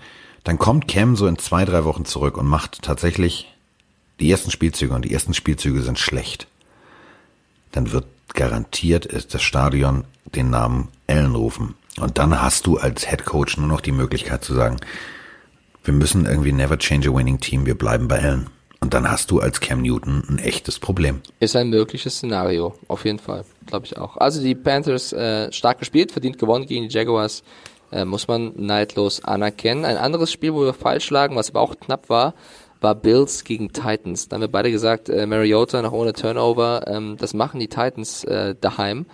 dann 0.44 0.58
kommt 0.58 0.88
Cam 0.88 1.16
so 1.16 1.28
in 1.28 1.38
zwei, 1.38 1.66
drei 1.66 1.84
Wochen 1.84 2.06
zurück 2.06 2.38
und 2.38 2.48
macht 2.48 2.82
tatsächlich 2.82 3.54
die 4.22 4.32
ersten 4.32 4.52
Spielzüge 4.52 4.94
und 4.94 5.04
die 5.04 5.14
ersten 5.14 5.34
Spielzüge 5.34 5.82
sind 5.82 6.00
schlecht, 6.00 6.48
dann 7.72 7.92
wird 7.92 8.06
garantiert 8.34 9.34
das 9.34 9.42
Stadion 9.42 10.06
den 10.36 10.50
Namen 10.50 10.88
Allen 11.08 11.36
rufen. 11.36 11.76
Und 12.00 12.18
dann 12.18 12.42
hast 12.42 12.68
du 12.68 12.78
als 12.78 13.10
Head 13.10 13.26
Coach 13.26 13.58
nur 13.58 13.68
noch 13.68 13.82
die 13.82 13.92
Möglichkeit 13.92 14.44
zu 14.44 14.54
sagen, 14.54 14.78
wir 15.84 15.94
müssen 15.94 16.26
irgendwie 16.26 16.54
never 16.54 16.78
change 16.78 17.10
a 17.10 17.14
winning 17.14 17.40
team, 17.40 17.66
wir 17.66 17.78
bleiben 17.78 18.08
bei 18.08 18.22
Allen. 18.22 18.50
Und 18.80 18.94
dann 18.94 19.10
hast 19.12 19.30
du 19.30 19.40
als 19.40 19.60
Cam 19.60 19.82
Newton 19.82 20.24
ein 20.28 20.40
echtes 20.40 20.80
Problem. 20.80 21.22
Ist 21.40 21.56
ein 21.56 21.70
mögliches 21.70 22.16
Szenario, 22.16 22.74
auf 22.88 23.06
jeden 23.06 23.20
Fall, 23.20 23.44
glaube 23.68 23.86
ich 23.86 23.98
auch. 23.98 24.18
Also 24.18 24.42
die 24.42 24.56
Panthers 24.56 25.14
äh, 25.14 25.52
stark 25.52 25.80
gespielt, 25.80 26.12
verdient 26.12 26.40
gewonnen 26.40 26.66
gegen 26.66 26.88
die 26.88 26.94
Jaguars, 26.94 27.44
äh, 27.92 28.06
muss 28.06 28.28
man 28.28 28.54
neidlos 28.56 29.24
anerkennen. 29.24 29.86
Ein 29.86 29.98
anderes 29.98 30.32
Spiel, 30.32 30.54
wo 30.54 30.62
wir 30.62 30.74
falsch 30.74 31.10
lagen, 31.10 31.36
was 31.36 31.50
aber 31.50 31.62
auch 31.62 31.76
knapp 31.80 32.10
war, 32.10 32.34
war 32.82 32.96
Bills 32.96 33.44
gegen 33.44 33.72
Titans. 33.72 34.28
Da 34.28 34.36
haben 34.36 34.42
wir 34.42 34.48
beide 34.48 34.72
gesagt, 34.72 35.08
äh, 35.08 35.26
Mariota 35.26 35.82
noch 35.82 35.94
ohne 35.94 36.14
Turnover, 36.14 36.84
ähm, 36.88 37.16
das 37.18 37.34
machen 37.34 37.60
die 37.60 37.68
Titans 37.68 38.24
äh, 38.26 38.56
daheim. 38.60 39.06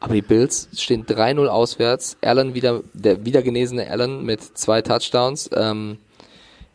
Aber 0.00 0.14
die 0.14 0.22
Bills 0.22 0.68
stehen 0.76 1.06
3-0 1.06 1.46
auswärts. 1.46 2.16
Allen 2.22 2.54
wieder, 2.54 2.82
der 2.92 3.24
wieder 3.24 3.40
genesene 3.40 3.88
Allen 3.88 4.24
mit 4.24 4.42
zwei 4.42 4.82
Touchdowns. 4.82 5.48
Ähm, 5.54 5.98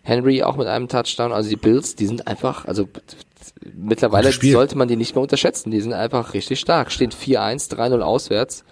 Henry 0.02 0.44
auch 0.44 0.56
mit 0.56 0.68
einem 0.68 0.88
Touchdown. 0.88 1.34
Also 1.34 1.50
die 1.50 1.58
Bills, 1.58 1.96
die 1.96 2.08
sind 2.08 2.26
einfach, 2.26 2.64
also 2.64 2.88
mittlerweile 3.76 4.32
sollte 4.32 4.78
man 4.78 4.88
die 4.88 4.96
nicht 4.96 5.14
mehr 5.14 5.22
unterschätzen. 5.22 5.72
Die 5.72 5.82
sind 5.82 5.92
einfach 5.92 6.34
richtig 6.34 6.62
stark. 6.62 6.90
Stehen 6.90 7.12
4-1, 7.12 7.70
3-0 7.76 8.00
auswärts. 8.00 8.64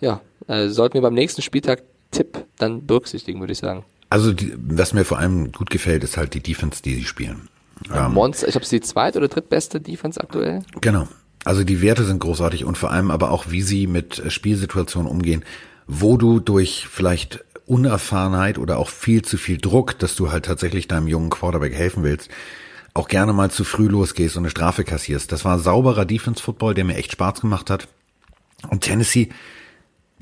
ja, 0.00 0.20
äh, 0.46 0.68
sollten 0.68 0.94
wir 0.94 1.00
beim 1.00 1.14
nächsten 1.14 1.40
Spieltag 1.40 1.82
Tipp 2.10 2.44
dann 2.58 2.86
berücksichtigen, 2.86 3.40
würde 3.40 3.54
ich 3.54 3.58
sagen. 3.58 3.84
Also 4.16 4.32
die, 4.32 4.54
was 4.56 4.94
mir 4.94 5.04
vor 5.04 5.18
allem 5.18 5.52
gut 5.52 5.68
gefällt, 5.68 6.02
ist 6.02 6.16
halt 6.16 6.32
die 6.32 6.42
Defense, 6.42 6.80
die 6.82 6.94
sie 6.94 7.04
spielen. 7.04 7.50
Ähm, 7.94 8.14
Monster, 8.14 8.46
ich 8.48 8.52
glaube, 8.52 8.62
ist 8.62 8.72
die 8.72 8.80
zweit- 8.80 9.14
oder 9.14 9.28
drittbeste 9.28 9.78
Defense 9.78 10.18
aktuell. 10.18 10.62
Genau. 10.80 11.06
Also 11.44 11.64
die 11.64 11.82
Werte 11.82 12.02
sind 12.04 12.20
großartig 12.20 12.64
und 12.64 12.78
vor 12.78 12.90
allem 12.90 13.10
aber 13.10 13.30
auch, 13.30 13.50
wie 13.50 13.60
sie 13.60 13.86
mit 13.86 14.18
äh, 14.18 14.30
Spielsituationen 14.30 15.10
umgehen, 15.10 15.44
wo 15.86 16.16
du 16.16 16.40
durch 16.40 16.88
vielleicht 16.90 17.44
Unerfahrenheit 17.66 18.56
oder 18.56 18.78
auch 18.78 18.88
viel 18.88 19.20
zu 19.20 19.36
viel 19.36 19.58
Druck, 19.58 19.98
dass 19.98 20.16
du 20.16 20.32
halt 20.32 20.46
tatsächlich 20.46 20.88
deinem 20.88 21.08
jungen 21.08 21.28
Quarterback 21.28 21.74
helfen 21.74 22.02
willst, 22.02 22.30
auch 22.94 23.08
gerne 23.08 23.34
mal 23.34 23.50
zu 23.50 23.64
früh 23.64 23.88
losgehst 23.88 24.38
und 24.38 24.44
eine 24.44 24.50
Strafe 24.50 24.82
kassierst. 24.82 25.30
Das 25.30 25.44
war 25.44 25.58
sauberer 25.58 26.06
Defense-Football, 26.06 26.72
der 26.72 26.86
mir 26.86 26.96
echt 26.96 27.12
Spaß 27.12 27.42
gemacht 27.42 27.68
hat. 27.68 27.86
Und 28.70 28.80
Tennessee, 28.80 29.28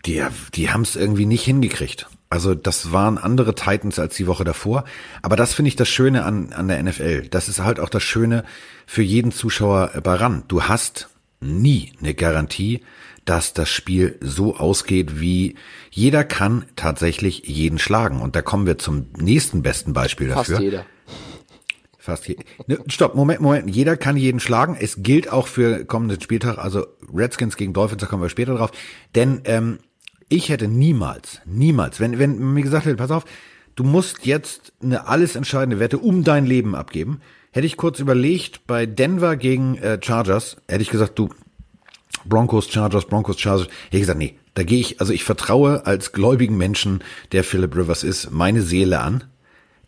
die, 0.04 0.20
die 0.57 0.70
haben 0.70 0.83
es 0.83 0.96
irgendwie 0.96 1.26
nicht 1.26 1.44
hingekriegt. 1.44 2.09
Also 2.35 2.57
das 2.57 2.90
waren 2.90 3.16
andere 3.16 3.55
Titans 3.55 4.01
als 4.01 4.16
die 4.16 4.27
Woche 4.27 4.42
davor. 4.42 4.83
Aber 5.23 5.37
das 5.37 5.55
finde 5.55 5.68
ich 5.68 5.77
das 5.77 5.88
Schöne 5.88 6.25
an, 6.25 6.53
an 6.53 6.66
der 6.66 6.83
NFL. 6.83 7.29
Das 7.29 7.49
ist 7.49 7.61
halt 7.61 7.79
auch 7.79 7.88
das 7.88 8.03
Schöne 8.03 8.42
für 8.87 9.03
jeden 9.03 9.31
Zuschauer 9.31 9.92
bei 10.03 10.16
RAN. 10.16 10.42
Du 10.49 10.64
hast 10.64 11.11
nie 11.38 11.92
eine 12.01 12.12
Garantie, 12.12 12.83
dass 13.25 13.53
das 13.53 13.68
Spiel 13.68 14.18
so 14.20 14.57
ausgeht, 14.57 15.20
wie 15.20 15.55
jeder 15.92 16.25
kann 16.25 16.64
tatsächlich 16.75 17.44
jeden 17.47 17.79
schlagen. 17.79 18.20
Und 18.20 18.35
da 18.35 18.42
kommen 18.42 18.66
wir 18.66 18.79
zum 18.79 19.07
nächsten 19.16 19.62
besten 19.62 19.92
Beispiel 19.92 20.27
dafür. 20.27 20.57
Fast 20.57 20.61
jeder. 20.61 20.87
Fast 21.99 22.27
jeder. 22.27 22.42
Ne, 22.66 22.81
stopp, 22.88 23.14
Moment, 23.14 23.42
Moment. 23.42 23.70
Jeder 23.70 23.97
kann 23.97 24.16
jeden 24.16 24.40
schlagen. 24.40 24.77
Es 24.77 25.05
gilt 25.05 25.31
auch 25.31 25.47
für 25.47 25.85
kommenden 25.85 26.20
Spieltag, 26.20 26.59
also 26.59 26.85
Redskins 27.14 27.57
gegen 27.57 27.75
Dolphins, 27.75 28.01
da 28.01 28.09
kommen 28.09 28.23
wir 28.23 28.29
später 28.29 28.57
drauf. 28.57 28.73
Denn 29.14 29.42
ähm, 29.44 29.79
ich 30.28 30.48
hätte 30.48 30.68
niemals, 30.68 31.40
niemals, 31.44 32.00
wenn, 32.00 32.18
wenn 32.18 32.38
mir 32.54 32.62
gesagt 32.62 32.87
hätte, 32.87 32.96
pass 32.96 33.10
auf, 33.10 33.24
du 33.74 33.84
musst 33.84 34.26
jetzt 34.26 34.72
eine 34.82 35.06
alles 35.06 35.37
entscheidende 35.37 35.80
Wette 35.80 35.98
um 35.98 36.24
dein 36.24 36.46
Leben 36.46 36.74
abgeben, 36.74 37.20
hätte 37.52 37.66
ich 37.66 37.76
kurz 37.76 38.00
überlegt, 38.00 38.66
bei 38.66 38.87
Denver 38.87 39.37
gegen 39.37 39.76
äh, 39.78 39.98
Chargers, 40.02 40.56
hätte 40.68 40.82
ich 40.82 40.90
gesagt, 40.90 41.18
du, 41.18 41.28
Broncos, 42.24 42.70
Chargers, 42.70 43.06
Broncos, 43.06 43.38
Chargers, 43.38 43.66
hätte 43.66 43.96
ich 43.96 44.00
gesagt, 44.00 44.18
nee, 44.18 44.34
da 44.54 44.62
gehe 44.62 44.80
ich, 44.80 45.00
also 45.00 45.12
ich 45.12 45.24
vertraue 45.24 45.87
als 45.87 46.12
gläubigen 46.12 46.56
Menschen, 46.56 47.02
der 47.32 47.44
Philip 47.44 47.76
Rivers 47.76 48.02
ist, 48.02 48.30
meine 48.30 48.62
Seele 48.62 49.00
an. 49.00 49.24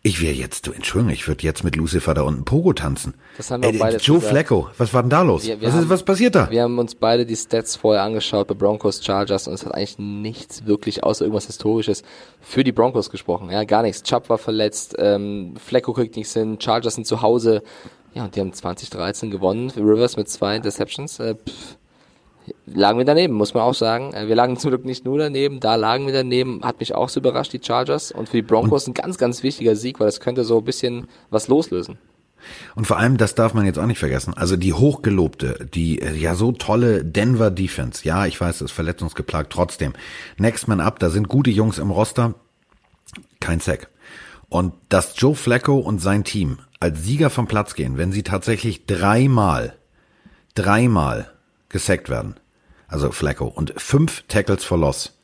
Ich 0.07 0.21
wäre 0.21 0.33
jetzt, 0.33 0.65
du 0.65 0.71
Entschuldigung, 0.71 1.11
ich 1.13 1.27
würde 1.27 1.43
jetzt 1.43 1.65
mit 1.65 1.75
Lucifer 1.75 2.13
da 2.13 2.21
unten 2.21 2.45
Pogo 2.45 2.71
tanzen. 2.71 3.13
Das 3.35 3.51
haben 3.51 3.61
wir 3.61 3.71
Ey, 3.71 3.77
beide 3.77 3.97
Joe 3.97 4.19
gesagt. 4.19 4.31
Flacco, 4.31 4.69
was 4.77 4.93
war 4.93 5.03
denn 5.03 5.09
da 5.09 5.21
los? 5.21 5.45
Wir- 5.45 5.59
wir 5.59 5.67
was, 5.67 5.73
haben- 5.75 5.83
ist, 5.83 5.89
was 5.89 6.03
passiert 6.03 6.33
da? 6.33 6.49
Wir 6.49 6.63
haben 6.63 6.79
uns 6.79 6.95
beide 6.95 7.25
die 7.25 7.35
Stats 7.35 7.75
vorher 7.75 8.03
angeschaut 8.03 8.47
bei 8.47 8.53
Broncos 8.53 9.03
Chargers 9.03 9.49
und 9.49 9.53
es 9.55 9.65
hat 9.65 9.73
eigentlich 9.73 9.99
nichts 9.99 10.65
wirklich 10.65 11.03
außer 11.03 11.25
irgendwas 11.25 11.47
Historisches 11.47 12.03
für 12.39 12.63
die 12.63 12.71
Broncos 12.71 13.09
gesprochen. 13.09 13.49
Ja, 13.49 13.65
gar 13.65 13.81
nichts. 13.81 14.01
Chubb 14.03 14.29
war 14.29 14.37
verletzt, 14.37 14.95
ähm, 14.97 15.55
Flecko 15.57 15.91
kriegt 15.91 16.15
nichts 16.15 16.31
hin, 16.33 16.57
Chargers 16.61 16.95
sind 16.95 17.05
zu 17.05 17.21
Hause. 17.21 17.61
Ja, 18.13 18.23
und 18.23 18.35
die 18.35 18.39
haben 18.39 18.53
2013 18.53 19.29
gewonnen. 19.29 19.69
Rivers 19.71 20.15
mit 20.15 20.29
zwei 20.29 20.55
Interceptions. 20.55 21.19
Äh, 21.19 21.35
pff, 21.35 21.76
lagen 22.65 22.97
wir 22.97 23.05
daneben, 23.05 23.33
muss 23.33 23.53
man 23.53 23.63
auch 23.63 23.73
sagen. 23.73 24.13
Äh, 24.13 24.27
Wir 24.27 24.35
lagen 24.35 24.57
zum 24.57 24.71
Glück 24.71 24.85
nicht 24.85 25.05
nur 25.05 25.17
daneben, 25.17 25.59
da 25.59 25.75
lagen 25.75 26.05
wir 26.05 26.13
daneben. 26.13 26.61
Hat 26.63 26.79
mich 26.79 26.95
auch 26.95 27.09
so 27.09 27.19
überrascht, 27.19 27.53
die 27.53 27.61
Chargers. 27.63 28.11
Und 28.11 28.29
für 28.29 28.37
die 28.37 28.43
Broncos 28.43 28.87
ein 28.87 28.93
ganz, 28.93 29.17
ganz 29.17 29.43
wichtiger 29.43 29.75
Sieg, 29.75 29.99
weil 29.99 30.07
das 30.07 30.19
könnte 30.19 30.43
so 30.43 30.59
ein 30.59 30.65
bisschen 30.65 31.07
was 31.29 31.47
loslösen. 31.47 31.97
Und 32.75 32.85
vor 32.85 32.97
allem, 32.97 33.17
das 33.17 33.35
darf 33.35 33.53
man 33.53 33.65
jetzt 33.65 33.79
auch 33.79 33.85
nicht 33.85 33.99
vergessen, 33.99 34.33
also 34.33 34.55
die 34.55 34.73
hochgelobte, 34.73 35.67
die 35.73 36.01
äh, 36.01 36.13
ja 36.13 36.35
so 36.35 36.51
tolle 36.51 37.03
Denver 37.03 37.51
Defense, 37.51 38.05
ja, 38.05 38.25
ich 38.25 38.39
weiß, 38.39 38.57
es 38.57 38.61
ist 38.61 38.71
verletzungsgeplagt, 38.71 39.51
trotzdem. 39.51 39.93
Next 40.37 40.67
Man 40.67 40.79
Up, 40.79 40.99
da 40.99 41.09
sind 41.09 41.27
gute 41.27 41.49
Jungs 41.49 41.77
im 41.77 41.91
Roster, 41.91 42.35
kein 43.39 43.59
Sack. 43.59 43.89
Und 44.49 44.73
dass 44.87 45.19
Joe 45.19 45.35
Flacco 45.35 45.77
und 45.77 45.99
sein 45.99 46.23
Team 46.23 46.59
als 46.79 47.03
Sieger 47.03 47.29
vom 47.29 47.47
Platz 47.47 47.75
gehen, 47.75 47.97
wenn 47.97 48.11
sie 48.11 48.23
tatsächlich 48.23 48.85
dreimal, 48.85 49.75
dreimal 50.55 51.31
gesackt 51.69 52.09
werden, 52.09 52.35
also 52.87 53.11
Flacco, 53.11 53.45
und 53.45 53.73
fünf 53.77 54.23
Tackles 54.27 54.63
for 54.63 54.77
Loss, 54.77 55.17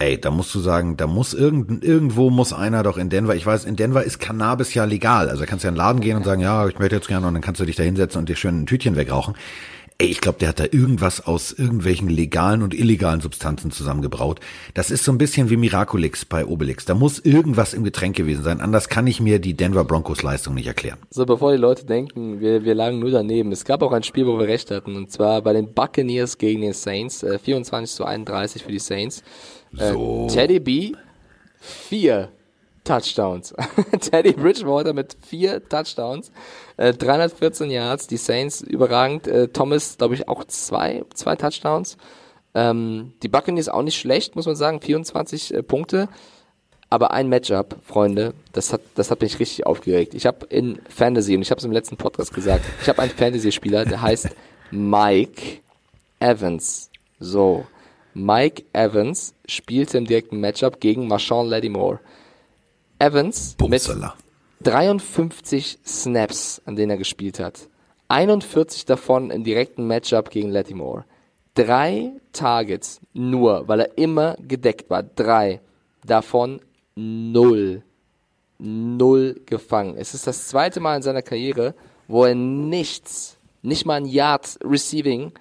Ey, 0.00 0.20
da 0.20 0.32
musst 0.32 0.52
du 0.52 0.58
sagen, 0.58 0.96
da 0.96 1.06
muss 1.06 1.34
irgend, 1.34 1.84
irgendwo 1.84 2.28
muss 2.28 2.52
einer 2.52 2.82
doch 2.82 2.98
in 2.98 3.10
Denver, 3.10 3.36
ich 3.36 3.46
weiß, 3.46 3.64
in 3.64 3.76
Denver 3.76 4.02
ist 4.02 4.18
Cannabis 4.18 4.74
ja 4.74 4.84
legal. 4.84 5.28
Also 5.28 5.44
kannst 5.46 5.62
du 5.62 5.66
ja 5.66 5.70
in 5.70 5.76
den 5.76 5.78
Laden 5.78 6.00
gehen 6.00 6.16
und 6.16 6.24
sagen, 6.24 6.40
ja, 6.40 6.66
ich 6.66 6.80
möchte 6.80 6.96
jetzt 6.96 7.06
gerne 7.06 7.28
und 7.28 7.34
dann 7.34 7.42
kannst 7.42 7.60
du 7.60 7.64
dich 7.64 7.76
da 7.76 7.84
hinsetzen 7.84 8.18
und 8.18 8.28
dir 8.28 8.34
schön 8.34 8.62
ein 8.62 8.66
Tütchen 8.66 8.96
wegrauchen. 8.96 9.34
Ey, 9.98 10.08
ich 10.08 10.20
glaube, 10.20 10.40
der 10.40 10.48
hat 10.48 10.58
da 10.58 10.64
irgendwas 10.64 11.24
aus 11.24 11.52
irgendwelchen 11.52 12.08
legalen 12.08 12.62
und 12.62 12.74
illegalen 12.74 13.20
Substanzen 13.20 13.70
zusammengebraut. 13.70 14.40
Das 14.74 14.90
ist 14.90 15.04
so 15.04 15.12
ein 15.12 15.18
bisschen 15.18 15.50
wie 15.50 15.56
Miraculix 15.56 16.24
bei 16.24 16.44
Obelix. 16.46 16.84
Da 16.84 16.94
muss 16.94 17.20
irgendwas 17.20 17.74
im 17.74 17.84
Getränk 17.84 18.16
gewesen 18.16 18.42
sein. 18.42 18.60
Anders 18.60 18.88
kann 18.88 19.06
ich 19.06 19.20
mir 19.20 19.38
die 19.38 19.54
Denver 19.54 19.84
Broncos 19.84 20.24
Leistung 20.24 20.54
nicht 20.54 20.66
erklären. 20.66 20.98
So, 21.10 21.24
bevor 21.24 21.52
die 21.52 21.58
Leute 21.58 21.86
denken, 21.86 22.40
wir, 22.40 22.64
wir 22.64 22.74
lagen 22.74 22.98
nur 22.98 23.12
daneben. 23.12 23.52
Es 23.52 23.64
gab 23.64 23.82
auch 23.82 23.92
ein 23.92 24.02
Spiel, 24.02 24.26
wo 24.26 24.36
wir 24.36 24.48
recht 24.48 24.72
hatten. 24.72 24.96
Und 24.96 25.12
zwar 25.12 25.42
bei 25.42 25.52
den 25.52 25.72
Buccaneers 25.72 26.38
gegen 26.38 26.62
den 26.62 26.72
Saints. 26.72 27.22
Äh, 27.22 27.38
24 27.38 27.94
zu 27.94 28.04
31 28.04 28.64
für 28.64 28.72
die 28.72 28.80
Saints. 28.80 29.22
Äh, 29.78 29.92
So. 29.92 30.26
Teddy 30.28 30.58
B, 30.58 30.92
vier 31.60 32.30
Touchdowns. 32.84 33.54
Teddy 34.00 34.32
Bridgewater 34.32 34.92
mit 34.92 35.16
vier 35.26 35.66
Touchdowns. 35.68 36.30
Äh, 36.76 36.92
314 36.92 37.70
Yards. 37.70 38.06
Die 38.06 38.16
Saints 38.16 38.60
überragend. 38.60 39.26
Äh, 39.26 39.48
Thomas, 39.48 39.96
glaube 39.96 40.14
ich, 40.14 40.28
auch 40.28 40.44
zwei, 40.44 41.04
zwei 41.14 41.36
Touchdowns. 41.36 41.96
Ähm, 42.54 43.14
die 43.22 43.28
Buccaneers 43.28 43.68
auch 43.68 43.82
nicht 43.82 43.98
schlecht, 43.98 44.36
muss 44.36 44.46
man 44.46 44.56
sagen. 44.56 44.80
24 44.80 45.54
äh, 45.54 45.62
Punkte. 45.62 46.08
Aber 46.90 47.10
ein 47.10 47.28
Matchup, 47.28 47.76
Freunde, 47.82 48.34
das 48.52 48.72
hat, 48.72 48.82
das 48.94 49.10
hat 49.10 49.20
mich 49.20 49.40
richtig 49.40 49.66
aufgeregt. 49.66 50.14
Ich 50.14 50.26
habe 50.26 50.46
in 50.46 50.78
Fantasy, 50.88 51.34
und 51.34 51.42
ich 51.42 51.50
habe 51.50 51.58
es 51.58 51.64
im 51.64 51.72
letzten 51.72 51.96
Podcast 51.96 52.32
gesagt, 52.32 52.64
ich 52.80 52.88
habe 52.88 53.02
einen 53.02 53.10
Fantasy-Spieler, 53.10 53.84
der 53.84 54.00
heißt 54.00 54.28
Mike 54.70 55.60
Evans. 56.20 56.90
So, 57.18 57.66
Mike 58.12 58.64
Evans 58.72 59.34
spielte 59.46 59.98
im 59.98 60.06
direkten 60.06 60.38
Matchup 60.38 60.78
gegen 60.78 61.08
Marshawn 61.08 61.48
Lattimore. 61.48 61.98
Evans 63.04 63.50
mit 63.50 63.58
Bumsala. 63.58 64.14
53 64.62 65.78
Snaps, 65.84 66.62
an 66.64 66.74
denen 66.74 66.92
er 66.92 66.96
gespielt 66.96 67.38
hat. 67.38 67.68
41 68.08 68.86
davon 68.86 69.30
im 69.30 69.44
direkten 69.44 69.86
Matchup 69.86 70.30
gegen 70.30 70.50
Lattimore. 70.50 71.04
Drei 71.52 72.12
Targets 72.32 73.02
nur, 73.12 73.68
weil 73.68 73.80
er 73.80 73.98
immer 73.98 74.36
gedeckt 74.40 74.88
war. 74.88 75.02
Drei. 75.02 75.60
Davon 76.06 76.60
null. 76.94 77.82
Null 78.58 79.38
gefangen. 79.44 79.96
Es 79.98 80.14
ist 80.14 80.26
das 80.26 80.48
zweite 80.48 80.80
Mal 80.80 80.96
in 80.96 81.02
seiner 81.02 81.22
Karriere, 81.22 81.74
wo 82.08 82.24
er 82.24 82.34
nichts, 82.34 83.36
nicht 83.60 83.84
mal 83.84 83.96
ein 83.96 84.06
Yard 84.06 84.58
Receiving 84.64 85.32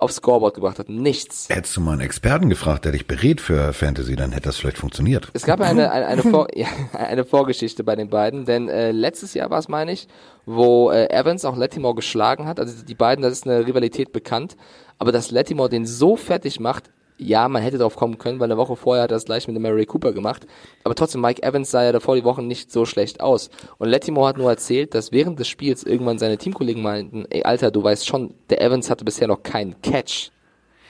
aufs 0.00 0.16
Scoreboard 0.16 0.54
gebracht 0.54 0.78
hat. 0.78 0.88
Nichts. 0.88 1.48
Hättest 1.50 1.76
du 1.76 1.80
mal 1.80 1.92
einen 1.92 2.00
Experten 2.00 2.48
gefragt, 2.48 2.84
der 2.84 2.92
dich 2.92 3.06
berät 3.06 3.40
für 3.40 3.72
Fantasy, 3.72 4.16
dann 4.16 4.32
hätte 4.32 4.48
das 4.48 4.56
vielleicht 4.56 4.78
funktioniert. 4.78 5.28
Es 5.34 5.44
gab 5.44 5.60
eine, 5.60 5.90
eine, 5.90 6.06
eine, 6.06 6.22
Vor 6.22 6.48
ja, 6.56 6.66
eine 6.92 7.24
Vorgeschichte 7.24 7.84
bei 7.84 7.96
den 7.96 8.08
beiden, 8.08 8.44
denn 8.44 8.68
äh, 8.68 8.92
letztes 8.92 9.34
Jahr 9.34 9.50
war 9.50 9.58
es, 9.58 9.68
meine 9.68 9.92
ich, 9.92 10.08
wo 10.46 10.90
äh, 10.90 11.10
Evans 11.10 11.44
auch 11.44 11.56
Lattimore 11.56 11.94
geschlagen 11.94 12.46
hat. 12.46 12.58
Also 12.58 12.84
die 12.84 12.94
beiden, 12.94 13.22
das 13.22 13.32
ist 13.32 13.46
eine 13.46 13.66
Rivalität 13.66 14.12
bekannt. 14.12 14.56
Aber 14.98 15.12
dass 15.12 15.30
Lattimore 15.30 15.68
den 15.68 15.86
so 15.86 16.16
fertig 16.16 16.60
macht, 16.60 16.90
ja, 17.20 17.48
man 17.48 17.62
hätte 17.62 17.78
drauf 17.78 17.96
kommen 17.96 18.18
können, 18.18 18.40
weil 18.40 18.50
eine 18.50 18.56
Woche 18.56 18.76
vorher 18.76 19.04
hat 19.04 19.10
er 19.10 19.16
das 19.16 19.26
gleich 19.26 19.46
mit 19.46 19.54
dem 19.54 19.62
Mary 19.62 19.84
Cooper 19.84 20.12
gemacht. 20.12 20.46
Aber 20.84 20.94
trotzdem, 20.94 21.20
Mike 21.20 21.42
Evans 21.42 21.70
sah 21.70 21.84
ja 21.84 21.92
davor 21.92 22.16
die 22.16 22.24
Wochen 22.24 22.46
nicht 22.46 22.72
so 22.72 22.86
schlecht 22.86 23.20
aus. 23.20 23.50
Und 23.78 23.88
Lattimore 23.88 24.28
hat 24.28 24.38
nur 24.38 24.50
erzählt, 24.50 24.94
dass 24.94 25.12
während 25.12 25.38
des 25.38 25.48
Spiels 25.48 25.84
irgendwann 25.84 26.18
seine 26.18 26.38
Teamkollegen 26.38 26.82
meinten, 26.82 27.26
ey 27.30 27.42
Alter, 27.42 27.70
du 27.70 27.82
weißt 27.82 28.06
schon, 28.06 28.34
der 28.48 28.62
Evans 28.62 28.90
hatte 28.90 29.04
bisher 29.04 29.28
noch 29.28 29.42
keinen 29.42 29.80
Catch. 29.82 30.30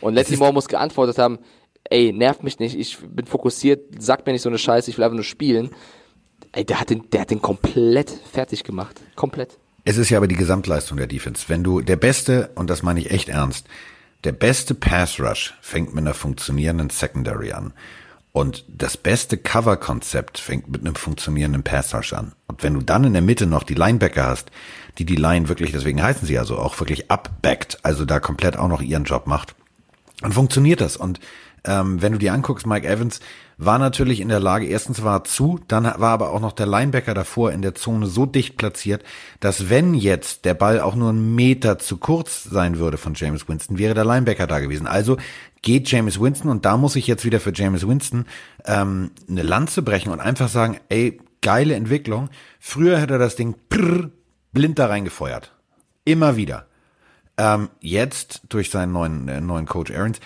Und 0.00 0.14
Lattimore 0.14 0.52
muss 0.52 0.68
geantwortet 0.68 1.18
haben, 1.18 1.40
ey, 1.84 2.12
nervt 2.12 2.44
mich 2.44 2.58
nicht, 2.58 2.78
ich 2.78 2.98
bin 2.98 3.26
fokussiert, 3.26 3.81
sag 3.98 4.24
mir 4.24 4.33
nicht 4.33 4.42
so 4.42 4.48
eine 4.48 4.58
Scheiße, 4.58 4.90
ich 4.90 4.96
will 4.96 5.04
einfach 5.04 5.16
nur 5.16 5.24
spielen. 5.24 5.70
Ey, 6.52 6.64
der 6.64 6.81
hat 6.81 6.90
den, 6.90 7.10
der 7.10 7.22
hat 7.22 7.31
den 7.31 7.42
komplett 7.42 8.10
fertig 8.10 8.64
gemacht. 8.64 9.00
Komplett. 9.16 9.58
Es 9.85 9.96
ist 9.96 10.10
ja 10.10 10.18
aber 10.18 10.28
die 10.28 10.37
Gesamtleistung 10.37 10.98
der 10.98 11.06
Defense. 11.06 11.44
Wenn 11.48 11.64
du 11.64 11.81
der 11.81 11.96
beste, 11.96 12.50
und 12.54 12.70
das 12.70 12.83
meine 12.83 13.00
ich 13.00 13.10
echt 13.10 13.28
ernst, 13.28 13.66
der 14.25 14.33
beste 14.33 14.75
Pass 14.75 15.18
Rush 15.21 15.54
fängt 15.60 15.94
mit 15.94 16.04
einer 16.04 16.14
funktionierenden 16.14 16.90
Secondary 16.90 17.52
an. 17.52 17.73
Und 18.33 18.64
das 18.68 18.96
beste 18.96 19.37
Cover-Konzept 19.37 20.38
fängt 20.38 20.68
mit 20.68 20.83
einem 20.83 20.94
funktionierenden 20.94 21.62
Pass 21.62 21.94
Rush 21.94 22.12
an. 22.12 22.33
Und 22.46 22.62
wenn 22.62 22.75
du 22.75 22.81
dann 22.81 23.04
in 23.04 23.12
der 23.12 23.23
Mitte 23.23 23.46
noch 23.46 23.64
die 23.64 23.75
Linebacker 23.75 24.27
hast, 24.27 24.50
die 24.98 25.04
die 25.04 25.16
Line 25.16 25.48
wirklich, 25.48 25.73
deswegen 25.73 26.02
heißen 26.02 26.27
sie 26.27 26.35
ja 26.35 26.44
so, 26.44 26.58
auch 26.58 26.79
wirklich 26.79 27.10
upbackt, 27.10 27.79
also 27.83 28.04
da 28.04 28.21
komplett 28.21 28.56
auch 28.56 28.68
noch 28.68 28.83
ihren 28.83 29.04
Job 29.04 29.27
macht, 29.27 29.54
dann 30.21 30.33
funktioniert 30.33 30.81
das. 30.81 30.96
Und 30.96 31.21
Ähm, 31.62 32.00
wenn 32.00 32.12
du 32.12 32.18
dir 32.18 32.33
anguckst, 32.33 32.66
Mike 32.66 32.88
Evans 32.88 33.21
war 33.63 33.79
natürlich 33.79 34.21
in 34.21 34.31
der 34.31 34.40
Lage, 34.40 34.67
erstens 34.67 35.02
war 35.02 35.19
er 35.19 35.25
zu, 35.25 35.61
dann 35.69 35.85
war 35.85 36.13
aber 36.13 36.31
auch 36.31 36.40
noch 36.40 36.52
der 36.52 36.67
Linebacker 36.67 37.13
davor 37.13 37.52
in 37.52 37.61
der 37.61 37.75
Zone 37.75 38.06
so 38.06 38.25
dicht 38.25 38.56
platziert, 38.56 39.04
dass 39.38 39.69
wenn 39.69 39.92
jetzt 39.92 40.46
der 40.46 40.54
Ball 40.54 40.81
auch 40.81 40.94
nur 40.94 41.11
einen 41.11 41.35
Meter 41.35 41.79
zu 41.79 41.98
kurz 41.98 42.44
sein 42.44 42.79
würde 42.79 42.96
von 42.96 43.13
James 43.15 43.48
Winston, 43.48 43.77
wäre 43.77 43.92
der 43.92 44.06
Linebacker 44.06 44.46
da 44.46 44.61
gewesen. 44.61 44.87
Also 44.87 45.19
geht 45.61 45.90
James 45.90 46.19
Winston 46.19 46.50
und 46.50 46.65
da 46.65 46.79
muss 46.79 46.96
ich 46.96 47.06
jetzt 47.06 47.27
wieder 47.27 47.38
für 47.38 47.52
James 47.54 47.87
Winston 47.87 48.25
ähm, 48.65 49.11
eine 49.29 49.42
Lanze 49.42 49.83
brechen 49.83 50.11
und 50.11 50.21
einfach 50.21 50.48
sagen, 50.48 50.81
ey, 50.88 51.21
geile 51.42 51.75
Entwicklung. 51.75 52.31
Früher 52.61 52.98
hätte 52.98 53.15
er 53.15 53.19
das 53.19 53.37
Ding 53.37 53.54
prrr, 53.69 54.08
blind 54.52 54.79
da 54.79 54.87
reingefeuert. 54.87 55.52
Immer 56.06 56.37
wieder. 56.37 56.67
Ähm, 57.37 57.69
jetzt 57.81 58.40
durch 58.48 58.71
seinen 58.71 58.92
neuen, 58.92 59.29
äh, 59.29 59.42
neuen 59.42 59.67
Coach 59.67 59.90
Aarons 59.92 60.19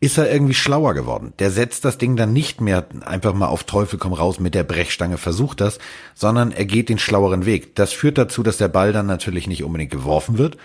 ist 0.00 0.16
er 0.16 0.32
irgendwie 0.32 0.54
schlauer 0.54 0.94
geworden. 0.94 1.34
Der 1.38 1.50
setzt 1.50 1.84
das 1.84 1.98
Ding 1.98 2.16
dann 2.16 2.32
nicht 2.32 2.62
mehr 2.62 2.86
einfach 3.04 3.34
mal 3.34 3.48
auf 3.48 3.64
Teufel 3.64 3.98
komm 3.98 4.14
raus 4.14 4.40
mit 4.40 4.54
der 4.54 4.64
Brechstange, 4.64 5.18
versucht 5.18 5.60
das, 5.60 5.78
sondern 6.14 6.52
er 6.52 6.64
geht 6.64 6.88
den 6.88 6.98
schlaueren 6.98 7.44
Weg. 7.44 7.76
Das 7.76 7.92
führt 7.92 8.16
dazu, 8.16 8.42
dass 8.42 8.56
der 8.56 8.68
Ball 8.68 8.92
dann 8.92 9.06
natürlich 9.06 9.46
nicht 9.46 9.62
unbedingt 9.62 9.90
geworfen 9.90 10.38
wird. 10.38 10.56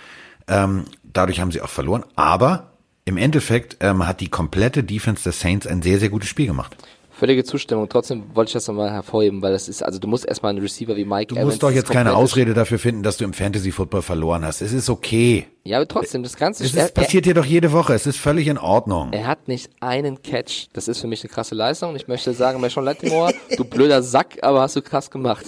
Ähm, 0.47 0.85
dadurch 1.03 1.41
haben 1.41 1.51
sie 1.51 1.61
auch 1.61 1.69
verloren. 1.69 2.05
Aber 2.15 2.71
im 3.03 3.17
Endeffekt 3.17 3.77
ähm, 3.81 4.07
hat 4.07 4.21
die 4.21 4.29
komplette 4.29 4.85
Defense 4.85 5.23
der 5.23 5.33
Saints 5.33 5.67
ein 5.67 5.81
sehr, 5.81 5.99
sehr 5.99 6.09
gutes 6.09 6.29
Spiel 6.29 6.47
gemacht. 6.47 6.77
Völlige 7.17 7.45
Zustimmung. 7.45 7.87
Trotzdem 7.87 8.23
wollte 8.33 8.49
ich 8.49 8.53
das 8.53 8.67
nochmal 8.67 8.91
hervorheben, 8.91 9.41
weil 9.41 9.53
das 9.53 9.69
ist, 9.69 9.81
also 9.81 9.99
du 9.99 10.07
musst 10.07 10.25
erstmal 10.25 10.49
einen 10.49 10.59
Receiver 10.59 10.97
wie 10.97 11.05
Mike 11.05 11.27
du 11.27 11.35
Evans. 11.35 11.41
Du 11.41 11.45
musst 11.45 11.63
doch 11.63 11.71
jetzt 11.71 11.89
keine 11.89 12.13
Ausrede 12.13 12.53
dafür 12.53 12.77
finden, 12.77 13.03
dass 13.03 13.15
du 13.15 13.23
im 13.23 13.31
Fantasy 13.31 13.71
Football 13.71 14.01
verloren 14.01 14.43
hast. 14.43 14.61
Es 14.61 14.73
ist 14.73 14.89
okay. 14.89 15.47
Ja, 15.63 15.77
aber 15.77 15.87
trotzdem, 15.87 16.23
das 16.23 16.35
Ganze 16.35 16.65
es 16.65 16.71
ist, 16.71 16.77
er, 16.77 16.89
passiert 16.89 17.25
dir 17.25 17.33
doch 17.33 17.45
jede 17.45 17.71
Woche. 17.71 17.93
Es 17.93 18.05
ist 18.05 18.17
völlig 18.17 18.47
in 18.47 18.57
Ordnung. 18.57 19.13
Er 19.13 19.27
hat 19.27 19.47
nicht 19.47 19.69
einen 19.79 20.21
Catch. 20.21 20.67
Das 20.73 20.89
ist 20.89 20.99
für 20.99 21.07
mich 21.07 21.23
eine 21.23 21.29
krasse 21.29 21.55
Leistung. 21.55 21.95
Ich 21.95 22.09
möchte 22.09 22.33
sagen, 22.33 22.59
Marshawn 22.59 22.83
Lattimore, 22.83 23.33
du 23.55 23.63
blöder 23.63 24.03
Sack, 24.03 24.39
aber 24.41 24.59
hast 24.61 24.75
du 24.75 24.81
krass 24.81 25.09
gemacht. 25.09 25.45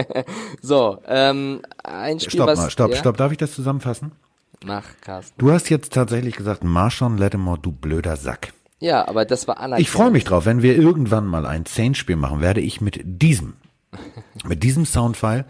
so, 0.62 0.96
ähm, 1.06 1.60
ein 1.84 2.20
Spiel, 2.20 2.38
stopp 2.38 2.46
was, 2.46 2.58
mal, 2.58 2.70
stopp, 2.70 2.90
ja? 2.90 2.96
stopp. 2.96 3.18
Darf 3.18 3.32
ich 3.32 3.38
das 3.38 3.52
zusammenfassen? 3.54 4.12
Mach, 4.64 4.84
Carsten. 5.02 5.34
Du 5.36 5.52
hast 5.52 5.68
jetzt 5.68 5.92
tatsächlich 5.92 6.36
gesagt, 6.36 6.64
Marshawn 6.64 7.18
Lattimore, 7.18 7.58
du 7.58 7.70
blöder 7.70 8.16
Sack. 8.16 8.54
Ja, 8.82 9.06
aber 9.06 9.24
das 9.24 9.46
war 9.46 9.58
anerkannt. 9.58 9.80
Ich 9.80 9.90
freue 9.90 10.10
mich 10.10 10.24
drauf, 10.24 10.44
wenn 10.44 10.60
wir 10.60 10.76
irgendwann 10.76 11.24
mal 11.24 11.46
ein 11.46 11.66
Saints-Spiel 11.66 12.16
machen, 12.16 12.40
werde 12.40 12.60
ich 12.60 12.80
mit 12.80 13.00
diesem, 13.04 13.54
mit 14.44 14.64
diesem 14.64 14.86
Soundfile 14.86 15.44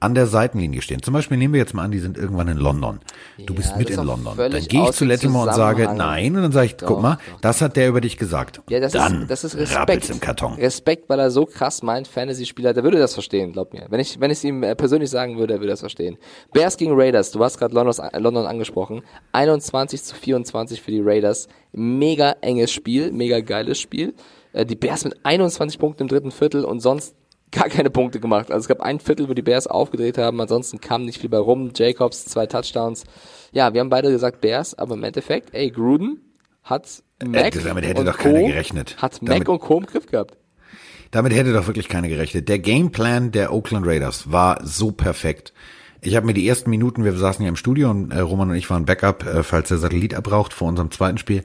an 0.00 0.14
der 0.14 0.26
Seitenlinie 0.26 0.80
stehen. 0.80 1.02
Zum 1.02 1.12
Beispiel 1.14 1.36
nehmen 1.36 1.54
wir 1.54 1.58
jetzt 1.60 1.74
mal 1.74 1.82
an, 1.84 1.90
die 1.90 1.98
sind 1.98 2.16
irgendwann 2.16 2.46
in 2.48 2.56
London. 2.56 3.00
Du 3.38 3.54
bist 3.54 3.70
Ja, 3.72 3.76
mit 3.78 3.90
das 3.90 3.96
in 3.96 4.04
London. 4.04 4.36
Dann 4.36 4.52
gehe 4.52 4.84
ich 4.84 4.90
zu 4.92 5.04
Lettimore 5.04 5.48
und 5.48 5.54
sage, 5.54 5.92
nein. 5.94 6.36
Und 6.36 6.42
dann 6.42 6.52
sage 6.52 6.66
ich, 6.66 6.76
guck 6.78 6.88
Doch, 6.88 7.00
mal, 7.00 7.18
doch. 7.32 7.40
das 7.40 7.60
hat 7.60 7.76
der 7.76 7.88
über 7.88 8.00
dich 8.00 8.16
gesagt. 8.16 8.62
Ja, 8.70 8.78
das 8.78 8.92
Dann 8.92 9.22
ist, 9.22 9.30
das 9.30 9.44
ist 9.44 9.56
Respekt. 9.56 10.08
im 10.10 10.20
Karton. 10.20 10.54
Respekt, 10.54 11.08
weil 11.08 11.18
er 11.18 11.30
so 11.30 11.46
krass 11.46 11.82
meint, 11.82 12.06
Fantasy-Spieler, 12.06 12.74
der 12.74 12.84
würde 12.84 12.98
das 12.98 13.14
verstehen, 13.14 13.52
glaub 13.52 13.72
mir. 13.72 13.86
Wenn 13.90 13.98
ich, 14.00 14.20
wenn 14.20 14.30
ich 14.30 14.38
es 14.38 14.44
ihm 14.44 14.62
äh, 14.62 14.76
persönlich 14.76 15.10
sagen 15.10 15.36
würde, 15.38 15.54
er 15.54 15.60
würde 15.60 15.70
das 15.72 15.80
verstehen. 15.80 16.16
Bears 16.52 16.76
gegen 16.76 16.92
Raiders, 16.94 17.32
du 17.32 17.42
hast 17.42 17.58
gerade 17.58 17.74
London, 17.74 17.94
äh, 18.12 18.18
London 18.18 18.46
angesprochen. 18.46 19.02
21 19.32 20.02
zu 20.02 20.14
24 20.14 20.80
für 20.80 20.90
die 20.92 21.00
Raiders. 21.00 21.48
Mega 21.72 22.36
enges 22.40 22.72
Spiel, 22.72 23.10
mega 23.12 23.40
geiles 23.40 23.80
Spiel. 23.80 24.14
Äh, 24.52 24.64
die 24.64 24.76
Bears 24.76 25.04
mit 25.04 25.16
21 25.24 25.78
Punkten 25.78 26.02
im 26.02 26.08
dritten 26.08 26.30
Viertel 26.30 26.64
und 26.64 26.80
sonst 26.80 27.14
gar 27.52 27.68
keine 27.68 27.90
Punkte 27.90 28.20
gemacht. 28.20 28.50
Also 28.50 28.64
es 28.64 28.68
gab 28.68 28.80
ein 28.80 29.00
Viertel, 29.00 29.28
wo 29.28 29.34
die 29.34 29.42
Bears 29.42 29.66
aufgedreht 29.66 30.18
haben, 30.18 30.40
ansonsten 30.40 30.80
kam 30.80 31.04
nicht 31.04 31.20
viel 31.20 31.30
bei 31.30 31.38
rum. 31.38 31.70
Jacobs, 31.74 32.24
zwei 32.26 32.46
Touchdowns. 32.46 33.04
Ja, 33.52 33.72
wir 33.72 33.80
haben 33.80 33.90
beide 33.90 34.10
gesagt 34.10 34.40
Bears, 34.40 34.74
aber 34.76 34.94
im 34.94 35.04
Endeffekt, 35.04 35.54
ey, 35.54 35.70
Gruden 35.70 36.20
hat 36.62 37.02
Mac 37.24 37.56
Äh, 37.56 37.60
damit 37.64 37.86
hätte 37.86 38.00
und 38.00 38.06
doch 38.06 38.18
Co. 38.18 38.24
keiner 38.24 38.48
gerechnet. 38.48 38.96
Hat 39.00 39.20
Damit- 39.22 39.38
Mac 39.40 39.48
und 39.48 39.60
Co. 39.60 39.78
im 39.78 39.86
Griff 39.86 40.06
gehabt. 40.06 40.36
Damit 41.10 41.32
hätte 41.34 41.54
doch 41.54 41.66
wirklich 41.66 41.88
keiner 41.88 42.08
gerechnet. 42.08 42.48
Der 42.50 42.58
Gameplan 42.58 43.32
der 43.32 43.52
Oakland 43.54 43.86
Raiders 43.86 44.30
war 44.30 44.60
so 44.64 44.92
perfekt. 44.92 45.54
Ich 46.02 46.14
habe 46.14 46.26
mir 46.26 46.34
die 46.34 46.46
ersten 46.46 46.68
Minuten, 46.70 47.02
wir 47.02 47.14
saßen 47.16 47.42
ja 47.42 47.48
im 47.48 47.56
Studio 47.56 47.90
und 47.90 48.10
äh, 48.12 48.20
Roman 48.20 48.50
und 48.50 48.56
ich 48.56 48.68
waren 48.68 48.84
Backup, 48.84 49.24
äh, 49.24 49.42
falls 49.42 49.68
der 49.68 49.78
Satellit 49.78 50.14
abbraucht 50.14 50.52
vor 50.52 50.68
unserem 50.68 50.90
zweiten 50.90 51.16
Spiel. 51.18 51.42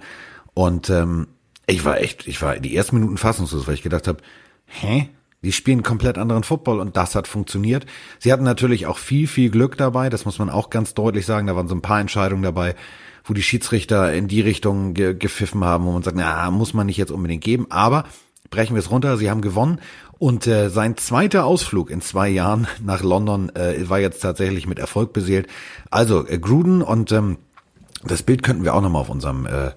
Und 0.54 0.90
ähm, 0.90 1.28
ich 1.66 1.86
war 1.86 2.00
echt, 2.02 2.28
ich 2.28 2.42
war 2.42 2.60
die 2.60 2.76
ersten 2.76 2.98
Minuten 2.98 3.18
fassungslos, 3.18 3.66
weil 3.66 3.74
ich 3.76 3.82
gedacht 3.82 4.08
habe, 4.10 4.20
hä? 4.66 5.08
Die 5.44 5.52
spielen 5.52 5.84
komplett 5.84 6.18
anderen 6.18 6.44
Football 6.44 6.80
und 6.80 6.98
das 6.98 7.16
hat 7.16 7.28
funktioniert. 7.28 7.86
Sie 8.20 8.32
hatten 8.32 8.44
natürlich 8.44 8.88
auch 8.88 8.98
viel, 8.98 9.28
viel 9.28 9.50
Glück 9.50 9.78
dabei, 9.78 10.10
das 10.10 10.26
muss 10.26 10.40
man 10.40 10.50
auch 10.50 10.70
ganz 10.70 10.94
deutlich 10.94 11.26
sagen. 11.26 11.48
Da 11.48 11.56
waren 11.56 11.68
so 11.68 11.76
ein 11.76 11.82
paar 11.82 12.00
Entscheidungen 12.00 12.44
dabei, 12.44 12.76
wo 13.26 13.34
die 13.34 13.44
Schiedsrichter 13.44 14.14
in 14.14 14.28
die 14.28 14.42
Richtung 14.42 14.94
ge 14.94 15.14
gepfiffen 15.14 15.64
haben, 15.64 15.86
wo 15.86 15.92
man 15.92 16.04
sagt, 16.04 16.18
na, 16.18 16.50
muss 16.52 16.74
man 16.74 16.88
nicht 16.88 16.98
jetzt 16.98 17.12
unbedingt 17.12 17.44
geben. 17.44 17.68
Aber 17.70 18.06
brechen 18.50 18.76
wir 18.76 18.80
es 18.80 18.92
runter, 18.92 19.18
sie 19.18 19.30
haben 19.30 19.42
gewonnen. 19.42 19.80
Und 20.20 20.48
äh, 20.48 20.70
sein 20.70 20.96
zweiter 20.96 21.44
Ausflug 21.46 21.90
in 21.90 22.00
zwei 22.00 22.30
Jahren 22.30 22.68
nach 22.82 23.04
London 23.04 23.54
äh, 23.56 23.90
war 23.90 24.00
jetzt 24.00 24.22
tatsächlich 24.22 24.68
mit 24.68 24.80
Erfolg 24.80 25.12
beseelt. 25.12 25.48
Also 25.92 26.26
äh, 26.26 26.38
Gruden 26.38 26.82
und 26.82 27.12
ähm, 27.12 27.38
das 28.06 28.24
Bild 28.24 28.44
könnten 28.44 28.64
wir 28.64 28.74
auch 28.74 28.82
nochmal 28.82 29.02
auf 29.02 29.10
unserem 29.10 29.46
äh, 29.46 29.72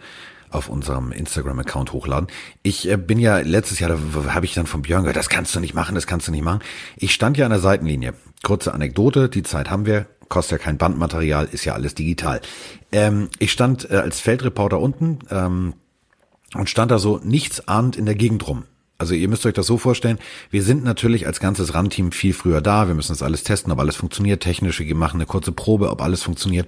auf 0.56 0.68
unserem 0.68 1.12
Instagram-Account 1.12 1.92
hochladen. 1.92 2.28
Ich 2.62 2.88
äh, 2.90 2.96
bin 2.96 3.18
ja 3.18 3.38
letztes 3.38 3.78
Jahr, 3.78 3.90
da 3.90 4.34
habe 4.34 4.46
ich 4.46 4.54
dann 4.54 4.66
von 4.66 4.82
Björn 4.82 5.02
gehört, 5.02 5.16
das 5.16 5.28
kannst 5.28 5.54
du 5.54 5.60
nicht 5.60 5.74
machen, 5.74 5.94
das 5.94 6.06
kannst 6.06 6.26
du 6.26 6.32
nicht 6.32 6.44
machen. 6.44 6.60
Ich 6.96 7.12
stand 7.14 7.36
ja 7.36 7.44
an 7.44 7.50
der 7.50 7.60
Seitenlinie. 7.60 8.14
Kurze 8.42 8.74
Anekdote, 8.74 9.28
die 9.28 9.42
Zeit 9.42 9.70
haben 9.70 9.86
wir, 9.86 10.06
kostet 10.28 10.58
ja 10.58 10.64
kein 10.64 10.78
Bandmaterial, 10.78 11.48
ist 11.50 11.64
ja 11.64 11.74
alles 11.74 11.94
digital. 11.94 12.40
Ähm, 12.90 13.28
ich 13.38 13.52
stand 13.52 13.90
äh, 13.90 13.96
als 13.96 14.20
Feldreporter 14.20 14.80
unten 14.80 15.18
ähm, 15.30 15.74
und 16.54 16.68
stand 16.70 16.90
da 16.90 16.98
so 16.98 17.20
nichtsahnend 17.22 17.96
in 17.96 18.06
der 18.06 18.14
Gegend 18.14 18.46
rum. 18.48 18.64
Also 18.98 19.14
ihr 19.14 19.28
müsst 19.28 19.44
euch 19.44 19.52
das 19.52 19.66
so 19.66 19.76
vorstellen, 19.76 20.18
wir 20.50 20.62
sind 20.62 20.82
natürlich 20.82 21.26
als 21.26 21.38
ganzes 21.38 21.74
RAN-Team 21.74 22.12
viel 22.12 22.32
früher 22.32 22.62
da, 22.62 22.88
wir 22.88 22.94
müssen 22.94 23.12
das 23.12 23.22
alles 23.22 23.42
testen, 23.42 23.70
ob 23.70 23.78
alles 23.78 23.96
funktioniert, 23.96 24.42
technisch, 24.42 24.80
wir 24.80 24.94
machen 24.94 25.18
eine 25.18 25.26
kurze 25.26 25.52
Probe, 25.52 25.90
ob 25.90 26.00
alles 26.00 26.22
funktioniert. 26.22 26.66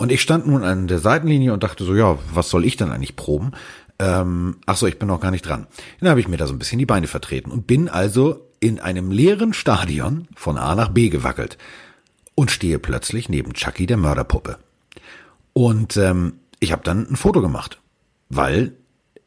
Und 0.00 0.10
ich 0.10 0.22
stand 0.22 0.46
nun 0.46 0.64
an 0.64 0.86
der 0.88 0.98
Seitenlinie 0.98 1.52
und 1.52 1.62
dachte 1.62 1.84
so, 1.84 1.94
ja, 1.94 2.18
was 2.32 2.48
soll 2.48 2.64
ich 2.64 2.78
denn 2.78 2.90
eigentlich 2.90 3.16
proben? 3.16 3.52
Ähm, 3.98 4.56
ach 4.64 4.78
so, 4.78 4.86
ich 4.86 4.98
bin 4.98 5.08
noch 5.08 5.20
gar 5.20 5.30
nicht 5.30 5.46
dran. 5.46 5.66
Dann 6.00 6.08
habe 6.08 6.20
ich 6.20 6.26
mir 6.26 6.38
da 6.38 6.46
so 6.46 6.54
ein 6.54 6.58
bisschen 6.58 6.78
die 6.78 6.86
Beine 6.86 7.06
vertreten 7.06 7.50
und 7.50 7.66
bin 7.66 7.90
also 7.90 8.48
in 8.60 8.80
einem 8.80 9.10
leeren 9.10 9.52
Stadion 9.52 10.26
von 10.34 10.56
A 10.56 10.74
nach 10.74 10.88
B 10.88 11.10
gewackelt 11.10 11.58
und 12.34 12.50
stehe 12.50 12.78
plötzlich 12.78 13.28
neben 13.28 13.52
Chucky 13.52 13.84
der 13.84 13.98
Mörderpuppe. 13.98 14.56
Und 15.52 15.98
ähm, 15.98 16.38
ich 16.60 16.72
habe 16.72 16.82
dann 16.82 17.06
ein 17.06 17.16
Foto 17.16 17.42
gemacht, 17.42 17.78
weil 18.30 18.72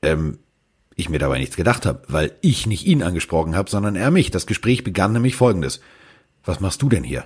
ähm, 0.01 0.39
ich 0.95 1.07
mir 1.07 1.19
dabei 1.19 1.37
nichts 1.37 1.55
gedacht 1.55 1.85
habe, 1.85 2.01
weil 2.07 2.31
ich 2.41 2.65
nicht 2.65 2.87
ihn 2.87 3.03
angesprochen 3.03 3.55
habe, 3.55 3.69
sondern 3.69 3.95
er 3.95 4.09
mich. 4.09 4.31
Das 4.31 4.47
Gespräch 4.47 4.83
begann 4.83 5.13
nämlich 5.13 5.35
folgendes. 5.35 5.81
Was 6.43 6.61
machst 6.61 6.81
du 6.81 6.89
denn 6.89 7.03
hier? 7.03 7.25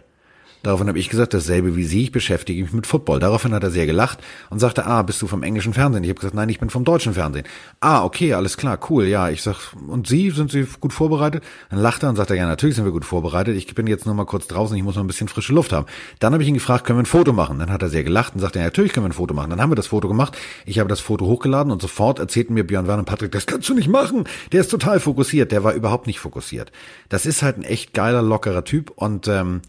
Daraufhin 0.63 0.87
habe 0.87 0.99
ich 0.99 1.09
gesagt, 1.09 1.33
dasselbe 1.33 1.75
wie 1.75 1.83
Sie, 1.83 2.03
ich 2.03 2.11
beschäftige 2.11 2.61
mich 2.61 2.73
mit 2.73 2.87
Football. 2.87 3.19
Daraufhin 3.19 3.53
hat 3.53 3.63
er 3.63 3.71
sehr 3.71 3.85
gelacht 3.85 4.19
und 4.49 4.59
sagte, 4.59 4.85
ah, 4.85 5.01
bist 5.01 5.21
du 5.21 5.27
vom 5.27 5.43
englischen 5.43 5.73
Fernsehen? 5.73 6.03
Ich 6.03 6.09
habe 6.09 6.19
gesagt, 6.19 6.35
nein, 6.35 6.49
ich 6.49 6.59
bin 6.59 6.69
vom 6.69 6.83
deutschen 6.83 7.13
Fernsehen. 7.13 7.45
Ah, 7.79 8.03
okay, 8.03 8.33
alles 8.33 8.57
klar, 8.57 8.79
cool, 8.89 9.05
ja. 9.05 9.29
Ich 9.29 9.41
sag, 9.41 9.55
und 9.87 10.07
Sie, 10.07 10.31
sind 10.31 10.51
Sie 10.51 10.67
gut 10.79 10.93
vorbereitet? 10.93 11.43
Dann 11.69 11.79
lacht 11.79 12.03
er 12.03 12.09
und 12.09 12.15
sagt 12.15 12.31
er, 12.31 12.35
ja, 12.35 12.47
natürlich 12.47 12.75
sind 12.75 12.85
wir 12.85 12.91
gut 12.91 13.05
vorbereitet. 13.05 13.55
Ich 13.55 13.73
bin 13.75 13.87
jetzt 13.87 14.05
nur 14.05 14.15
mal 14.15 14.25
kurz 14.25 14.47
draußen, 14.47 14.75
ich 14.75 14.83
muss 14.83 14.95
noch 14.95 15.03
ein 15.03 15.07
bisschen 15.07 15.27
frische 15.27 15.53
Luft 15.53 15.71
haben. 15.71 15.85
Dann 16.19 16.33
habe 16.33 16.43
ich 16.43 16.49
ihn 16.49 16.55
gefragt, 16.55 16.85
können 16.85 16.99
wir 16.99 17.03
ein 17.03 17.07
Foto 17.07 17.33
machen? 17.33 17.59
Dann 17.59 17.71
hat 17.71 17.81
er 17.81 17.89
sehr 17.89 18.03
gelacht 18.03 18.35
und 18.35 18.41
sagte, 18.41 18.59
ja, 18.59 18.65
natürlich 18.65 18.93
können 18.93 19.05
wir 19.05 19.09
ein 19.09 19.13
Foto 19.13 19.33
machen. 19.33 19.49
Dann 19.49 19.61
haben 19.61 19.71
wir 19.71 19.75
das 19.75 19.87
Foto 19.87 20.07
gemacht. 20.07 20.37
Ich 20.65 20.79
habe 20.79 20.89
das 20.89 20.99
Foto 20.99 21.25
hochgeladen 21.25 21.71
und 21.71 21.81
sofort 21.81 22.19
erzählten 22.19 22.53
mir 22.53 22.65
Björn 22.65 22.87
Werner 22.87 22.99
und 22.99 23.05
Patrick, 23.05 23.31
das 23.31 23.45
kannst 23.45 23.69
du 23.69 23.73
nicht 23.73 23.89
machen. 23.89 24.25
Der 24.51 24.61
ist 24.61 24.69
total 24.69 24.99
fokussiert. 24.99 25.51
Der 25.51 25.63
war 25.63 25.73
überhaupt 25.73 26.07
nicht 26.07 26.19
fokussiert. 26.19 26.71
Das 27.09 27.25
ist 27.25 27.41
halt 27.41 27.57
ein 27.57 27.63
echt 27.63 27.93
geiler, 27.93 28.21
lockerer 28.21 28.63
Typ 28.63 28.91
und 28.95 29.27
ähm, 29.27 29.61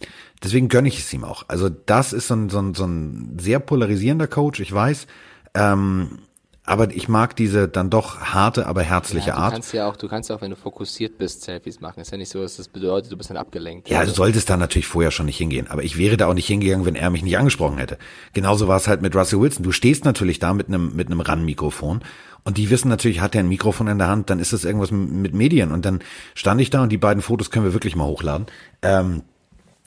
deswegen 0.43 0.69
gönne 0.69 0.89
ich 0.89 0.99
es 1.01 1.13
ihm 1.13 1.25
auch. 1.25 1.45
Also 1.49 1.69
das 1.69 2.13
ist 2.13 2.29
so 2.29 2.35
ein, 2.35 2.49
so 2.51 2.59
ein, 2.61 2.75
so 2.75 2.85
ein 2.85 3.37
sehr 3.41 3.59
polarisierender 3.61 4.27
Coach, 4.27 4.61
ich 4.61 4.73
weiß. 4.73 5.07
Ähm, 5.55 6.19
aber 6.65 6.91
ich 6.95 7.09
mag 7.09 7.35
diese 7.35 7.67
dann 7.67 7.89
doch 7.89 8.19
harte, 8.21 8.67
aber 8.67 8.83
herzliche 8.83 9.29
Ja, 9.29 9.37
du 9.37 9.41
Art. 9.41 9.53
kannst 9.55 9.73
ja 9.73 9.89
auch, 9.89 9.97
du 9.97 10.07
kannst 10.07 10.29
ja 10.29 10.37
auch, 10.37 10.43
wenn 10.43 10.51
du 10.51 10.57
fokussiert 10.57 11.17
bist, 11.17 11.41
Selfies 11.43 11.81
machen. 11.81 12.01
Ist 12.01 12.13
ja 12.13 12.19
nicht 12.19 12.29
so, 12.29 12.43
dass 12.43 12.59
das 12.59 12.69
bedeutet, 12.69 13.11
du 13.11 13.17
bist 13.17 13.31
dann 13.31 13.39
abgelenkt. 13.39 13.89
Ja, 13.89 14.01
Also, 14.01 14.13
du 14.13 14.17
solltest 14.17 14.51
da 14.51 14.59
natürlich 14.59 14.87
vorher 14.87 15.11
schon 15.11 15.25
nicht 15.25 15.39
hingehen. 15.39 15.67
Aber 15.69 15.83
ich 15.83 15.97
wäre 15.97 16.19
da 16.19 16.27
auch 16.27 16.35
nicht 16.35 16.47
hingegangen, 16.47 16.85
wenn 16.85 16.95
er 16.95 17.09
mich 17.09 17.23
nicht 17.23 17.39
angesprochen 17.39 17.79
hätte. 17.79 17.97
Genauso 18.35 18.69
war 18.69 18.77
es 18.77 18.87
halt 18.87 19.01
mit 19.01 19.17
Russell 19.17 19.41
Wilson. 19.41 19.63
Du 19.63 19.73
stehst 19.73 20.05
natürlich 20.05 20.41
da 20.41 20.53
mit 20.53 20.69
einem, 20.69 20.95
mit 20.95 21.07
einem 21.07 21.21
RAN-Mikrofon. 21.21 22.03
Und 22.45 22.59
die 22.59 22.69
wissen 22.69 22.89
natürlich, 22.91 23.21
hat 23.23 23.35
er 23.35 23.41
ein 23.41 23.49
Mikrofon 23.49 23.89
in 23.89 23.97
der 23.97 24.09
Hand, 24.09 24.29
dann 24.29 24.39
ist 24.39 24.53
das 24.53 24.67
irgendwas 24.67 24.91
mit 24.91 25.33
Medien. 25.33 25.73
Und 25.73 25.87
dann 25.87 26.01
stand 26.35 26.61
ich 26.61 26.69
da 26.69 26.83
und 26.83 26.91
die 26.91 26.99
beiden 26.99 27.23
Fotos 27.23 27.51
können 27.51 27.65
wir 27.65 27.73
wirklich 27.73 27.97
mal 27.97 28.05
hochladen. 28.05 28.45
Ähm, 28.83 29.23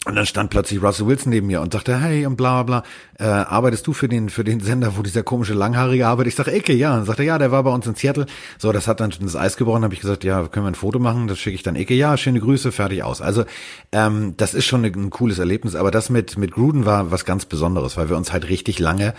und 0.08 0.16
dann 0.16 0.26
stand 0.26 0.50
plötzlich 0.50 0.82
Russell 0.82 1.06
Wilson 1.06 1.30
neben 1.30 1.46
mir 1.46 1.62
und 1.62 1.74
sagte, 1.74 2.00
hey 2.00 2.26
und 2.26 2.36
bla 2.36 2.64
bla 2.64 2.82
bla, 2.82 3.24
äh, 3.24 3.32
arbeitest 3.32 3.86
du 3.86 3.94
für 3.94 4.10
den 4.10 4.30
für 4.30 4.44
den 4.44 4.60
Sender, 4.60 4.98
wo 4.98 5.04
dieser 5.04 5.22
komische 5.22 5.54
Langhaarige 5.54 6.08
arbeitet? 6.08 6.30
Ich 6.30 6.36
sag, 6.36 6.48
Ecke, 6.48 6.74
ja. 6.74 6.98
Und 6.98 7.06
sagte, 7.06 7.24
ja, 7.24 7.38
der 7.38 7.52
war 7.52 7.62
bei 7.62 7.72
uns 7.72 7.86
in 7.86 7.94
Seattle. 7.94 8.26
So, 8.58 8.72
das 8.72 8.88
hat 8.88 9.00
dann 9.00 9.14
das 9.20 9.36
Eis 9.36 9.58
gebrochen. 9.58 9.84
Habe 9.84 9.94
ich 9.94 10.00
gesagt, 10.00 10.24
ja, 10.24 10.48
können 10.48 10.66
wir 10.66 10.72
ein 10.72 10.76
Foto 10.76 10.98
machen? 10.98 11.28
Das 11.28 11.38
schicke 11.38 11.54
ich 11.54 11.62
dann 11.62 11.76
Ecke, 11.76 11.94
ja, 11.94 12.18
schöne 12.18 12.40
Grüße, 12.40 12.72
fertig 12.72 13.04
aus. 13.04 13.22
Also 13.22 13.46
ähm, 13.92 14.34
das 14.38 14.56
ist 14.56 14.66
schon 14.66 14.84
ein, 14.84 14.96
ein 14.96 15.10
cooles 15.12 15.38
Erlebnis. 15.38 15.76
Aber 15.76 15.92
das 15.92 16.10
mit 16.10 16.36
mit 16.36 16.52
Gruden 16.52 16.88
war 16.88 17.12
was 17.12 17.24
ganz 17.24 17.46
Besonderes, 17.46 17.96
weil 17.96 18.10
wir 18.10 18.18
uns 18.18 18.34
halt 18.34 18.50
richtig 18.50 18.80
lange 18.80 19.14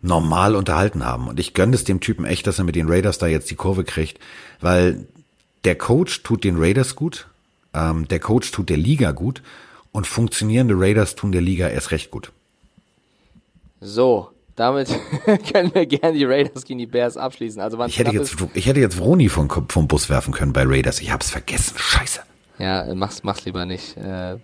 normal 0.00 0.54
unterhalten 0.54 1.04
haben. 1.04 1.26
Und 1.26 1.40
ich 1.40 1.54
gönne 1.54 1.74
es 1.74 1.82
dem 1.82 1.98
Typen 1.98 2.24
echt, 2.24 2.46
dass 2.46 2.58
er 2.58 2.64
mit 2.64 2.76
den 2.76 2.88
Raiders 2.88 3.18
da 3.18 3.26
jetzt 3.26 3.50
die 3.50 3.56
Kurve 3.56 3.82
kriegt, 3.82 4.20
weil 4.60 5.08
der 5.64 5.74
Coach 5.74 6.22
tut 6.22 6.44
den 6.44 6.56
Raiders 6.56 6.94
gut, 6.94 7.26
ähm, 7.72 8.06
der 8.06 8.20
Coach 8.20 8.52
tut 8.52 8.68
der 8.68 8.76
Liga 8.76 9.10
gut 9.10 9.42
und 9.94 10.08
funktionierende 10.08 10.74
Raiders 10.76 11.14
tun 11.14 11.30
der 11.30 11.40
Liga 11.40 11.68
erst 11.68 11.92
recht 11.92 12.10
gut. 12.10 12.32
So, 13.80 14.28
damit 14.56 14.88
können 15.52 15.72
wir 15.72 15.86
gerne 15.86 16.18
die 16.18 16.24
Raiders 16.24 16.64
gegen 16.64 16.80
die 16.80 16.86
Bears 16.86 17.16
abschließen. 17.16 17.62
Also 17.62 17.82
ich 17.84 17.98
hätte 17.98 18.10
jetzt, 18.10 18.36
ich 18.54 18.66
hätte 18.66 18.80
jetzt 18.80 18.98
Vroni 18.98 19.28
vom, 19.28 19.48
vom 19.48 19.86
Bus 19.86 20.10
werfen 20.10 20.34
können 20.34 20.52
bei 20.52 20.64
Raiders. 20.66 21.00
Ich 21.00 21.12
hab's 21.12 21.30
vergessen. 21.30 21.74
Scheiße. 21.78 22.20
Ja, 22.58 22.92
mach's, 22.94 23.22
mach's 23.22 23.44
lieber 23.44 23.66
nicht. 23.66 23.96
Äh, 23.96 24.36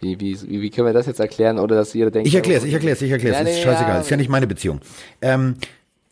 wie, 0.00 0.20
wie, 0.20 0.38
wie 0.42 0.70
können 0.70 0.88
wir 0.88 0.92
das 0.92 1.06
jetzt 1.06 1.20
erklären, 1.20 1.58
oder 1.58 1.76
dass 1.76 1.94
jeder 1.94 2.10
denkt? 2.10 2.28
Ich 2.28 2.34
erklär's, 2.34 2.64
ich 2.64 2.74
erklär's, 2.74 3.00
ich 3.00 3.10
erklär's. 3.10 3.38
Ja, 3.38 3.44
nee, 3.44 3.50
ist 3.52 3.62
scheißegal. 3.62 3.94
Ja, 3.94 4.00
ist 4.00 4.10
ja 4.10 4.16
nicht 4.18 4.30
meine 4.30 4.46
Beziehung. 4.46 4.80
Ähm, 5.22 5.54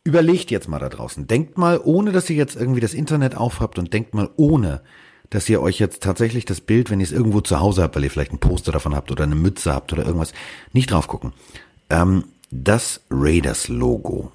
überlegt 0.05 0.51
jetzt 0.51 0.69
mal 0.69 0.79
da 0.79 0.89
draußen. 0.89 1.27
Denkt 1.27 1.59
mal, 1.59 1.79
ohne 1.85 2.13
dass 2.13 2.31
ihr 2.31 2.37
jetzt 2.37 2.57
irgendwie 2.57 2.81
das 2.81 2.95
Internet 2.95 3.37
aufhabt 3.37 3.79
und 3.79 3.93
denkt 3.93 4.15
mal, 4.15 4.31
ohne 4.37 4.81
dass 5.31 5.49
ihr 5.49 5.63
euch 5.63 5.79
jetzt 5.79 6.03
tatsächlich 6.03 6.45
das 6.45 6.61
Bild, 6.61 6.91
wenn 6.91 7.01
ihr 7.01 7.07
es 7.07 7.13
irgendwo 7.13 7.41
zu 7.41 7.61
Hause 7.61 7.83
habt, 7.83 7.97
weil 7.97 8.05
ihr 8.05 8.11
vielleicht 8.11 8.33
ein 8.33 8.39
Poster 8.39 8.73
davon 8.73 8.95
habt 8.95 9.11
oder 9.11 9.25
eine 9.25 9.37
Mütze 9.37 9.73
habt 9.73 9.93
oder 9.93 10.05
irgendwas, 10.05 10.33
nicht 10.73 10.91
drauf 10.91 11.09
gucken. 11.09 11.33
Ähm, 11.89 12.25
das 12.51 13.01
Raiders-Logo. 13.11 14.33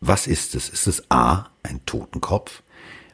Was 0.00 0.26
ist 0.26 0.54
es? 0.54 0.70
Ist 0.70 0.86
es 0.86 1.10
A, 1.10 1.46
ein 1.62 1.80
Totenkopf? 1.84 2.62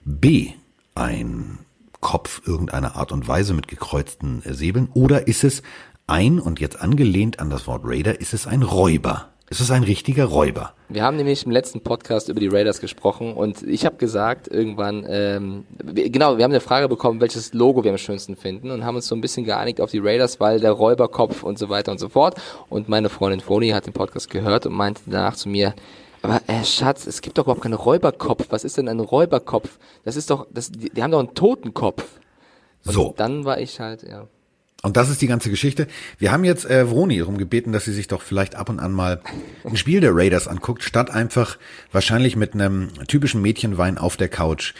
B, 0.04 0.52
ein 0.94 1.58
Kopf 2.00 2.42
irgendeiner 2.46 2.94
Art 2.94 3.10
und 3.10 3.26
Weise 3.26 3.54
mit 3.54 3.66
gekreuzten 3.66 4.42
Säbeln? 4.44 4.88
Oder 4.94 5.26
ist 5.26 5.42
es 5.42 5.62
ein, 6.06 6.38
und 6.38 6.60
jetzt 6.60 6.80
angelehnt 6.80 7.40
an 7.40 7.50
das 7.50 7.66
Wort 7.66 7.82
Raider, 7.84 8.20
ist 8.20 8.34
es 8.34 8.46
ein 8.46 8.62
Räuber? 8.62 9.30
Ist 9.48 9.60
es 9.60 9.70
ein 9.70 9.84
richtiger 9.84 10.24
Räuber? 10.24 10.72
Wir 10.88 11.04
haben 11.04 11.16
nämlich 11.16 11.46
im 11.46 11.52
letzten 11.52 11.80
Podcast 11.80 12.28
über 12.28 12.40
die 12.40 12.48
Raiders 12.48 12.80
gesprochen 12.80 13.32
und 13.34 13.62
ich 13.62 13.86
habe 13.86 13.94
gesagt 13.96 14.48
irgendwann, 14.48 15.06
ähm, 15.08 15.66
genau, 15.94 16.36
wir 16.36 16.42
haben 16.42 16.50
eine 16.50 16.60
Frage 16.60 16.88
bekommen, 16.88 17.20
welches 17.20 17.54
Logo 17.54 17.84
wir 17.84 17.92
am 17.92 17.98
schönsten 17.98 18.34
finden 18.34 18.72
und 18.72 18.84
haben 18.84 18.96
uns 18.96 19.06
so 19.06 19.14
ein 19.14 19.20
bisschen 19.20 19.44
geeinigt 19.44 19.80
auf 19.80 19.92
die 19.92 20.00
Raiders, 20.00 20.40
weil 20.40 20.58
der 20.58 20.72
Räuberkopf 20.72 21.44
und 21.44 21.60
so 21.60 21.68
weiter 21.68 21.92
und 21.92 21.98
so 21.98 22.08
fort. 22.08 22.40
Und 22.68 22.88
meine 22.88 23.08
Freundin 23.08 23.38
Froni 23.38 23.68
hat 23.68 23.86
den 23.86 23.92
Podcast 23.92 24.30
gehört 24.30 24.66
und 24.66 24.72
meinte 24.72 25.02
danach 25.06 25.36
zu 25.36 25.48
mir, 25.48 25.74
aber 26.22 26.40
äh, 26.48 26.64
Schatz, 26.64 27.06
es 27.06 27.20
gibt 27.20 27.38
doch 27.38 27.44
überhaupt 27.44 27.62
keinen 27.62 27.74
Räuberkopf. 27.74 28.46
Was 28.50 28.64
ist 28.64 28.78
denn 28.78 28.88
ein 28.88 28.98
Räuberkopf? 28.98 29.78
Das 30.04 30.16
ist 30.16 30.28
doch, 30.30 30.48
das, 30.50 30.72
die, 30.72 30.90
die 30.90 31.02
haben 31.04 31.12
doch 31.12 31.20
einen 31.20 31.34
Totenkopf. 31.34 32.04
Und 32.84 32.92
so. 32.92 33.14
Dann 33.16 33.44
war 33.44 33.60
ich 33.60 33.78
halt, 33.78 34.02
ja. 34.02 34.26
Und 34.86 34.96
das 34.96 35.08
ist 35.08 35.20
die 35.20 35.26
ganze 35.26 35.50
Geschichte. 35.50 35.88
Wir 36.16 36.30
haben 36.30 36.44
jetzt 36.44 36.64
äh, 36.64 36.88
Vroni 36.88 37.18
darum 37.18 37.38
gebeten, 37.38 37.72
dass 37.72 37.86
sie 37.86 37.92
sich 37.92 38.06
doch 38.06 38.22
vielleicht 38.22 38.54
ab 38.54 38.68
und 38.68 38.78
an 38.78 38.92
mal 38.92 39.20
ein 39.64 39.76
Spiel 39.76 40.00
der 40.00 40.14
Raiders 40.14 40.46
anguckt, 40.46 40.84
statt 40.84 41.10
einfach 41.10 41.58
wahrscheinlich 41.90 42.36
mit 42.36 42.54
einem 42.54 42.90
typischen 43.08 43.42
Mädchenwein 43.42 43.98
auf 43.98 44.16
der 44.16 44.28
Couch 44.28 44.74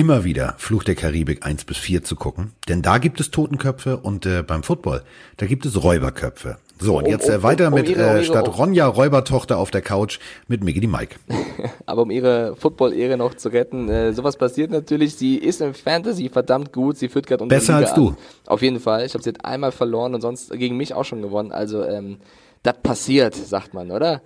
immer 0.00 0.24
wieder 0.24 0.54
Fluch 0.56 0.82
der 0.82 0.94
Karibik 0.94 1.44
1 1.44 1.66
bis 1.66 1.76
4 1.76 2.02
zu 2.02 2.16
gucken. 2.16 2.52
Denn 2.70 2.80
da 2.80 2.96
gibt 2.96 3.20
es 3.20 3.30
Totenköpfe 3.30 3.98
und 3.98 4.24
äh, 4.24 4.42
beim 4.42 4.62
Football, 4.62 5.02
da 5.36 5.44
gibt 5.44 5.66
es 5.66 5.84
Räuberköpfe. 5.84 6.56
So, 6.78 6.96
und 6.96 7.06
jetzt 7.06 7.28
äh, 7.28 7.42
weiter 7.42 7.66
um, 7.66 7.74
um, 7.74 7.80
um 7.80 7.84
mit 7.84 7.94
ihre, 7.94 8.20
äh, 8.20 8.24
statt 8.24 8.48
Ronja 8.56 8.86
Räubertochter 8.86 9.58
auf 9.58 9.70
der 9.70 9.82
Couch 9.82 10.18
mit 10.48 10.64
Mickey 10.64 10.80
die 10.80 10.86
Mike. 10.86 11.16
Aber 11.84 12.00
um 12.00 12.10
ihre 12.10 12.56
Football-Ehre 12.56 13.18
noch 13.18 13.34
zu 13.34 13.50
retten, 13.50 13.90
äh, 13.90 14.14
sowas 14.14 14.38
passiert 14.38 14.70
natürlich. 14.70 15.16
Sie 15.16 15.36
ist 15.36 15.60
im 15.60 15.74
Fantasy 15.74 16.30
verdammt 16.30 16.72
gut. 16.72 16.96
Sie 16.96 17.10
führt 17.10 17.26
gerade 17.26 17.44
Besser 17.44 17.76
als 17.76 17.92
du. 17.92 18.08
An. 18.08 18.16
Auf 18.46 18.62
jeden 18.62 18.80
Fall. 18.80 19.04
Ich 19.04 19.12
habe 19.12 19.22
sie 19.22 19.28
jetzt 19.28 19.44
einmal 19.44 19.70
verloren 19.70 20.14
und 20.14 20.22
sonst 20.22 20.50
gegen 20.52 20.78
mich 20.78 20.94
auch 20.94 21.04
schon 21.04 21.20
gewonnen. 21.20 21.52
Also, 21.52 21.84
ähm, 21.84 22.20
das 22.62 22.76
passiert, 22.82 23.34
sagt 23.34 23.74
man, 23.74 23.90
oder? 23.90 24.22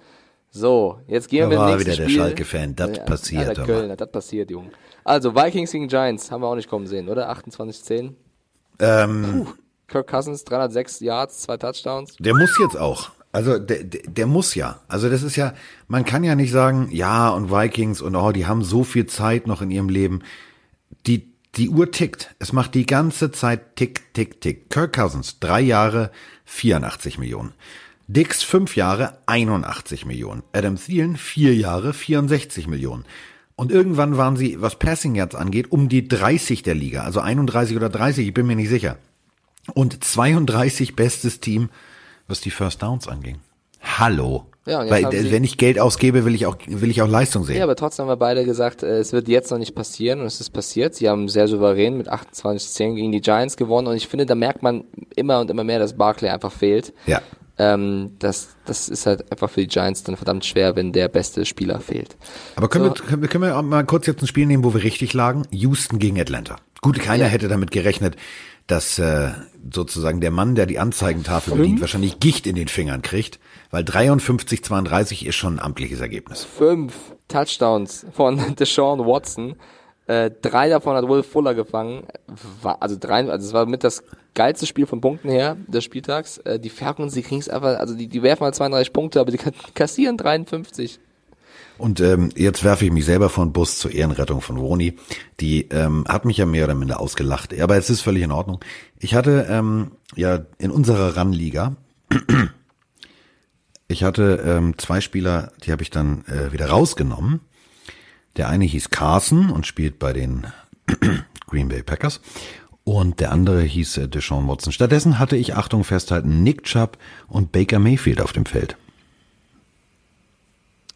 So, 0.57 1.01
jetzt 1.09 1.29
gehen 1.29 1.47
da 1.47 1.51
wir 1.51 1.59
war 1.59 1.81
wieder 1.81 1.97
der 1.97 2.09
Schalke-Fan. 2.09 2.77
Das 2.77 2.97
ja, 2.97 3.03
passiert. 3.03 3.59
Ja, 3.59 3.65
Köln, 3.65 3.97
das 3.97 4.13
passiert, 4.13 4.53
Junge. 4.53 4.71
Also, 5.03 5.35
Vikings 5.35 5.73
gegen 5.73 5.89
Giants 5.89 6.31
haben 6.31 6.43
wir 6.43 6.47
auch 6.47 6.55
nicht 6.55 6.69
kommen 6.69 6.87
sehen, 6.87 7.09
oder? 7.09 7.29
28-10. 7.33 8.13
Ähm, 8.79 9.47
Puh. 9.47 9.53
Kirk 9.89 10.07
Cousins, 10.07 10.45
306 10.45 11.01
Yards, 11.01 11.43
zwei 11.43 11.57
Touchdowns. 11.57 12.15
Der 12.21 12.35
muss 12.35 12.57
jetzt 12.61 12.79
auch. 12.79 13.11
Also 13.33 13.59
der, 13.59 13.83
der, 13.83 14.03
der 14.07 14.27
muss 14.29 14.55
ja. 14.55 14.81
Also 14.87 15.11
das 15.11 15.25
ist 15.25 15.35
ja, 15.35 15.55
man 15.89 16.05
kann 16.05 16.23
ja 16.23 16.37
nicht 16.37 16.53
sagen, 16.53 16.89
ja 16.93 17.31
und 17.31 17.51
Vikings 17.51 18.01
und 18.01 18.15
oh, 18.15 18.31
die 18.31 18.47
haben 18.47 18.63
so 18.63 18.85
viel 18.85 19.07
Zeit 19.07 19.49
noch 19.49 19.61
in 19.61 19.73
ihrem 19.73 19.89
Leben. 19.89 20.23
Die, 21.09 21.33
die 21.57 21.69
Uhr 21.69 21.91
tickt. 21.91 22.33
Es 22.39 22.53
macht 22.53 22.77
die 22.77 22.87
ganze 22.87 23.33
Zeit 23.33 23.75
tick, 23.75 24.15
tick, 24.15 24.41
tick. 24.41 24.71
Kirk 24.71 24.95
Cousins, 24.95 25.41
drei 25.41 25.61
Jahre, 25.61 26.13
84 26.45 27.19
Millionen. 27.19 27.55
Dix, 28.07 28.43
fünf 28.43 28.77
Jahre, 28.77 29.19
81 29.27 30.05
Millionen. 30.07 30.43
Adam 30.53 30.77
Thielen, 30.77 31.17
vier 31.17 31.55
Jahre, 31.55 31.93
64 31.93 32.67
Millionen. 32.67 33.05
Und 33.57 33.71
irgendwann 33.71 34.17
waren 34.17 34.37
sie, 34.37 34.61
was 34.61 34.79
Passing 34.79 35.15
Yards 35.15 35.35
angeht, 35.35 35.71
um 35.71 35.89
die 35.89 36.07
30 36.07 36.63
der 36.63 36.75
Liga. 36.75 37.05
Also 37.05 37.21
31 37.21 37.77
oder 37.77 37.89
30, 37.89 38.29
ich 38.29 38.35
bin 38.35 38.47
mir 38.47 38.57
nicht 38.57 38.69
sicher 38.69 38.99
und 39.73 40.05
32 40.05 40.97
bestes 40.97 41.41
Team, 41.41 41.71
was 42.29 42.41
die 42.41 42.51
First 42.51 42.83
Downs 42.83 43.09
anging. 43.09 43.39
Hallo. 43.81 44.47
Ja, 44.67 44.89
Weil, 44.89 45.31
wenn 45.31 45.45
ich 45.45 45.59
Geld 45.59 45.79
ausgebe, 45.79 46.25
will 46.25 46.35
ich 46.35 46.47
auch 46.47 46.57
will 46.67 46.91
ich 46.91 47.03
auch 47.03 47.09
Leistung 47.09 47.45
sehen. 47.45 47.59
Ja, 47.59 47.65
aber 47.65 47.77
trotzdem 47.77 48.05
haben 48.05 48.13
wir 48.13 48.17
beide 48.17 48.47
gesagt, 48.47 48.83
äh, 48.83 48.99
es 48.99 49.13
wird 49.13 49.29
jetzt 49.29 49.51
noch 49.51 49.59
nicht 49.59 49.75
passieren 49.75 50.21
und 50.21 50.27
es 50.27 50.41
ist 50.41 50.51
passiert. 50.51 50.95
Sie 50.95 51.07
haben 51.07 51.29
sehr 51.29 51.49
souverän 51.49 51.99
mit 51.99 52.11
28-10 52.11 52.95
gegen 52.95 53.13
die 53.13 53.21
Giants 53.21 53.59
gewonnen 53.59 53.89
und 53.89 53.97
ich 53.97 54.09
finde, 54.09 54.25
da 54.25 54.35
merkt 54.35 54.63
man 54.63 54.85
immer 55.17 55.41
und 55.41 55.51
immer 55.51 55.65
mehr, 55.65 55.79
dass 55.79 55.99
Barclay 55.99 56.31
einfach 56.31 56.51
fehlt. 56.53 56.95
Ja. 57.07 57.21
Ähm, 57.57 58.17
das, 58.19 58.57
das 58.65 58.89
ist 58.89 59.07
halt 59.07 59.31
einfach 59.31 59.49
für 59.49 59.61
die 59.61 59.69
Giants 59.69 60.03
dann 60.03 60.17
verdammt 60.17 60.45
schwer, 60.45 60.75
wenn 60.75 60.93
der 60.93 61.09
beste 61.09 61.45
Spieler 61.45 61.81
fehlt. 61.81 62.17
Aber 62.57 62.69
können, 62.69 62.87
so. 62.87 62.95
wir, 62.95 63.07
können, 63.07 63.23
wir, 63.23 63.29
können 63.29 63.45
wir 63.45 63.63
mal 63.63 63.85
kurz 63.85 64.07
jetzt 64.07 64.23
ein 64.23 64.27
Spiel 64.27 64.47
nehmen, 64.47 64.65
wo 64.65 64.75
wir 64.75 64.83
richtig 64.83 65.15
lagen? 65.15 65.43
Houston 65.51 65.99
gegen 65.99 66.21
Atlanta. 66.21 66.57
Gut, 66.81 66.99
keiner 66.99 67.25
ja. 67.25 67.31
hätte 67.31 67.49
damit 67.49 67.71
gerechnet, 67.71 68.17
dass 68.67 68.99
äh, 68.99 69.31
sozusagen 69.73 70.21
der 70.21 70.31
Mann, 70.31 70.55
der 70.55 70.67
die 70.67 70.79
Anzeigentafel 70.79 71.53
Fünf? 71.53 71.63
bedient, 71.63 71.81
wahrscheinlich 71.81 72.19
Gicht 72.19 72.47
in 72.47 72.57
den 72.57 72.69
Fingern 72.69 73.03
kriegt, 73.03 73.39
weil 73.71 73.85
53-32 73.85 75.25
ist 75.27 75.37
schon 75.37 75.57
ein 75.57 75.61
amtliches 75.61 76.01
Ergebnis. 76.01 76.45
Fünf 76.45 76.95
Touchdowns 77.29 78.07
von 78.13 78.57
Deshaun 78.59 79.01
Watson. 79.01 79.57
Äh, 80.07 80.31
drei 80.43 80.69
davon 80.69 80.97
hat 80.97 81.09
Will 81.09 81.23
Fuller 81.23 81.55
gefangen. 81.55 82.07
War, 82.63 82.83
also 82.83 82.97
drei, 82.99 83.29
also 83.29 83.47
es 83.47 83.53
war 83.53 83.67
mit 83.67 83.85
das 83.85 84.03
geilste 84.35 84.67
Spiel 84.67 84.87
von 84.87 85.01
Punkten 85.01 85.29
her 85.29 85.57
des 85.67 85.85
Spieltags. 85.85 86.39
Äh, 86.39 86.59
die 86.59 86.71
Falcons, 86.71 87.15
kriegen 87.15 87.41
es 87.41 87.49
einfach, 87.49 87.79
also 87.79 87.95
die, 87.95 88.09
die 88.09 88.23
werfen 88.23 88.45
halt 88.45 88.55
32 88.55 88.93
Punkte, 88.93 89.21
aber 89.21 89.31
die 89.31 89.39
kassieren 89.75 90.17
53. 90.17 90.99
Und 91.77 92.01
ähm, 92.01 92.31
jetzt 92.37 92.63
werfe 92.63 92.85
ich 92.85 92.93
mich 92.93 93.05
selber 93.05 93.29
von 93.29 93.53
Bus 93.53 93.79
zur 93.79 93.91
Ehrenrettung 93.91 94.41
von 94.41 94.57
Roni. 94.57 94.97
Die 95.41 95.63
ähm, 95.71 96.05
hat 96.09 96.25
mich 96.25 96.37
ja 96.37 96.47
mehr 96.47 96.65
oder 96.65 96.75
minder 96.75 97.01
ausgelacht. 97.01 97.59
Aber 97.61 97.77
es 97.77 97.91
ist 97.91 98.01
völlig 98.01 98.23
in 98.23 98.31
Ordnung. 98.31 98.61
Ich 98.99 99.15
hatte 99.15 99.47
ähm, 99.51 99.93
ja 100.15 100.41
in 100.59 100.71
unserer 100.71 101.17
Run-Liga, 101.17 101.75
ich 103.89 104.05
hatte 104.05 104.43
ähm, 104.47 104.79
zwei 104.79 105.01
Spieler, 105.01 105.53
die 105.65 105.73
habe 105.73 105.83
ich 105.83 105.91
dann 105.91 106.25
äh, 106.27 106.53
wieder 106.53 106.69
rausgenommen. 106.69 107.41
Der 108.37 108.49
eine 108.49 108.65
hieß 108.65 108.91
Carson 108.91 109.51
und 109.51 109.67
spielt 109.67 109.99
bei 109.99 110.13
den 110.13 110.47
Green 111.49 111.69
Bay 111.69 111.83
Packers. 111.83 112.21
Und 112.85 113.21
der 113.21 113.33
andere 113.33 113.63
hieß 113.63 113.97
äh, 113.97 114.09
Deshaun 114.09 114.47
Watson. 114.47 114.73
Stattdessen 114.73 115.19
hatte 115.19 115.37
ich, 115.37 115.55
Achtung 115.55 115.85
festhalten, 115.85 116.43
Nick 116.43 116.65
Chubb 116.65 116.99
und 117.29 117.51
Baker 117.51 117.79
Mayfield 117.79 118.21
auf 118.21 118.33
dem 118.33 118.45
Feld. 118.45 118.77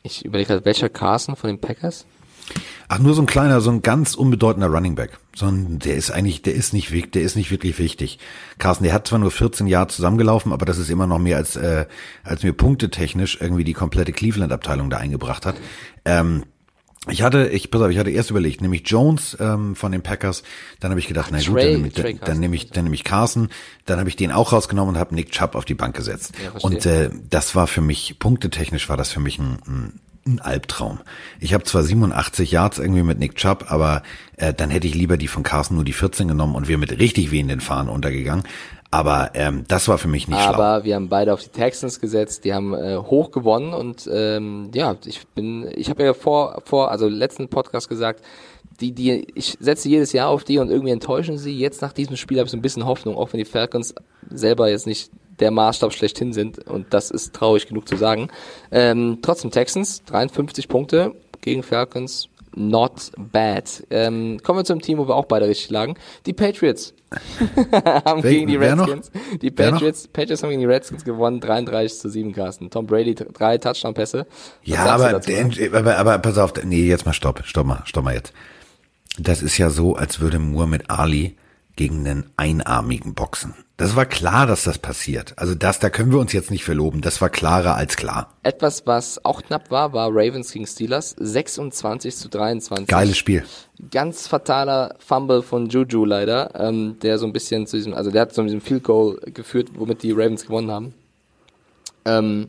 Ich 0.03 0.24
überlege 0.24 0.49
gerade, 0.49 0.64
welcher 0.64 0.91
Carson 0.91 1.34
von 1.34 1.49
den 1.49 1.61
Packers? 1.61 2.05
Ach, 2.89 2.99
nur 2.99 3.12
so 3.12 3.22
ein 3.22 3.26
kleiner, 3.26 3.61
so 3.61 3.70
ein 3.70 3.82
ganz 3.82 4.14
unbedeutender 4.14 4.68
Running 4.68 4.95
Back. 4.95 5.18
So 5.34 5.47
ein, 5.47 5.78
der 5.78 5.97
ist 5.97 6.11
eigentlich, 6.11 6.41
der 6.41 6.55
ist 6.55 6.72
nicht 6.72 7.14
der 7.14 7.22
ist 7.22 7.36
nicht 7.36 7.51
wirklich 7.51 7.78
wichtig. 7.78 8.18
Carsten, 8.57 8.84
der 8.84 8.95
hat 8.95 9.07
zwar 9.07 9.18
nur 9.18 9.30
14 9.30 9.66
Jahre 9.66 9.89
zusammengelaufen, 9.89 10.53
aber 10.53 10.64
das 10.64 10.78
ist 10.78 10.89
immer 10.89 11.07
noch 11.07 11.18
mehr 11.18 11.36
als, 11.36 11.57
äh, 11.57 11.86
als 12.24 12.43
mir 12.43 12.55
punktetechnisch 12.55 13.39
irgendwie 13.41 13.64
die 13.64 13.74
komplette 13.74 14.12
Cleveland-Abteilung 14.12 14.89
da 14.89 14.97
eingebracht 14.97 15.45
hat. 15.45 15.57
Ähm, 16.07 16.45
ich 17.11 17.23
hatte, 17.23 17.49
ich, 17.49 17.71
pass 17.71 17.81
auf, 17.83 17.91
ich 17.91 17.99
hatte 17.99 18.11
erst 18.11 18.31
überlegt, 18.31 18.61
nämlich 18.61 18.83
Jones 18.87 19.37
ähm, 19.41 19.77
von 19.77 19.93
den 19.93 20.03
Packers, 20.03 20.43
dann 20.81 20.91
habe 20.91 21.01
ich 21.01 21.09
gedacht, 21.09 21.31
na 21.33 21.39
gut, 21.39 21.57
dann, 21.57 21.73
nehme 21.73 21.89
ich, 21.89 21.95
dann, 21.95 22.19
dann 22.25 22.41
nehme 22.41 22.57
ich, 22.57 22.71
dann 22.71 22.85
nehme 22.85 22.95
ich 22.95 23.05
Carson, 23.05 23.49
dann 23.87 23.99
habe 23.99 24.09
ich 24.09 24.17
den 24.17 24.33
auch 24.33 24.53
rausgenommen 24.53 24.95
und 24.95 25.01
habe 25.01 25.15
Nick 25.15 25.31
Chubb 25.33 25.55
auf 25.55 25.65
die 25.65 25.75
Bank 25.75 25.97
gesetzt. 25.97 26.35
Ja, 26.43 26.61
und 26.61 26.87
äh, 26.87 27.11
das 27.29 27.55
war 27.55 27.67
für 27.67 27.81
mich, 27.81 28.19
punktetechnisch 28.19 28.89
war 28.89 28.97
das 28.97 29.11
für 29.11 29.21
mich 29.21 29.39
ein, 29.39 29.59
ein 29.67 30.01
ein 30.29 30.41
Albtraum. 30.41 31.01
Ich 31.41 31.55
habe 31.55 31.65
zwar 31.65 31.83
87 31.83 32.51
Yards 32.53 32.79
irgendwie 32.79 33.03
mit 33.03 33.19
Nick 33.19 33.37
Chubb, 33.37 33.67
aber 33.69 34.03
äh, 34.37 34.53
dann 34.53 34.71
hätte 34.71 34.87
ich 34.87 34.95
lieber 34.95 35.17
die 35.17 35.29
von 35.29 35.43
Carson 35.43 35.77
nur 35.77 35.85
die 35.85 35.93
14 35.93 36.29
genommen 36.29 36.55
und 36.55 36.69
wir 36.69 36.79
mit 36.79 36.99
richtig 36.99 37.31
wehenden 37.31 37.61
Fahnen 37.61 37.89
untergegangen. 37.89 38.45
Aber 38.91 39.32
ähm, 39.34 39.64
das 39.68 39.86
war 39.89 39.99
für 39.99 40.09
mich 40.09 40.28
nicht 40.28 40.39
Aber 40.39 40.55
schlau. 40.55 40.62
Aber 40.62 40.84
wir 40.84 40.95
haben 40.95 41.09
beide 41.09 41.34
auf 41.34 41.43
die 41.43 41.51
Texans 41.51 42.01
gesetzt, 42.01 42.45
die 42.45 42.55
haben 42.55 42.72
äh, 42.72 42.97
hoch 42.97 43.30
gewonnen 43.30 43.74
und 43.74 44.09
ähm, 44.11 44.70
ja, 44.74 44.97
ich 45.05 45.26
bin, 45.28 45.70
ich 45.74 45.91
habe 45.91 46.05
ja 46.05 46.14
vor, 46.14 46.62
vor, 46.64 46.91
also 46.91 47.07
letzten 47.07 47.49
Podcast 47.49 47.89
gesagt, 47.89 48.24
die, 48.80 48.93
die, 48.93 49.26
ich 49.34 49.57
setze 49.61 49.89
jedes 49.89 50.12
Jahr 50.12 50.28
auf 50.28 50.45
die 50.45 50.59
und 50.59 50.70
irgendwie 50.70 50.93
enttäuschen 50.93 51.36
sie. 51.36 51.59
Jetzt 51.59 51.82
nach 51.82 51.93
diesem 51.93 52.16
Spiel 52.16 52.39
habe 52.39 52.47
ich 52.47 52.51
so 52.51 52.57
ein 52.57 52.62
bisschen 52.62 52.86
Hoffnung, 52.86 53.16
auch 53.16 53.32
wenn 53.32 53.39
die 53.39 53.45
Falcons 53.45 53.95
selber 54.30 54.70
jetzt 54.70 54.86
nicht 54.86 55.11
der 55.41 55.51
Maßstab 55.51 55.93
schlechthin 55.93 56.32
sind 56.32 56.66
und 56.66 56.95
das 56.95 57.11
ist 57.11 57.34
traurig 57.34 57.66
genug 57.66 57.89
zu 57.89 57.97
sagen. 57.97 58.28
Ähm, 58.70 59.18
trotzdem 59.20 59.51
Texans, 59.51 60.03
53 60.05 60.68
Punkte 60.68 61.14
gegen 61.41 61.62
Falcons, 61.62 62.28
not 62.59 63.11
bad. 63.17 63.85
Ähm, 63.91 64.39
kommen 64.43 64.59
wir 64.61 64.65
zum 64.65 64.81
Team, 64.81 64.99
wo 64.99 65.09
wir 65.09 65.15
auch 65.17 65.27
beide 65.27 65.47
richtig 65.49 65.71
lagen. 65.71 65.95
Die 66.27 66.33
Patriots 66.33 66.93
haben 68.05 68.23
Wer- 68.23 68.31
gegen 68.31 68.47
die? 68.49 68.57
Redskins. 68.57 69.11
Die? 69.41 69.51
Patriots, 69.51 70.09
Patriots 70.09 70.43
haben 70.43 70.51
gegen 70.51 70.61
die 70.61 70.67
Redskins 70.67 71.05
gewonnen, 71.05 71.41
33 71.41 71.99
zu 72.01 72.11
7, 72.11 72.33
Carsten. 72.33 72.69
Tom 72.71 72.87
Brady, 72.87 73.15
drei 73.15 73.57
Touchdown-Pässe. 73.59 74.27
Ja, 74.65 74.85
aber, 74.87 75.21
aber, 75.73 75.97
aber 75.97 76.19
pass 76.19 76.37
auf, 76.39 76.53
nee, 76.65 76.87
jetzt 76.87 77.07
mal 77.07 77.13
stopp, 77.13 77.43
stopp 77.45 77.67
mal, 77.67 77.83
stopp 77.87 78.05
mal 78.05 78.15
jetzt. 78.15 78.33
Das 79.19 79.43
ist 79.43 79.57
ja 79.59 79.71
so, 79.71 79.97
als 79.97 80.21
würde 80.21 80.39
Muhammad 80.39 80.91
Ali 80.91 81.37
gegen 81.79 82.07
einen 82.07 82.24
Einarmigen 82.37 83.14
boxen. 83.14 83.55
Das 83.76 83.95
war 83.95 84.05
klar, 84.05 84.49
dass 84.49 84.64
das 84.64 84.79
passiert. 84.79 85.35
Also 85.37 85.55
das, 85.55 85.79
da 85.79 85.89
können 85.89 86.11
wir 86.11 86.18
uns 86.18 86.33
jetzt 86.33 86.51
nicht 86.51 86.64
verloben. 86.64 87.01
Das 87.01 87.20
war 87.20 87.31
klarer 87.31 87.76
als 87.76 87.97
klar. 87.97 88.35
Etwas, 88.43 88.85
was 88.89 89.24
auch 89.24 89.43
knapp 89.43 89.70
war, 89.70 89.93
war 89.93 90.09
Ravens 90.11 90.51
gegen 90.51 90.66
Steelers, 90.66 91.14
26 91.16 92.16
zu 92.16 92.29
23. 92.29 92.89
Geiles 92.89 93.16
Spiel. 93.16 93.45
Ganz 93.93 94.26
fataler 94.26 94.97
Fumble 94.99 95.43
von 95.43 95.68
Juju 95.68 96.05
leider, 96.05 96.51
ähm, 96.57 96.97
der 97.01 97.18
so 97.18 97.26
ein 97.26 97.33
bisschen 97.33 97.68
zu 97.68 97.76
diesem, 97.76 97.95
also 97.95 98.11
der 98.11 98.22
hat 98.22 98.35
zu 98.35 98.43
diesem 98.43 98.61
Field 98.61 98.83
Goal 98.83 99.20
geführt, 99.33 99.68
womit 99.74 100.03
die 100.03 100.11
Ravens 100.11 100.47
gewonnen 100.47 100.72
haben. 100.72 100.95
Ähm, 102.05 102.49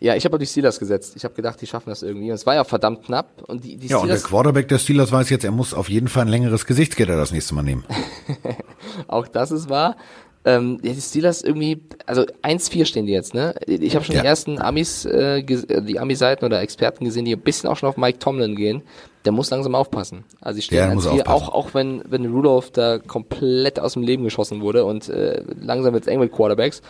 ja, 0.00 0.14
ich 0.14 0.24
habe 0.24 0.36
auf 0.36 0.40
die 0.40 0.46
Steelers 0.46 0.78
gesetzt. 0.78 1.14
Ich 1.16 1.24
habe 1.24 1.34
gedacht, 1.34 1.60
die 1.60 1.66
schaffen 1.66 1.88
das 1.90 2.02
irgendwie. 2.02 2.28
Und 2.30 2.34
es 2.34 2.46
war 2.46 2.54
ja 2.54 2.64
verdammt 2.64 3.04
knapp. 3.04 3.42
Und 3.46 3.64
die, 3.64 3.76
die 3.76 3.86
Ja, 3.88 3.98
und 3.98 4.08
der 4.08 4.18
Quarterback 4.18 4.68
der 4.68 4.78
Steelers 4.78 5.10
weiß 5.12 5.30
jetzt, 5.30 5.44
er 5.44 5.50
muss 5.52 5.74
auf 5.74 5.88
jeden 5.88 6.08
Fall 6.08 6.22
ein 6.26 6.28
längeres 6.28 6.66
Gesichtsgitter 6.66 7.16
das 7.16 7.32
nächste 7.32 7.54
Mal 7.54 7.62
nehmen. 7.62 7.84
auch 9.08 9.26
das 9.28 9.50
ist 9.50 9.68
wahr. 9.68 9.96
Ähm, 10.44 10.80
die 10.80 10.94
Steelers 11.00 11.42
irgendwie, 11.42 11.82
also 12.06 12.22
1-4 12.44 12.84
stehen 12.84 13.06
die 13.06 13.12
jetzt, 13.12 13.34
ne? 13.34 13.54
Ich 13.66 13.96
habe 13.96 14.04
schon 14.04 14.14
Ja. 14.14 14.20
die 14.22 14.28
ersten 14.28 14.60
Amis, 14.62 15.04
äh, 15.04 15.38
äh, 15.40 15.82
die 15.82 15.98
Ami-Seiten 15.98 16.44
oder 16.44 16.60
Experten 16.60 17.04
gesehen, 17.04 17.24
die 17.24 17.34
ein 17.34 17.40
bisschen 17.40 17.68
auch 17.68 17.76
schon 17.76 17.88
auf 17.88 17.96
Mike 17.96 18.20
Tomlin 18.20 18.54
gehen. 18.54 18.82
Der 19.24 19.32
muss 19.32 19.50
langsam 19.50 19.74
aufpassen. 19.74 20.24
Also 20.40 20.60
ich 20.60 20.66
stehe 20.66 20.86
muss 20.94 21.04
1-4, 21.04 21.10
aufpassen. 21.22 21.28
auch, 21.28 21.48
auch 21.52 21.74
wenn, 21.74 22.02
wenn 22.08 22.26
Rudolph 22.26 22.70
da 22.70 22.98
komplett 23.00 23.80
aus 23.80 23.94
dem 23.94 24.02
Leben 24.04 24.22
geschossen 24.22 24.60
wurde 24.60 24.84
und 24.84 25.08
äh, 25.08 25.42
langsam 25.60 25.94
wird's 25.94 26.06
eng 26.06 26.20
mit 26.20 26.30
Quarterbacks. 26.30 26.80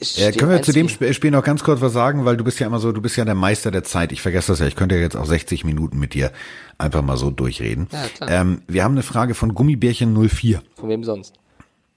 Steht 0.00 0.38
können 0.38 0.50
wir 0.52 0.62
zu 0.62 0.72
dem 0.72 0.86
1-4. 0.86 0.90
Sp 1.00 1.12
Spiel 1.14 1.30
noch 1.30 1.42
ganz 1.44 1.64
kurz 1.64 1.80
was 1.80 1.92
sagen, 1.92 2.24
weil 2.24 2.36
du 2.36 2.44
bist 2.44 2.58
ja 2.60 2.66
immer 2.66 2.78
so, 2.78 2.92
du 2.92 3.00
bist 3.00 3.16
ja 3.16 3.24
der 3.24 3.34
Meister 3.34 3.70
der 3.70 3.84
Zeit. 3.84 4.12
Ich 4.12 4.20
vergesse 4.22 4.52
das 4.52 4.60
ja. 4.60 4.66
Ich 4.66 4.76
könnte 4.76 4.94
ja 4.96 5.00
jetzt 5.00 5.16
auch 5.16 5.24
60 5.26 5.64
Minuten 5.64 5.98
mit 5.98 6.14
dir 6.14 6.30
einfach 6.78 7.02
mal 7.02 7.16
so 7.16 7.30
durchreden. 7.30 7.88
Ja, 7.90 8.02
klar. 8.14 8.30
Ähm, 8.30 8.62
wir 8.68 8.84
haben 8.84 8.92
eine 8.92 9.02
Frage 9.02 9.34
von 9.34 9.54
Gummibärchen 9.54 10.14
04. 10.28 10.62
Von 10.76 10.88
wem 10.88 11.04
sonst? 11.04 11.34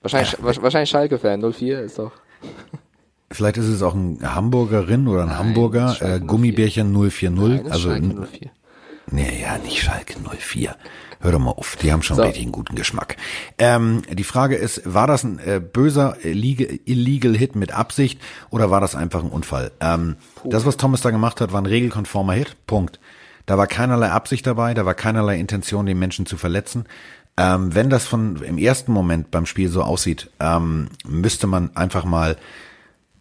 Wahrscheinlich, 0.02 0.36
wa- 0.42 0.62
wahrscheinlich 0.62 0.90
Schalke-Fan, 0.90 1.42
04 1.54 1.82
ist 1.82 2.00
doch. 2.00 2.12
Vielleicht 3.30 3.58
ist 3.58 3.68
es 3.68 3.82
auch 3.84 3.94
ein 3.94 4.20
Hamburgerin 4.24 5.08
oder 5.08 5.22
ein 5.24 5.28
Nein, 5.30 5.38
Hamburger, 5.38 5.96
äh, 6.02 6.18
04. 6.18 6.20
Gummibärchen 6.22 6.92
040. 6.94 7.30
Nein, 7.40 7.72
also, 7.72 7.90
Schalke 7.90 8.08
04. 8.08 8.50
nee, 9.12 9.42
ja, 9.42 9.58
nicht 9.60 9.80
Schalke 9.82 10.16
04. 10.20 10.76
Hör 11.22 11.32
doch 11.32 11.40
mal 11.40 11.52
auf, 11.52 11.76
die 11.76 11.92
haben 11.92 12.02
schon 12.02 12.18
So. 12.18 12.24
richtig 12.24 12.44
einen 12.44 12.52
guten 12.52 12.76
Geschmack. 12.76 13.16
Ähm, 13.60 14.02
die 14.12 14.24
Frage 14.24 14.56
ist, 14.56 14.82
war 14.92 15.06
das 15.06 15.24
ein 15.24 15.40
äh, 15.40 15.60
böser 15.62 16.18
illegal, 16.24 17.36
Hit 17.36 17.56
mit 17.56 17.72
Absicht 17.72 18.20
oder 18.50 18.72
war 18.72 18.82
das 18.82 18.96
einfach 18.96 19.24
ein 19.24 19.30
Unfall? 19.30 19.72
Ähm, 19.80 20.16
das, 20.44 20.66
was 20.66 20.78
Thomas 20.78 21.02
da 21.02 21.12
gemacht 21.12 21.40
hat, 21.40 21.54
war 21.54 21.62
ein 21.62 21.68
regelkonformer 21.68 22.34
Hit, 22.34 22.58
Punkt. 22.66 23.00
Da 23.46 23.58
war 23.58 23.68
keinerlei 23.68 24.10
Absicht 24.10 24.48
dabei, 24.48 24.74
da 24.74 24.86
war 24.86 24.96
keinerlei 24.96 25.40
Intention, 25.40 25.86
den 25.86 26.00
Menschen 26.00 26.26
zu 26.26 26.38
verletzen. 26.38 26.86
Ähm, 27.38 27.74
wenn 27.74 27.90
das 27.90 28.08
von 28.08 28.42
im 28.42 28.58
ersten 28.58 28.92
Moment 28.92 29.32
beim 29.32 29.46
Spiel 29.46 29.70
so 29.70 29.84
aussieht, 29.84 30.32
ähm, 30.40 30.90
müsste 31.06 31.48
man 31.48 31.76
einfach 31.76 32.04
mal 32.04 32.38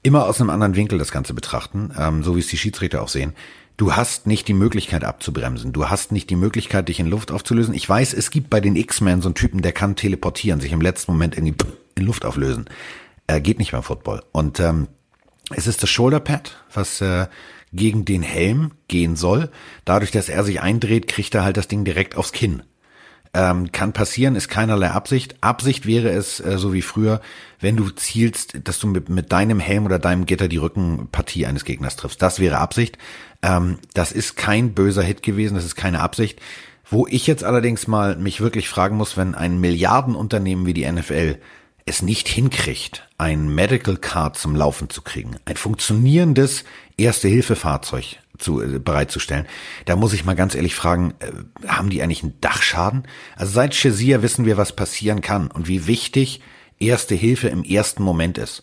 immer 0.02 0.26
aus 0.26 0.40
einem 0.40 0.50
anderen 0.50 0.76
Winkel 0.76 0.98
das 0.98 1.12
Ganze 1.12 1.34
betrachten, 1.34 1.92
ähm, 1.98 2.22
so 2.22 2.34
wie 2.34 2.40
es 2.40 2.46
die 2.46 2.56
Schiedsrichter 2.56 3.02
auch 3.02 3.08
sehen. 3.08 3.34
Du 3.76 3.96
hast 3.96 4.26
nicht 4.26 4.46
die 4.48 4.54
Möglichkeit 4.54 5.04
abzubremsen. 5.04 5.72
Du 5.72 5.88
hast 5.88 6.12
nicht 6.12 6.28
die 6.28 6.36
Möglichkeit, 6.36 6.88
dich 6.88 7.00
in 7.00 7.06
Luft 7.06 7.30
aufzulösen. 7.30 7.74
Ich 7.74 7.88
weiß, 7.88 8.12
es 8.12 8.30
gibt 8.30 8.50
bei 8.50 8.60
den 8.60 8.76
X-Men 8.76 9.22
so 9.22 9.28
einen 9.28 9.34
Typen, 9.34 9.62
der 9.62 9.72
kann 9.72 9.96
teleportieren, 9.96 10.60
sich 10.60 10.72
im 10.72 10.82
letzten 10.82 11.12
Moment 11.12 11.36
irgendwie 11.36 11.54
in 11.96 12.04
Luft 12.04 12.24
auflösen. 12.24 12.66
Äh, 13.26 13.40
geht 13.40 13.58
nicht 13.58 13.72
beim 13.72 13.82
Football. 13.82 14.22
Und 14.32 14.60
ähm, 14.60 14.88
es 15.54 15.66
ist 15.66 15.82
das 15.82 15.90
Shoulderpad, 15.90 16.56
was 16.72 17.00
äh, 17.00 17.26
gegen 17.72 18.04
den 18.04 18.22
Helm 18.22 18.72
gehen 18.88 19.16
soll. 19.16 19.50
Dadurch, 19.84 20.10
dass 20.10 20.28
er 20.28 20.44
sich 20.44 20.60
eindreht, 20.60 21.08
kriegt 21.08 21.34
er 21.34 21.44
halt 21.44 21.56
das 21.56 21.68
Ding 21.68 21.84
direkt 21.84 22.16
aufs 22.16 22.32
Kinn. 22.32 22.62
Ähm, 23.32 23.70
kann 23.70 23.92
passieren, 23.92 24.34
ist 24.34 24.48
keinerlei 24.48 24.90
Absicht. 24.90 25.36
Absicht 25.40 25.86
wäre 25.86 26.10
es, 26.10 26.40
äh, 26.40 26.58
so 26.58 26.72
wie 26.72 26.82
früher, 26.82 27.20
wenn 27.60 27.76
du 27.76 27.88
zielst, 27.90 28.66
dass 28.66 28.80
du 28.80 28.88
mit, 28.88 29.08
mit 29.08 29.30
deinem 29.30 29.60
Helm 29.60 29.84
oder 29.84 30.00
deinem 30.00 30.26
Gitter 30.26 30.48
die 30.48 30.56
Rückenpartie 30.56 31.46
eines 31.46 31.64
Gegners 31.64 31.94
triffst. 31.94 32.20
Das 32.20 32.40
wäre 32.40 32.58
Absicht. 32.58 32.98
Ähm, 33.42 33.78
das 33.94 34.12
ist 34.12 34.36
kein 34.36 34.74
böser 34.74 35.02
Hit 35.02 35.22
gewesen, 35.22 35.54
das 35.54 35.64
ist 35.64 35.76
keine 35.76 36.00
Absicht. 36.00 36.40
Wo 36.88 37.06
ich 37.06 37.26
jetzt 37.26 37.44
allerdings 37.44 37.86
mal 37.86 38.16
mich 38.16 38.40
wirklich 38.40 38.68
fragen 38.68 38.96
muss, 38.96 39.16
wenn 39.16 39.34
ein 39.34 39.60
Milliardenunternehmen 39.60 40.66
wie 40.66 40.74
die 40.74 40.90
NFL 40.90 41.38
es 41.86 42.02
nicht 42.02 42.28
hinkriegt, 42.28 43.08
ein 43.16 43.54
Medical 43.54 43.96
Card 43.96 44.36
zum 44.36 44.54
Laufen 44.54 44.90
zu 44.90 45.02
kriegen, 45.02 45.36
ein 45.44 45.56
funktionierendes 45.56 46.64
Erste-Hilfe-Fahrzeug 46.96 48.18
zu, 48.38 48.60
äh, 48.60 48.78
bereitzustellen, 48.78 49.46
da 49.86 49.96
muss 49.96 50.12
ich 50.12 50.24
mal 50.24 50.34
ganz 50.34 50.54
ehrlich 50.54 50.74
fragen, 50.74 51.14
äh, 51.20 51.68
haben 51.68 51.90
die 51.90 52.02
eigentlich 52.02 52.22
einen 52.22 52.40
Dachschaden? 52.40 53.04
Also 53.36 53.52
seit 53.52 53.74
Shazier 53.74 54.22
wissen 54.22 54.44
wir, 54.44 54.56
was 54.56 54.74
passieren 54.74 55.20
kann 55.20 55.50
und 55.50 55.68
wie 55.68 55.86
wichtig 55.86 56.40
Erste 56.80 57.14
Hilfe 57.14 57.48
im 57.48 57.62
ersten 57.62 58.02
Moment 58.02 58.38
ist. 58.38 58.62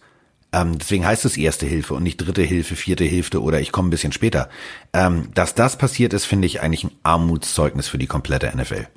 Ähm, 0.54 0.78
deswegen 0.80 1.06
heißt 1.06 1.26
es 1.26 1.38
Erste 1.38 1.66
Hilfe 1.66 1.94
und 1.94 2.04
nicht 2.04 2.18
Dritte 2.18 2.42
Hilfe, 2.42 2.76
Vierte 2.76 3.04
Hilfe 3.04 3.42
oder 3.42 3.60
ich 3.60 3.72
komme 3.72 3.88
ein 3.88 3.92
bisschen 3.92 4.14
später. 4.14 4.50
Ähm, 4.94 5.30
dass 5.34 5.56
das 5.56 5.78
passiert 5.78 6.14
ist, 6.14 6.26
finde 6.26 6.46
ich 6.46 6.62
eigentlich 6.62 6.86
ein 6.86 6.92
Armutszeugnis 7.04 7.88
für 7.88 7.98
die 7.98 8.08
komplette 8.08 8.56
NFL. 8.56 8.88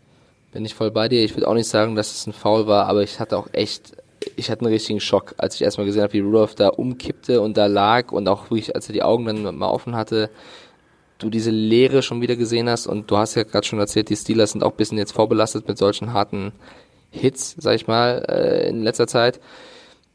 Bin 0.53 0.65
ich 0.65 0.75
voll 0.75 0.91
bei 0.91 1.09
dir. 1.09 1.25
Ich 1.25 1.35
würde 1.37 1.49
auch 1.49 1.55
nicht 1.55 1.69
sagen, 1.69 1.95
dass 1.97 2.13
es 2.13 2.27
ein 2.27 2.33
Foul 2.33 2.67
war, 2.67 2.87
aber 2.87 3.03
ich 3.03 3.21
hatte 3.21 3.37
auch 3.37 3.49
echt, 3.53 3.93
ich 4.37 4.51
hatte 4.51 4.63
einen 4.63 4.73
richtigen 4.73 5.01
Schock, 5.01 5.35
als 5.39 5.57
ich 5.57 5.63
erstmal 5.63 5.87
gesehen 5.87 6.03
habe, 6.03 6.13
wie 6.13 6.21
Rudolph 6.21 6.55
da 6.55 6.69
umkippte 6.69 7.41
und 7.41 7.57
da 7.57 7.67
lag 7.67 8.13
und 8.13 8.29
auch 8.29 8.51
wirklich, 8.51 8.75
als 8.75 8.89
er 8.89 8.93
die 8.93 9.03
Augen 9.03 9.27
dann 9.27 9.57
mal 9.57 9.69
offen 9.69 9.97
hatte, 9.97 10.31
du 11.19 11.31
diese 11.31 11.51
Leere 11.51 12.03
schon 12.03 12.21
wieder 12.21 12.37
gesehen 12.37 12.69
hast 12.69 12.87
und 12.87 13.11
du 13.11 13.17
hast 13.17 13.35
ja 13.35 13.43
gerade 13.43 13.67
schon 13.67 13.79
erzählt, 13.79 14.09
die 14.09 14.17
Steelers 14.17 14.53
sind 14.53 14.63
auch 14.63 14.71
ein 14.71 14.77
bisschen 14.77 14.99
jetzt 14.99 15.13
vorbelastet 15.13 15.69
mit 15.69 15.79
solchen 15.79 16.13
harten 16.13 16.53
Hits, 17.11 17.57
sag 17.59 17.75
ich 17.75 17.87
mal, 17.87 18.25
äh, 18.29 18.69
in 18.69 18.83
letzter 18.83 19.07
Zeit. 19.07 19.41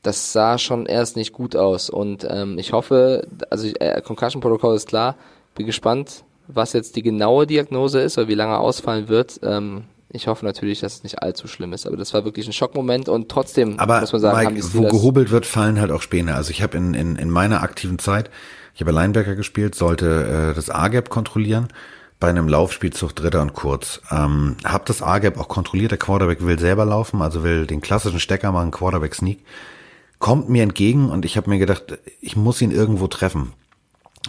Das 0.06 0.34
sah 0.34 0.60
schon 0.60 0.86
erst 0.86 1.16
nicht 1.16 1.34
gut 1.34 1.56
aus 1.56 1.89
und 1.89 2.28
ähm, 2.30 2.60
ich 2.60 2.74
hoffe, 2.74 3.28
also 3.49 3.68
äh, 3.68 4.01
Concussion 4.01 4.39
Protocol 4.39 4.76
ist 4.76 4.88
klar, 4.88 5.16
bin 5.56 5.66
gespannt, 5.66 6.24
was 6.47 6.74
jetzt 6.74 6.95
die 6.95 7.01
genaue 7.01 7.47
Diagnose 7.47 8.01
ist 8.01 8.20
oder 8.20 8.28
wie 8.28 8.36
lange 8.36 8.53
er 8.53 8.60
ausfallen 8.60 9.08
wird. 9.08 9.39
Ähm, 9.41 9.86
ich 10.10 10.28
hoffe 10.28 10.45
natürlich, 10.45 10.82
dass 10.82 10.97
es 10.97 11.03
nicht 11.03 11.24
allzu 11.24 11.47
schlimm 11.47 11.74
ist, 11.74 11.88
aber 11.88 11.97
das 11.97 12.14
war 12.14 12.24
wirklich 12.24 12.45
ein 12.45 12.53
Schockmoment 12.53 13.10
und 13.10 13.30
trotzdem 13.30 13.80
Aber 13.80 14.01
muss 14.01 14.12
man 14.12 14.22
sagen, 14.22 14.53
Mike, 14.53 14.68
wo 14.74 14.84
gehobelt 14.84 15.32
wird, 15.32 15.47
fallen 15.47 15.80
halt 15.80 15.89
auch 15.89 16.03
Späne. 16.03 16.36
Also 16.36 16.51
ich 16.51 16.62
habe 16.62 16.78
in, 16.78 16.93
in, 16.93 17.16
in 17.16 17.32
meiner 17.32 17.64
aktiven 17.64 17.97
Zeit, 17.97 18.30
ich 18.76 18.82
habe 18.82 18.91
Linebacker 18.91 19.36
gespielt, 19.36 19.74
sollte 19.74 20.51
äh, 20.51 20.53
das 20.53 20.70
A-Gap 20.70 21.10
kontrollieren 21.10 21.70
bei 22.20 22.30
einem 22.30 22.47
Laufspielzug 22.47 23.16
Dritter 23.16 23.41
und 23.41 23.53
Kurz. 23.53 24.01
Ähm, 24.12 24.56
hab 24.64 24.86
das 24.86 25.01
A-Gap 25.01 25.39
auch 25.39 25.47
kontrolliert. 25.47 25.91
Der 25.91 25.97
Quarterback 25.97 26.45
will 26.45 26.60
selber 26.60 26.86
laufen, 26.86 27.22
also 27.22 27.43
will 27.43 27.66
den 27.66 27.82
klassischen 27.82 28.20
Stecker 28.20 28.51
machen, 28.51 28.72
Quarterback 28.72 29.16
Sneak. 29.16 29.39
Kommt 30.26 30.49
mir 30.49 30.63
entgegen 30.63 31.11
und 31.11 31.23
ich 31.23 31.38
habe 31.38 31.51
mir 31.51 31.59
gedacht, 31.59 31.99
ich 32.19 32.36
muss 32.36 32.59
ihn 32.59 32.71
irgendwo 32.71 33.05
treffen. 33.05 33.53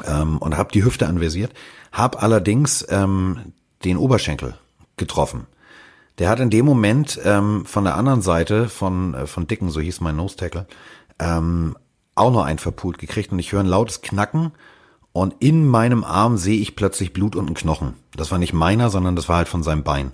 Ähm, 0.04 0.36
und 0.36 0.58
habe 0.58 0.70
die 0.70 0.84
Hüfte 0.84 1.06
anvisiert. 1.06 1.54
Hab 1.90 2.22
allerdings 2.22 2.84
ähm, 2.90 3.54
den 3.82 3.96
Oberschenkel 3.96 4.58
getroffen. 4.98 5.46
Der 6.18 6.28
hat 6.28 6.38
in 6.38 6.50
dem 6.50 6.66
Moment 6.66 7.18
ähm, 7.24 7.64
von 7.64 7.84
der 7.84 7.94
anderen 7.94 8.20
Seite 8.20 8.68
von, 8.68 9.14
äh, 9.14 9.26
von 9.26 9.46
Dicken, 9.46 9.70
so 9.70 9.80
hieß 9.80 10.02
mein 10.02 10.16
Nose 10.16 10.36
Tackle, 10.36 10.66
ähm, 11.18 11.78
auch 12.14 12.30
noch 12.30 12.44
einen 12.44 12.58
verpult 12.58 12.98
gekriegt 12.98 13.32
und 13.32 13.38
ich 13.38 13.52
höre 13.52 13.60
ein 13.60 13.66
lautes 13.66 14.02
Knacken 14.02 14.52
und 15.14 15.36
in 15.38 15.66
meinem 15.66 16.04
Arm 16.04 16.36
sehe 16.36 16.60
ich 16.60 16.76
plötzlich 16.76 17.14
Blut 17.14 17.36
und 17.36 17.46
einen 17.46 17.56
Knochen. 17.56 17.94
Das 18.14 18.30
war 18.30 18.36
nicht 18.36 18.52
meiner, 18.52 18.90
sondern 18.90 19.16
das 19.16 19.30
war 19.30 19.38
halt 19.38 19.48
von 19.48 19.62
seinem 19.62 19.82
Bein. 19.82 20.12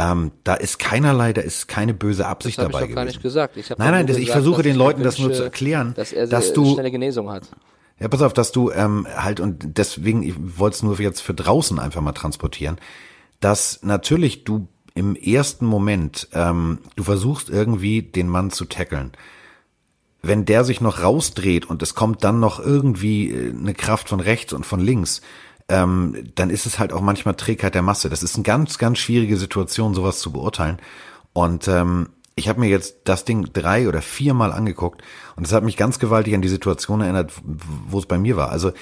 Ähm, 0.00 0.32
da 0.44 0.54
ist 0.54 0.78
keinerlei, 0.78 1.34
da 1.34 1.42
ist 1.42 1.68
keine 1.68 1.92
böse 1.92 2.26
Absicht 2.26 2.56
das 2.56 2.64
habe 2.64 2.72
ich 2.72 2.78
dabei 2.78 2.86
doch 2.86 2.94
gar 2.94 3.04
gewesen. 3.04 3.16
nicht 3.16 3.22
gesagt. 3.22 3.56
Ich 3.58 3.68
Nein, 3.68 3.90
nein, 3.90 4.06
das, 4.06 4.16
ich 4.16 4.26
gesagt, 4.26 4.36
versuche 4.36 4.56
dass 4.58 4.62
den 4.64 4.72
ich 4.72 4.78
Leuten 4.78 5.00
mir 5.00 5.04
das 5.04 5.18
nur 5.18 5.28
wünsche, 5.28 5.38
zu 5.38 5.44
erklären, 5.44 5.92
dass 5.94 6.12
er 6.12 6.26
dass 6.26 6.52
du 6.54 6.72
schnelle 6.72 6.90
Genesung 6.90 7.30
hat. 7.30 7.42
ja, 7.98 8.08
pass 8.08 8.22
auf, 8.22 8.32
dass 8.32 8.50
du 8.50 8.70
ähm, 8.70 9.06
halt 9.14 9.40
und 9.40 9.76
deswegen, 9.76 10.22
ich 10.22 10.34
wollte 10.58 10.76
es 10.76 10.82
nur 10.82 10.98
jetzt 11.00 11.20
für 11.20 11.34
draußen 11.34 11.78
einfach 11.78 12.00
mal 12.00 12.12
transportieren, 12.12 12.78
dass 13.40 13.80
natürlich 13.82 14.44
du 14.44 14.68
im 14.94 15.16
ersten 15.16 15.66
Moment, 15.66 16.28
ähm, 16.32 16.78
du 16.96 17.02
versuchst 17.04 17.50
irgendwie 17.50 18.02
den 18.02 18.28
Mann 18.28 18.50
zu 18.50 18.64
tackeln. 18.64 19.12
Wenn 20.22 20.44
der 20.44 20.64
sich 20.64 20.80
noch 20.80 21.02
rausdreht 21.02 21.64
und 21.64 21.82
es 21.82 21.94
kommt 21.94 22.24
dann 22.24 22.40
noch 22.40 22.58
irgendwie 22.58 23.30
äh, 23.30 23.50
eine 23.50 23.74
Kraft 23.74 24.08
von 24.08 24.20
rechts 24.20 24.52
und 24.52 24.64
von 24.64 24.80
links, 24.80 25.20
ähm, 25.70 26.30
dann 26.34 26.50
ist 26.50 26.66
es 26.66 26.78
halt 26.78 26.92
auch 26.92 27.00
manchmal 27.00 27.34
Trägheit 27.34 27.74
der 27.74 27.82
Masse. 27.82 28.10
Das 28.10 28.22
ist 28.22 28.34
eine 28.34 28.44
ganz, 28.44 28.78
ganz 28.78 28.98
schwierige 28.98 29.36
Situation, 29.36 29.94
sowas 29.94 30.18
zu 30.18 30.32
beurteilen. 30.32 30.78
Und 31.32 31.68
ähm, 31.68 32.08
ich 32.34 32.48
habe 32.48 32.60
mir 32.60 32.68
jetzt 32.68 33.02
das 33.04 33.24
Ding 33.24 33.48
drei 33.52 33.88
oder 33.88 34.02
viermal 34.02 34.52
angeguckt 34.52 35.02
und 35.36 35.46
es 35.46 35.52
hat 35.52 35.62
mich 35.62 35.76
ganz 35.76 35.98
gewaltig 35.98 36.34
an 36.34 36.42
die 36.42 36.48
Situation 36.48 37.00
erinnert, 37.00 37.32
wo 37.44 37.98
es 37.98 38.06
bei 38.06 38.18
mir 38.18 38.36
war. 38.36 38.50
Also 38.50 38.72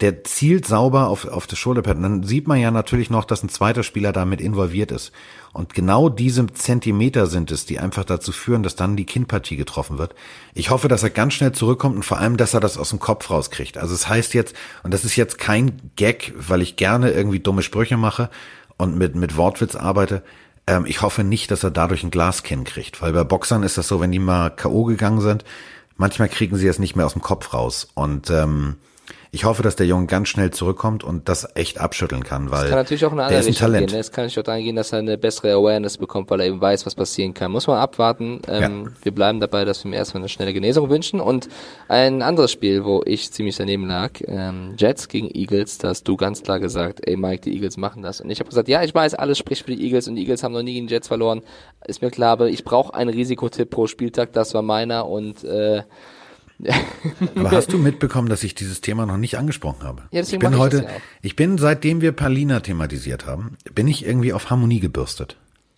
der 0.00 0.24
zielt 0.24 0.66
sauber 0.66 1.08
auf, 1.08 1.26
auf 1.26 1.46
das 1.46 1.58
Shoulderpad. 1.58 1.96
Und 1.96 2.02
dann 2.02 2.22
sieht 2.24 2.48
man 2.48 2.58
ja 2.58 2.70
natürlich 2.70 3.10
noch, 3.10 3.24
dass 3.24 3.42
ein 3.42 3.48
zweiter 3.48 3.82
Spieler 3.82 4.12
damit 4.12 4.40
involviert 4.40 4.90
ist. 4.90 5.12
Und 5.54 5.72
genau 5.72 6.08
diese 6.08 6.46
Zentimeter 6.48 7.26
sind 7.26 7.52
es, 7.52 7.64
die 7.64 7.78
einfach 7.78 8.04
dazu 8.04 8.32
führen, 8.32 8.64
dass 8.64 8.74
dann 8.74 8.96
die 8.96 9.06
Kinnpartie 9.06 9.56
getroffen 9.56 9.98
wird. 9.98 10.14
Ich 10.52 10.70
hoffe, 10.70 10.88
dass 10.88 11.04
er 11.04 11.10
ganz 11.10 11.34
schnell 11.34 11.52
zurückkommt 11.52 11.94
und 11.94 12.04
vor 12.04 12.18
allem, 12.18 12.36
dass 12.36 12.54
er 12.54 12.60
das 12.60 12.76
aus 12.76 12.90
dem 12.90 12.98
Kopf 12.98 13.30
rauskriegt. 13.30 13.78
Also 13.78 13.94
es 13.94 14.00
das 14.00 14.10
heißt 14.10 14.34
jetzt, 14.34 14.56
und 14.82 14.92
das 14.92 15.04
ist 15.04 15.14
jetzt 15.14 15.38
kein 15.38 15.92
Gag, 15.94 16.34
weil 16.36 16.60
ich 16.60 16.74
gerne 16.74 17.12
irgendwie 17.12 17.38
dumme 17.38 17.62
Sprüche 17.62 17.96
mache 17.96 18.30
und 18.78 18.98
mit, 18.98 19.14
mit 19.14 19.36
Wortwitz 19.36 19.76
arbeite. 19.76 20.24
Ähm, 20.66 20.86
ich 20.86 21.02
hoffe 21.02 21.22
nicht, 21.22 21.52
dass 21.52 21.62
er 21.62 21.70
dadurch 21.70 22.02
ein 22.02 22.10
Glaskinn 22.10 22.64
kriegt, 22.64 23.00
weil 23.00 23.12
bei 23.12 23.22
Boxern 23.22 23.62
ist 23.62 23.78
das 23.78 23.86
so, 23.86 24.00
wenn 24.00 24.10
die 24.10 24.18
mal 24.18 24.50
K.O. 24.50 24.82
gegangen 24.84 25.20
sind, 25.20 25.44
manchmal 25.96 26.28
kriegen 26.28 26.56
sie 26.56 26.66
es 26.66 26.80
nicht 26.80 26.96
mehr 26.96 27.06
aus 27.06 27.12
dem 27.12 27.22
Kopf 27.22 27.54
raus. 27.54 27.86
Und 27.94 28.28
ähm, 28.28 28.74
ich 29.34 29.44
hoffe, 29.44 29.64
dass 29.64 29.74
der 29.74 29.86
Junge 29.86 30.06
ganz 30.06 30.28
schnell 30.28 30.52
zurückkommt 30.52 31.02
und 31.02 31.28
das 31.28 31.48
echt 31.56 31.78
abschütteln 31.78 32.22
kann, 32.22 32.52
weil 32.52 32.60
das 32.60 32.68
kann 32.70 32.78
natürlich 32.78 33.04
auch 33.04 33.12
in 33.12 33.18
eine 33.18 33.30
der 33.30 33.38
andere 33.38 33.40
ist 33.40 33.46
ein 33.46 33.48
Richtung 33.50 33.66
Talent. 33.66 33.86
gehen. 33.88 33.94
ne? 33.96 34.00
Es 34.00 34.12
kann 34.12 34.24
natürlich 34.24 34.38
auch 34.38 34.44
dahin 34.44 34.64
gehen, 34.64 34.76
dass 34.76 34.92
er 34.92 35.00
eine 35.00 35.18
bessere 35.18 35.52
Awareness 35.54 35.98
bekommt, 35.98 36.30
weil 36.30 36.40
er 36.40 36.46
eben 36.46 36.60
weiß, 36.60 36.86
was 36.86 36.94
passieren 36.94 37.34
kann. 37.34 37.50
Muss 37.50 37.66
man 37.66 37.78
abwarten. 37.78 38.40
Ähm, 38.46 38.92
Wir 39.02 39.12
bleiben 39.12 39.40
dabei, 39.40 39.64
dass 39.64 39.82
wir 39.82 39.90
ihm 39.90 39.94
erstmal 39.94 40.22
eine 40.22 40.28
schnelle 40.28 40.52
Genesung 40.52 40.88
wünschen. 40.88 41.20
Und 41.20 41.48
ein 41.88 42.22
anderes 42.22 42.52
Spiel, 42.52 42.84
wo 42.84 43.02
ich 43.04 43.32
ziemlich 43.32 43.56
daneben 43.56 43.88
lag, 43.88 44.12
ähm, 44.24 44.74
Jets 44.78 45.08
gegen 45.08 45.28
Eagles, 45.34 45.78
da 45.78 45.88
hast 45.88 46.06
du 46.06 46.16
ganz 46.16 46.44
klar 46.44 46.60
gesagt, 46.60 47.00
ey 47.04 47.16
Mike, 47.16 47.42
die 47.42 47.54
Eagles 47.54 47.76
machen 47.76 48.02
das. 48.02 48.20
Und 48.20 48.30
ich 48.30 48.38
habe 48.38 48.48
gesagt, 48.48 48.68
ja, 48.68 48.84
ich 48.84 48.94
weiß, 48.94 49.14
alles 49.14 49.36
spricht 49.38 49.64
für 49.64 49.74
die 49.74 49.84
Eagles 49.84 50.06
und 50.06 50.14
die 50.14 50.22
Eagles 50.22 50.44
haben 50.44 50.52
noch 50.52 50.62
nie 50.62 50.74
gegen 50.74 50.86
Jets 50.86 51.08
verloren. 51.08 51.42
Ist 51.86 52.02
mir 52.02 52.12
klar, 52.12 52.30
aber 52.30 52.50
ich 52.50 52.62
brauche 52.62 52.94
einen 52.94 53.10
Risikotipp 53.10 53.68
pro 53.68 53.88
Spieltag, 53.88 54.32
das 54.32 54.54
war 54.54 54.62
meiner 54.62 55.08
und 55.08 55.42
äh, 55.42 55.82
Aber 57.34 57.50
hast 57.50 57.72
du 57.72 57.78
mitbekommen, 57.78 58.28
dass 58.28 58.44
ich 58.44 58.54
dieses 58.54 58.80
Thema 58.80 59.06
noch 59.06 59.16
nicht 59.16 59.36
angesprochen 59.38 59.82
habe? 59.82 60.02
Ja, 60.12 60.22
ich 60.22 60.38
bin 60.38 60.52
ich 60.52 60.58
heute, 60.58 60.76
ja 60.78 60.88
ich 61.22 61.36
bin 61.36 61.58
seitdem 61.58 62.00
wir 62.00 62.12
Palina 62.12 62.60
thematisiert 62.60 63.26
haben, 63.26 63.56
bin 63.74 63.88
ich 63.88 64.06
irgendwie 64.06 64.32
auf 64.32 64.50
Harmonie 64.50 64.80
gebürstet. 64.80 65.36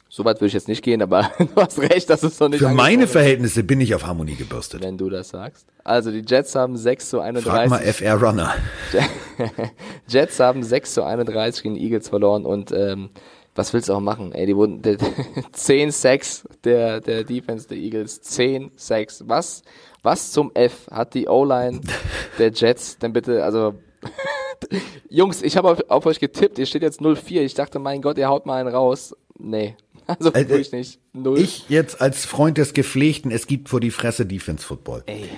so 0.08 0.24
weit 0.24 0.36
würde 0.36 0.48
ich 0.48 0.52
jetzt 0.52 0.68
nicht 0.68 0.82
gehen, 0.82 1.02
aber 1.02 1.30
du 1.38 1.48
hast 1.56 1.78
recht, 1.78 2.10
das 2.10 2.22
ist 2.22 2.40
noch 2.40 2.48
nicht 2.48 2.60
Für 2.60 2.68
meine 2.68 3.06
Verhältnisse 3.06 3.64
bin 3.64 3.80
ich 3.80 3.94
auf 3.94 4.06
Harmonie 4.06 4.36
gebürstet. 4.36 4.82
wenn 4.82 4.98
du 4.98 5.08
das 5.08 5.30
sagst. 5.30 5.66
Also 5.82 6.10
die 6.10 6.22
Jets 6.26 6.54
haben 6.54 6.76
6 6.76 7.10
zu 7.10 7.16
Frag 7.18 7.26
31. 7.26 7.70
mal 7.70 7.80
FR 7.80 8.14
Runner. 8.20 8.54
Jets 10.08 10.40
haben 10.40 10.62
6 10.62 10.94
zu 10.94 11.04
31 11.04 11.62
gegen 11.62 11.76
Eagles 11.76 12.08
verloren 12.08 12.44
und 12.44 12.72
ähm, 12.72 13.10
was 13.56 13.72
willst 13.72 13.88
du 13.88 13.94
auch 13.94 14.00
machen? 14.00 14.32
Ey, 14.32 14.46
die 14.46 14.56
wurden 14.56 14.82
der, 14.82 14.96
10 15.52 15.90
Sacks 15.90 16.44
der 16.64 17.00
der 17.00 17.24
Defense 17.24 17.66
der 17.68 17.78
Eagles, 17.78 18.20
10 18.22 18.72
Sacks. 18.76 19.24
Was 19.26 19.62
was 20.02 20.30
zum 20.32 20.50
F 20.54 20.86
hat 20.90 21.14
die 21.14 21.26
O-Line 21.28 21.80
der 22.38 22.50
Jets 22.52 22.98
denn 22.98 23.12
bitte, 23.12 23.44
also 23.44 23.74
Jungs, 25.10 25.42
ich 25.42 25.56
habe 25.56 25.70
auf, 25.70 25.80
auf 25.88 26.06
euch 26.06 26.20
getippt, 26.20 26.58
ihr 26.58 26.66
steht 26.66 26.82
jetzt 26.82 27.00
0-4. 27.00 27.40
Ich 27.42 27.54
dachte, 27.54 27.78
mein 27.78 28.02
Gott, 28.02 28.18
ihr 28.18 28.28
haut 28.28 28.46
mal 28.46 28.60
einen 28.60 28.74
raus. 28.74 29.14
Nee. 29.38 29.76
Also 30.06 30.32
Äh, 30.32 30.48
wirklich 30.48 30.72
nicht. 30.72 31.00
Null. 31.12 31.40
Ich 31.40 31.68
jetzt 31.68 32.00
als 32.00 32.24
Freund 32.24 32.58
des 32.58 32.72
Gepflegten, 32.72 33.30
es 33.30 33.46
gibt 33.46 33.68
vor 33.68 33.80
die 33.80 33.90
Fresse 33.90 34.24
Defense 34.26 34.64
Football. 34.64 35.02
Ey. 35.06 35.28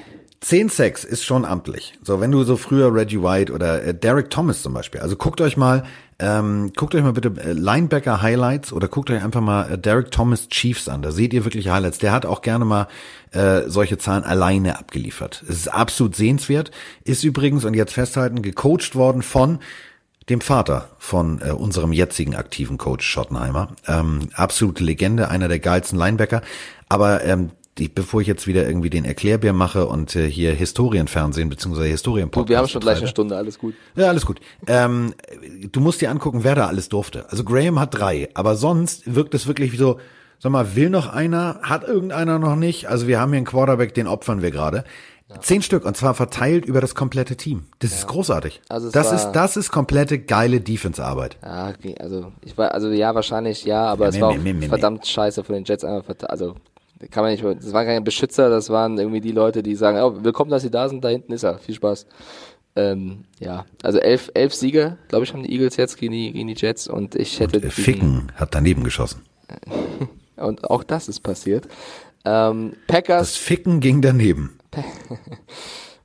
10 0.40 0.68
Sacks 0.68 1.04
ist 1.04 1.24
schon 1.24 1.44
amtlich. 1.44 1.98
So, 2.02 2.20
wenn 2.20 2.30
du 2.30 2.44
so 2.44 2.56
früher 2.56 2.94
Reggie 2.94 3.22
White 3.22 3.52
oder 3.52 3.82
äh, 3.82 3.94
Derek 3.94 4.30
Thomas 4.30 4.62
zum 4.62 4.72
Beispiel, 4.72 5.00
also 5.00 5.16
guckt 5.16 5.40
euch 5.40 5.56
mal, 5.56 5.84
ähm, 6.20 6.72
guckt 6.76 6.94
euch 6.94 7.02
mal 7.02 7.12
bitte 7.12 7.32
äh, 7.40 7.52
Linebacker 7.52 8.22
Highlights 8.22 8.72
oder 8.72 8.86
guckt 8.86 9.10
euch 9.10 9.22
einfach 9.22 9.40
mal 9.40 9.72
äh, 9.72 9.78
Derek 9.78 10.10
Thomas 10.12 10.48
Chiefs 10.48 10.88
an. 10.88 11.02
Da 11.02 11.10
seht 11.10 11.34
ihr 11.34 11.44
wirklich 11.44 11.68
Highlights. 11.68 11.98
Der 11.98 12.12
hat 12.12 12.24
auch 12.24 12.42
gerne 12.42 12.64
mal 12.64 12.86
äh, 13.32 13.62
solche 13.66 13.98
Zahlen 13.98 14.24
alleine 14.24 14.78
abgeliefert. 14.78 15.42
Es 15.48 15.56
ist 15.56 15.68
absolut 15.68 16.14
sehenswert. 16.14 16.70
Ist 17.02 17.24
übrigens, 17.24 17.64
und 17.64 17.74
jetzt 17.74 17.92
festhalten, 17.92 18.42
gecoacht 18.42 18.94
worden 18.94 19.22
von 19.22 19.58
dem 20.28 20.40
Vater 20.40 20.90
von 20.98 21.40
äh, 21.40 21.50
unserem 21.50 21.92
jetzigen 21.92 22.34
aktiven 22.36 22.78
Coach 22.78 23.06
Schottenheimer. 23.06 23.68
Ähm, 23.86 24.28
absolute 24.34 24.84
Legende, 24.84 25.28
einer 25.28 25.48
der 25.48 25.58
geilsten 25.58 25.98
Linebacker. 25.98 26.42
Aber 26.88 27.24
ähm, 27.24 27.50
die, 27.78 27.88
bevor 27.88 28.20
ich 28.20 28.26
jetzt 28.26 28.46
wieder 28.46 28.66
irgendwie 28.66 28.90
den 28.90 29.04
Erklärbär 29.04 29.52
mache 29.52 29.86
und 29.86 30.14
äh, 30.16 30.28
hier 30.30 30.52
Historienfernsehen 30.52 31.48
beziehungsweise 31.48 31.88
Historienpodcast 31.88 32.48
Du, 32.48 32.50
wir 32.50 32.58
haben 32.58 32.68
schon 32.68 32.80
gleich 32.80 32.98
eine. 32.98 33.08
Stunde, 33.08 33.36
alles 33.36 33.58
gut. 33.58 33.74
Ja, 33.96 34.08
alles 34.08 34.26
gut. 34.26 34.40
Ähm, 34.66 35.14
du 35.70 35.80
musst 35.80 36.00
dir 36.00 36.10
angucken, 36.10 36.44
wer 36.44 36.54
da 36.54 36.66
alles 36.66 36.88
durfte. 36.88 37.30
Also 37.30 37.44
Graham 37.44 37.78
hat 37.78 37.94
drei, 37.98 38.28
aber 38.34 38.56
sonst 38.56 39.14
wirkt 39.14 39.34
es 39.34 39.46
wirklich 39.46 39.72
wie 39.72 39.76
so, 39.76 39.98
sag 40.38 40.52
mal, 40.52 40.74
will 40.76 40.90
noch 40.90 41.08
einer, 41.12 41.60
hat 41.62 41.84
irgendeiner 41.86 42.38
noch 42.38 42.56
nicht? 42.56 42.86
Also 42.86 43.06
wir 43.06 43.20
haben 43.20 43.30
hier 43.30 43.38
einen 43.38 43.46
Quarterback, 43.46 43.94
den 43.94 44.06
opfern 44.06 44.42
wir 44.42 44.50
gerade. 44.50 44.84
Zehn 45.40 45.60
Stück 45.60 45.84
und 45.84 45.94
zwar 45.94 46.14
verteilt 46.14 46.64
über 46.64 46.80
das 46.80 46.94
komplette 46.94 47.36
Team. 47.36 47.66
Das 47.80 47.92
ist 47.92 48.06
großartig. 48.06 48.62
Also 48.70 48.90
das 48.90 49.12
ist 49.12 49.32
das 49.32 49.58
ist 49.58 49.70
komplette 49.70 50.18
geile 50.18 50.62
Defense-Arbeit. 50.62 51.36
Ja, 51.42 51.68
okay, 51.68 51.94
also 52.00 52.32
ich 52.42 52.56
war, 52.56 52.72
also 52.72 52.88
ja, 52.88 53.14
wahrscheinlich 53.14 53.62
ja, 53.64 53.84
aber 53.84 54.06
Ja, 54.06 54.08
es 54.08 54.20
war 54.22 54.30
auch 54.30 54.68
verdammt 54.68 55.06
scheiße 55.06 55.44
von 55.44 55.54
den 55.54 55.64
Jets 55.64 55.84
einfach 55.84 56.14
also 56.22 56.54
kann 57.10 57.22
man 57.22 57.32
nicht, 57.32 57.44
das 57.44 57.72
waren 57.72 57.86
keine 57.86 58.00
Beschützer, 58.02 58.50
das 58.50 58.70
waren 58.70 58.98
irgendwie 58.98 59.20
die 59.20 59.32
Leute, 59.32 59.62
die 59.62 59.74
sagen, 59.74 59.98
oh, 60.00 60.24
willkommen, 60.24 60.50
dass 60.50 60.62
sie 60.62 60.70
da 60.70 60.88
sind, 60.88 61.04
da 61.04 61.08
hinten 61.08 61.32
ist 61.32 61.44
er, 61.44 61.58
viel 61.58 61.74
Spaß. 61.74 62.06
Ähm, 62.76 63.24
ja, 63.40 63.64
also 63.82 63.98
elf, 63.98 64.30
elf 64.34 64.54
Siege, 64.54 64.98
glaube 65.08 65.24
ich, 65.24 65.32
haben 65.32 65.42
die 65.42 65.52
Eagles 65.52 65.76
jetzt 65.76 65.96
gegen 65.96 66.12
die, 66.12 66.32
gegen 66.32 66.48
die 66.48 66.54
Jets 66.56 66.86
und 66.88 67.14
ich 67.14 67.40
hätte 67.40 67.58
Äh, 67.58 67.60
diesen- 67.62 67.70
Ficken 67.84 68.32
hat 68.36 68.54
daneben 68.54 68.84
geschossen. 68.84 69.22
und 70.36 70.64
auch 70.70 70.84
das 70.84 71.08
ist 71.08 71.20
passiert. 71.20 71.66
Ähm, 72.24 72.74
Packers 72.86 73.20
Das 73.34 73.36
Ficken 73.36 73.80
ging 73.80 74.00
daneben. 74.02 74.58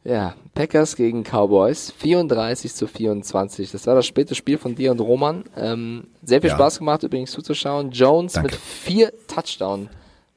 Ja, 0.06 0.36
Packers 0.54 0.98
gegen 0.98 1.24
Cowboys, 1.24 1.92
34 1.98 2.74
zu 2.76 2.88
24. 2.88 3.72
Das 3.72 3.88
war 3.88 3.96
das 3.96 4.06
späte 4.06 4.36
Spiel 4.36 4.58
von 4.58 4.76
dir 4.76 4.92
und 4.92 5.00
Roman. 5.00 5.46
Ähm, 5.56 6.08
sehr 6.22 6.42
viel 6.42 6.50
Ja. 6.50 6.58
Spaß 6.58 6.80
gemacht 6.80 7.04
übrigens 7.04 7.32
zuzuschauen. 7.32 7.90
Jones 7.92 8.34
Danke. 8.34 8.50
mit 8.52 8.60
vier 8.60 9.14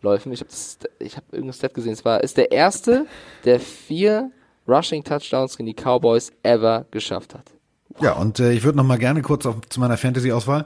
Touchdown-Läufen. 0.03 0.33
Ich 0.33 0.41
habe 0.41 0.51
hab 1.17 1.33
irgendein 1.33 1.53
Stat 1.53 1.75
gesehen. 1.75 1.93
Es 1.93 2.05
war 2.05 2.23
ist 2.23 2.37
der 2.37 2.53
erste, 2.53 3.07
der 3.45 3.61
vier 3.61 4.31
Rushing 4.69 5.05
Touchdowns 5.05 5.57
gegen 5.57 5.67
die 5.67 5.75
Cowboys 5.75 6.33
ever 6.43 6.87
geschafft 6.91 7.35
hat. 7.35 7.45
Ja, 8.01 8.13
und 8.13 8.41
äh, 8.41 8.53
ich 8.53 8.63
würde 8.65 8.79
noch 8.79 8.85
mal 8.85 8.99
gerne 8.99 9.23
kurz 9.23 9.47
auf, 9.47 9.57
zu 9.69 9.81
meiner 9.81 9.97
Fantasy-Auswahl. 9.97 10.65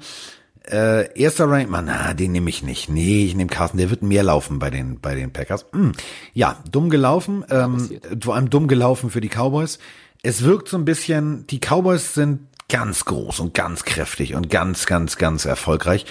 Äh, 0.68 1.18
erster 1.18 1.48
Rank, 1.48 1.70
man, 1.70 1.86
na, 1.86 2.12
den 2.12 2.32
nehme 2.32 2.50
ich 2.50 2.62
nicht. 2.62 2.88
Nee, 2.88 3.24
ich 3.24 3.34
nehme 3.34 3.48
Carsten, 3.48 3.78
der 3.78 3.90
wird 3.90 4.02
mehr 4.02 4.22
laufen 4.22 4.58
bei 4.58 4.70
den, 4.70 5.00
bei 5.00 5.14
den 5.14 5.32
Packers. 5.32 5.66
Hm, 5.72 5.92
ja, 6.34 6.62
dumm 6.70 6.90
gelaufen, 6.90 7.44
ähm, 7.50 8.00
vor 8.20 8.34
allem 8.34 8.50
dumm 8.50 8.68
gelaufen 8.68 9.10
für 9.10 9.20
die 9.20 9.28
Cowboys. 9.28 9.78
Es 10.22 10.42
wirkt 10.42 10.68
so 10.68 10.76
ein 10.76 10.84
bisschen, 10.84 11.46
die 11.46 11.60
Cowboys 11.60 12.14
sind 12.14 12.40
ganz 12.68 13.04
groß 13.04 13.40
und 13.40 13.54
ganz 13.54 13.84
kräftig 13.84 14.34
und 14.34 14.50
ganz, 14.50 14.86
ganz, 14.86 15.16
ganz 15.16 15.44
erfolgreich, 15.44 16.04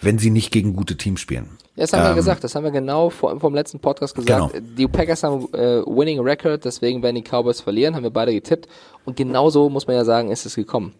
wenn 0.00 0.18
sie 0.18 0.30
nicht 0.30 0.50
gegen 0.50 0.74
gute 0.74 0.96
Teams 0.96 1.20
spielen. 1.20 1.58
Das 1.80 1.94
haben 1.94 2.02
wir 2.04 2.10
Ähm, 2.10 2.16
gesagt, 2.16 2.44
das 2.44 2.54
haben 2.54 2.64
wir 2.64 2.70
genau 2.72 3.08
vor, 3.08 3.40
vom 3.40 3.54
letzten 3.54 3.80
Podcast 3.80 4.14
gesagt. 4.14 4.52
Genau. 4.52 4.66
Die 4.76 4.86
Packers 4.86 5.22
haben 5.22 5.48
äh, 5.54 5.80
Winning 5.86 6.20
Record, 6.20 6.62
deswegen 6.66 7.02
werden 7.02 7.16
die 7.16 7.22
Cowboys 7.22 7.62
verlieren, 7.62 7.96
haben 7.96 8.02
wir 8.02 8.10
beide 8.10 8.34
getippt. 8.34 8.68
Und 9.06 9.16
genauso 9.16 9.70
muss 9.70 9.86
man 9.86 9.96
ja 9.96 10.04
sagen, 10.04 10.30
ist 10.30 10.44
es 10.44 10.56
gekommen. 10.56 10.92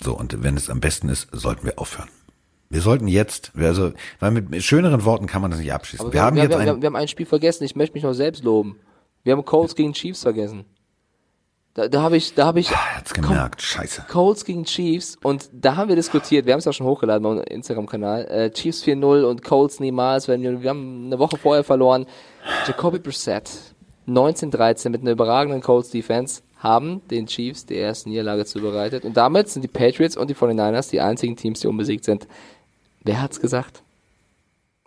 So, 0.00 0.16
und 0.16 0.40
wenn 0.44 0.56
es 0.56 0.70
am 0.70 0.78
besten 0.78 1.08
ist, 1.08 1.28
sollten 1.32 1.66
wir 1.66 1.80
aufhören. 1.80 2.08
Wir 2.70 2.80
sollten 2.80 3.08
jetzt, 3.08 3.52
also, 3.56 3.90
weil 4.20 4.30
mit 4.30 4.62
schöneren 4.62 5.04
Worten 5.04 5.26
kann 5.26 5.42
man 5.42 5.50
das 5.50 5.58
nicht 5.58 5.72
abschließen. 5.72 6.06
Aber 6.06 6.12
wir, 6.12 6.22
haben 6.22 6.36
wir, 6.36 6.44
jetzt 6.44 6.52
wir, 6.52 6.58
ein, 6.58 6.66
wir, 6.66 6.82
wir 6.82 6.86
haben 6.86 6.96
ein 6.96 7.08
Spiel 7.08 7.26
vergessen. 7.26 7.64
Ich 7.64 7.74
möchte 7.74 7.94
mich 7.94 8.04
noch 8.04 8.12
selbst 8.12 8.44
loben. 8.44 8.78
Wir 9.24 9.32
haben 9.32 9.44
Colts 9.44 9.74
gegen 9.74 9.92
Chiefs 9.94 10.22
vergessen. 10.22 10.64
Da, 11.76 11.88
da 11.88 12.00
habe 12.00 12.16
ich, 12.16 12.32
da 12.32 12.46
habe 12.46 12.58
ich 12.58 12.70
er 12.70 12.96
hat's 12.96 13.12
gemerkt, 13.12 13.60
scheiße. 13.60 14.06
Colts 14.08 14.46
gegen 14.46 14.64
Chiefs 14.64 15.18
und 15.22 15.50
da 15.52 15.76
haben 15.76 15.90
wir 15.90 15.96
diskutiert. 15.96 16.46
Wir 16.46 16.54
haben 16.54 16.60
es 16.60 16.66
auch 16.66 16.72
schon 16.72 16.86
hochgeladen 16.86 17.22
bei 17.22 17.28
unserem 17.28 17.48
Instagram-Kanal. 17.48 18.24
Äh, 18.28 18.50
Chiefs 18.50 18.82
4-0 18.82 19.24
und 19.24 19.44
Colts 19.44 19.78
niemals. 19.78 20.26
Wir, 20.26 20.38
wir 20.40 20.70
haben 20.70 21.04
eine 21.04 21.18
Woche 21.18 21.36
vorher 21.36 21.64
verloren. 21.64 22.06
Jacoby 22.66 22.98
Brissett 22.98 23.50
19-13 24.08 24.88
mit 24.88 25.02
einer 25.02 25.10
überragenden 25.10 25.60
Colts 25.60 25.90
Defense 25.90 26.40
haben 26.60 27.02
den 27.10 27.26
Chiefs 27.26 27.66
die 27.66 27.74
erste 27.74 28.08
Niederlage 28.08 28.46
zubereitet 28.46 29.04
und 29.04 29.14
damit 29.14 29.50
sind 29.50 29.60
die 29.60 29.68
Patriots 29.68 30.16
und 30.16 30.30
die 30.30 30.34
49ers 30.34 30.88
die 30.88 31.02
einzigen 31.02 31.36
Teams, 31.36 31.60
die 31.60 31.66
unbesiegt 31.66 32.06
sind. 32.06 32.26
Wer 33.04 33.20
hat's 33.20 33.38
gesagt? 33.38 33.82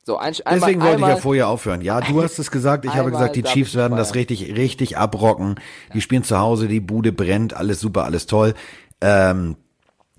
So, 0.09 0.17
ein, 0.17 0.33
einmal, 0.43 0.59
Deswegen 0.59 0.81
wollte 0.81 0.95
einmal, 0.95 1.09
ich 1.11 1.15
ja 1.17 1.21
vorher 1.21 1.47
aufhören. 1.49 1.81
Ja, 1.81 2.01
du 2.01 2.23
hast 2.23 2.39
es 2.39 2.49
gesagt. 2.49 2.83
Ich 2.83 2.95
habe 2.95 3.11
gesagt, 3.11 3.35
die 3.35 3.43
Chiefs 3.43 3.75
werden 3.75 3.95
das 3.95 4.15
richtig, 4.15 4.57
richtig 4.57 4.97
abrocken. 4.97 5.59
Die 5.93 6.01
spielen 6.01 6.23
zu 6.23 6.39
Hause, 6.39 6.67
die 6.67 6.79
Bude 6.79 7.11
brennt, 7.11 7.53
alles 7.53 7.79
super, 7.79 8.05
alles 8.05 8.25
toll. 8.25 8.55
Ähm, 9.01 9.55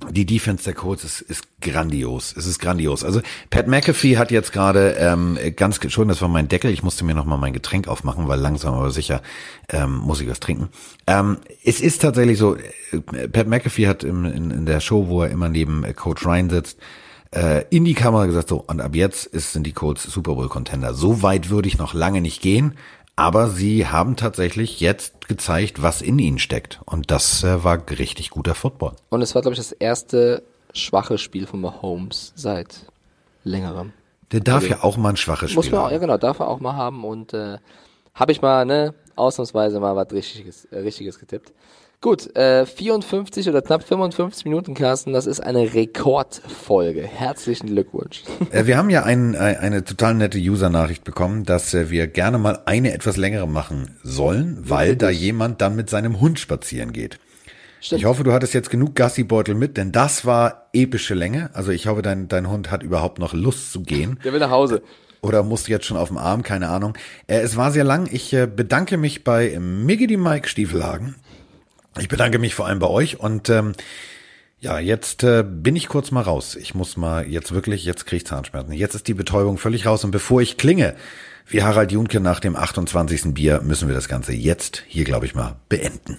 die 0.09 0.27
Defense 0.27 0.63
der 0.63 0.75
Colts 0.75 1.03
ist, 1.03 1.23
ist 1.23 1.61
grandios. 1.61 2.33
Es 2.37 2.47
ist 2.47 2.61
grandios. 2.61 3.03
Also 3.03 3.21
Pat 3.51 3.67
McAfee 3.67 4.17
hat 4.17 4.31
jetzt 4.31 4.53
gerade 4.53 4.95
ähm, 4.97 5.37
ganz 5.57 5.81
schon, 5.91 6.07
das 6.07 6.23
war 6.23 6.29
mein 6.29 6.47
Deckel. 6.47 6.71
Ich 6.71 6.85
musste 6.85 7.05
mir 7.05 7.17
noch 7.17 7.25
mal 7.25 7.37
mein 7.37 7.53
Getränk 7.53 7.89
aufmachen, 7.89 8.29
weil 8.29 8.39
langsam 8.39 8.75
aber 8.75 8.93
sicher 8.93 9.23
ähm, 9.71 9.97
muss 9.97 10.21
ich 10.21 10.31
was 10.31 10.39
trinken. 10.39 10.69
Ähm, 11.09 11.39
es 11.65 11.81
ist 11.81 12.01
tatsächlich 12.01 12.39
so. 12.39 12.55
äh, 12.55 13.29
Pat 13.29 13.49
McAfee 13.49 13.89
hat 13.89 14.05
im, 14.05 14.25
in, 14.25 14.53
in 14.53 14.67
der 14.67 14.79
Show, 14.79 15.09
wo 15.09 15.25
er 15.25 15.31
immer 15.31 15.49
neben 15.49 15.83
äh, 15.83 15.95
Coach 15.95 16.25
Ryan 16.25 16.49
sitzt, 16.49 16.79
äh, 17.33 17.65
in 17.71 17.85
die 17.85 17.95
Kamera 17.95 18.27
gesagt, 18.27 18.49
so, 18.49 18.65
und 18.67 18.81
ab 18.81 18.95
jetzt 18.95 19.27
ist, 19.27 19.53
sind 19.53 19.67
die 19.67 19.73
Colts 19.73 20.03
Super 20.03 20.35
Bowl 20.35 20.49
Contender. 20.49 20.95
So 20.95 21.23
weit 21.23 21.51
würde 21.51 21.69
ich 21.69 21.79
noch 21.79 21.95
lange 21.95 22.21
nicht 22.21 22.43
gehen, 22.43 22.77
aber 23.17 23.49
sie 23.49 23.87
haben 23.87 24.17
tatsächlich 24.17 24.81
jetzt 24.81 25.29
gezeigt, 25.29 25.83
was 25.83 26.03
in 26.03 26.19
ihnen 26.19 26.39
steckt. 26.39 26.81
Und 26.87 27.11
das 27.11 27.45
äh, 27.45 27.63
war 27.63 27.83
richtig 27.91 28.31
guter 28.31 28.55
Football. 28.55 28.93
Und 29.11 29.23
es 29.23 29.35
war, 29.35 29.43
glaube 29.43 29.53
ich, 29.53 29.59
das 29.59 29.73
erste 29.73 30.43
schwache 30.73 31.19
Spiel 31.19 31.47
von 31.47 31.61
Mahomes 31.61 32.33
seit 32.37 32.87
längerem. 33.45 33.93
Der 34.33 34.41
darf 34.41 34.63
also, 34.63 34.69
ja 34.69 34.85
auch 34.85 34.97
mal 34.97 35.11
ein 35.11 35.17
schwaches 35.17 35.51
Spiel 35.51 35.57
muss 35.57 35.71
man 35.71 35.81
auch, 35.81 35.85
haben. 35.87 35.93
Ja, 35.93 35.99
genau, 35.99 36.17
darf 36.17 36.39
er 36.39 36.49
auch 36.49 36.61
mal 36.61 36.75
haben. 36.75 37.05
Und 37.05 37.35
äh, 37.35 37.59
habe 38.15 38.33
ich 38.33 38.43
mal, 38.43 38.65
ne, 38.65 38.95
ausnahmsweise 39.17 39.81
mal 39.81 39.97
was 39.97 40.13
Richtiges, 40.13 40.65
äh, 40.67 40.79
Richtiges 40.79 41.19
getippt. 41.19 41.53
Gut, 42.03 42.35
äh, 42.35 42.65
54 42.65 43.47
oder 43.51 43.61
knapp 43.61 43.87
55 43.87 44.47
Minuten, 44.47 44.73
Carsten, 44.73 45.13
das 45.13 45.27
ist 45.27 45.41
eine 45.41 45.75
Rekordfolge. 45.75 47.03
Herzlichen 47.03 47.67
Glückwunsch. 47.67 48.23
Äh, 48.51 48.65
wir 48.65 48.79
haben 48.79 48.89
ja 48.89 49.05
ein, 49.05 49.37
eine 49.37 49.85
total 49.85 50.15
nette 50.15 50.39
User-Nachricht 50.39 51.05
bekommen, 51.05 51.45
dass 51.45 51.75
äh, 51.75 51.91
wir 51.91 52.07
gerne 52.07 52.39
mal 52.39 52.63
eine 52.65 52.95
etwas 52.95 53.19
längere 53.19 53.47
machen 53.47 53.99
sollen, 54.03 54.57
weil 54.63 54.97
da 54.97 55.11
jemand 55.11 55.61
dann 55.61 55.77
mit 55.77 55.91
seinem 55.91 56.21
Hund 56.21 56.41
spazieren 56.41 56.95
geht. 56.95 57.19
Stimmt. 57.83 58.01
Ich 58.01 58.07
hoffe, 58.07 58.25
du 58.25 58.33
hattest 58.33 58.55
jetzt 58.55 58.71
genug 58.71 58.95
Gassi-Beutel 58.95 59.55
mit, 59.55 59.77
denn 59.77 59.93
das 59.93 60.25
war 60.25 60.71
epische 60.73 61.15
Länge. 61.15 61.51
Also 61.53 61.71
ich 61.71 61.87
hoffe, 61.87 62.01
dein, 62.01 62.29
dein 62.29 62.49
Hund 62.49 62.71
hat 62.71 62.83
überhaupt 62.83 63.19
noch 63.19 63.35
Lust 63.35 63.73
zu 63.73 63.83
gehen. 63.83 64.19
Der 64.25 64.33
will 64.33 64.41
nach 64.41 64.51
Hause. 64.51 64.83
Oder 65.21 65.43
musst 65.43 65.69
jetzt 65.69 65.85
schon 65.85 65.99
auf 65.99 66.09
dem 66.09 66.17
Arm, 66.17 66.43
keine 66.43 66.71
Ahnung. 66.71 66.95
Äh, 67.27 67.41
es 67.41 67.59
war 67.59 67.71
sehr 67.71 67.85
lang. 67.85 68.09
Ich 68.11 68.33
äh, 68.33 68.47
bedanke 68.47 68.97
mich 68.97 69.23
bei 69.23 69.59
Miggy 69.61 70.07
die 70.07 70.17
Mike 70.17 70.49
Stiefelhagen. 70.49 71.17
Ich 71.99 72.09
bedanke 72.09 72.39
mich 72.39 72.55
vor 72.55 72.67
allem 72.67 72.79
bei 72.79 72.89
euch 72.89 73.19
und 73.21 73.49
ähm, 73.49 73.73
ja, 74.61 74.79
jetzt 74.79 75.25
äh, 75.25 75.43
bin 75.43 75.75
ich 75.75 75.89
kurz 75.89 76.11
mal 76.11 76.21
raus. 76.21 76.55
Ich 76.55 76.75
muss 76.75 76.97
mal 76.97 77.27
jetzt 77.27 77.53
wirklich, 77.53 77.85
jetzt 77.85 78.05
kriege 78.07 78.19
ich 78.19 78.27
Zahnschmerzen. 78.27 78.73
Jetzt 78.73 78.95
ist 78.95 79.09
die 79.09 79.15
Betäubung 79.15 79.59
völlig 79.59 79.87
raus 79.87 80.05
und 80.05 80.11
bevor 80.11 80.43
ich 80.43 80.59
klinge, 80.59 80.95
wie 81.47 81.63
Harald 81.63 81.93
Junke 81.93 82.21
nach 82.21 82.41
dem 82.41 82.57
28. 82.57 83.35
Bier, 83.35 83.61
müssen 83.63 83.89
wir 83.89 83.95
das 83.95 84.09
Ganze 84.09 84.33
jetzt 84.33 84.85
hier, 84.87 85.05
glaube 85.05 85.27
ich 85.27 85.35
mal, 85.35 85.57
beenden. 85.69 86.19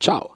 Ciao. 0.00 0.34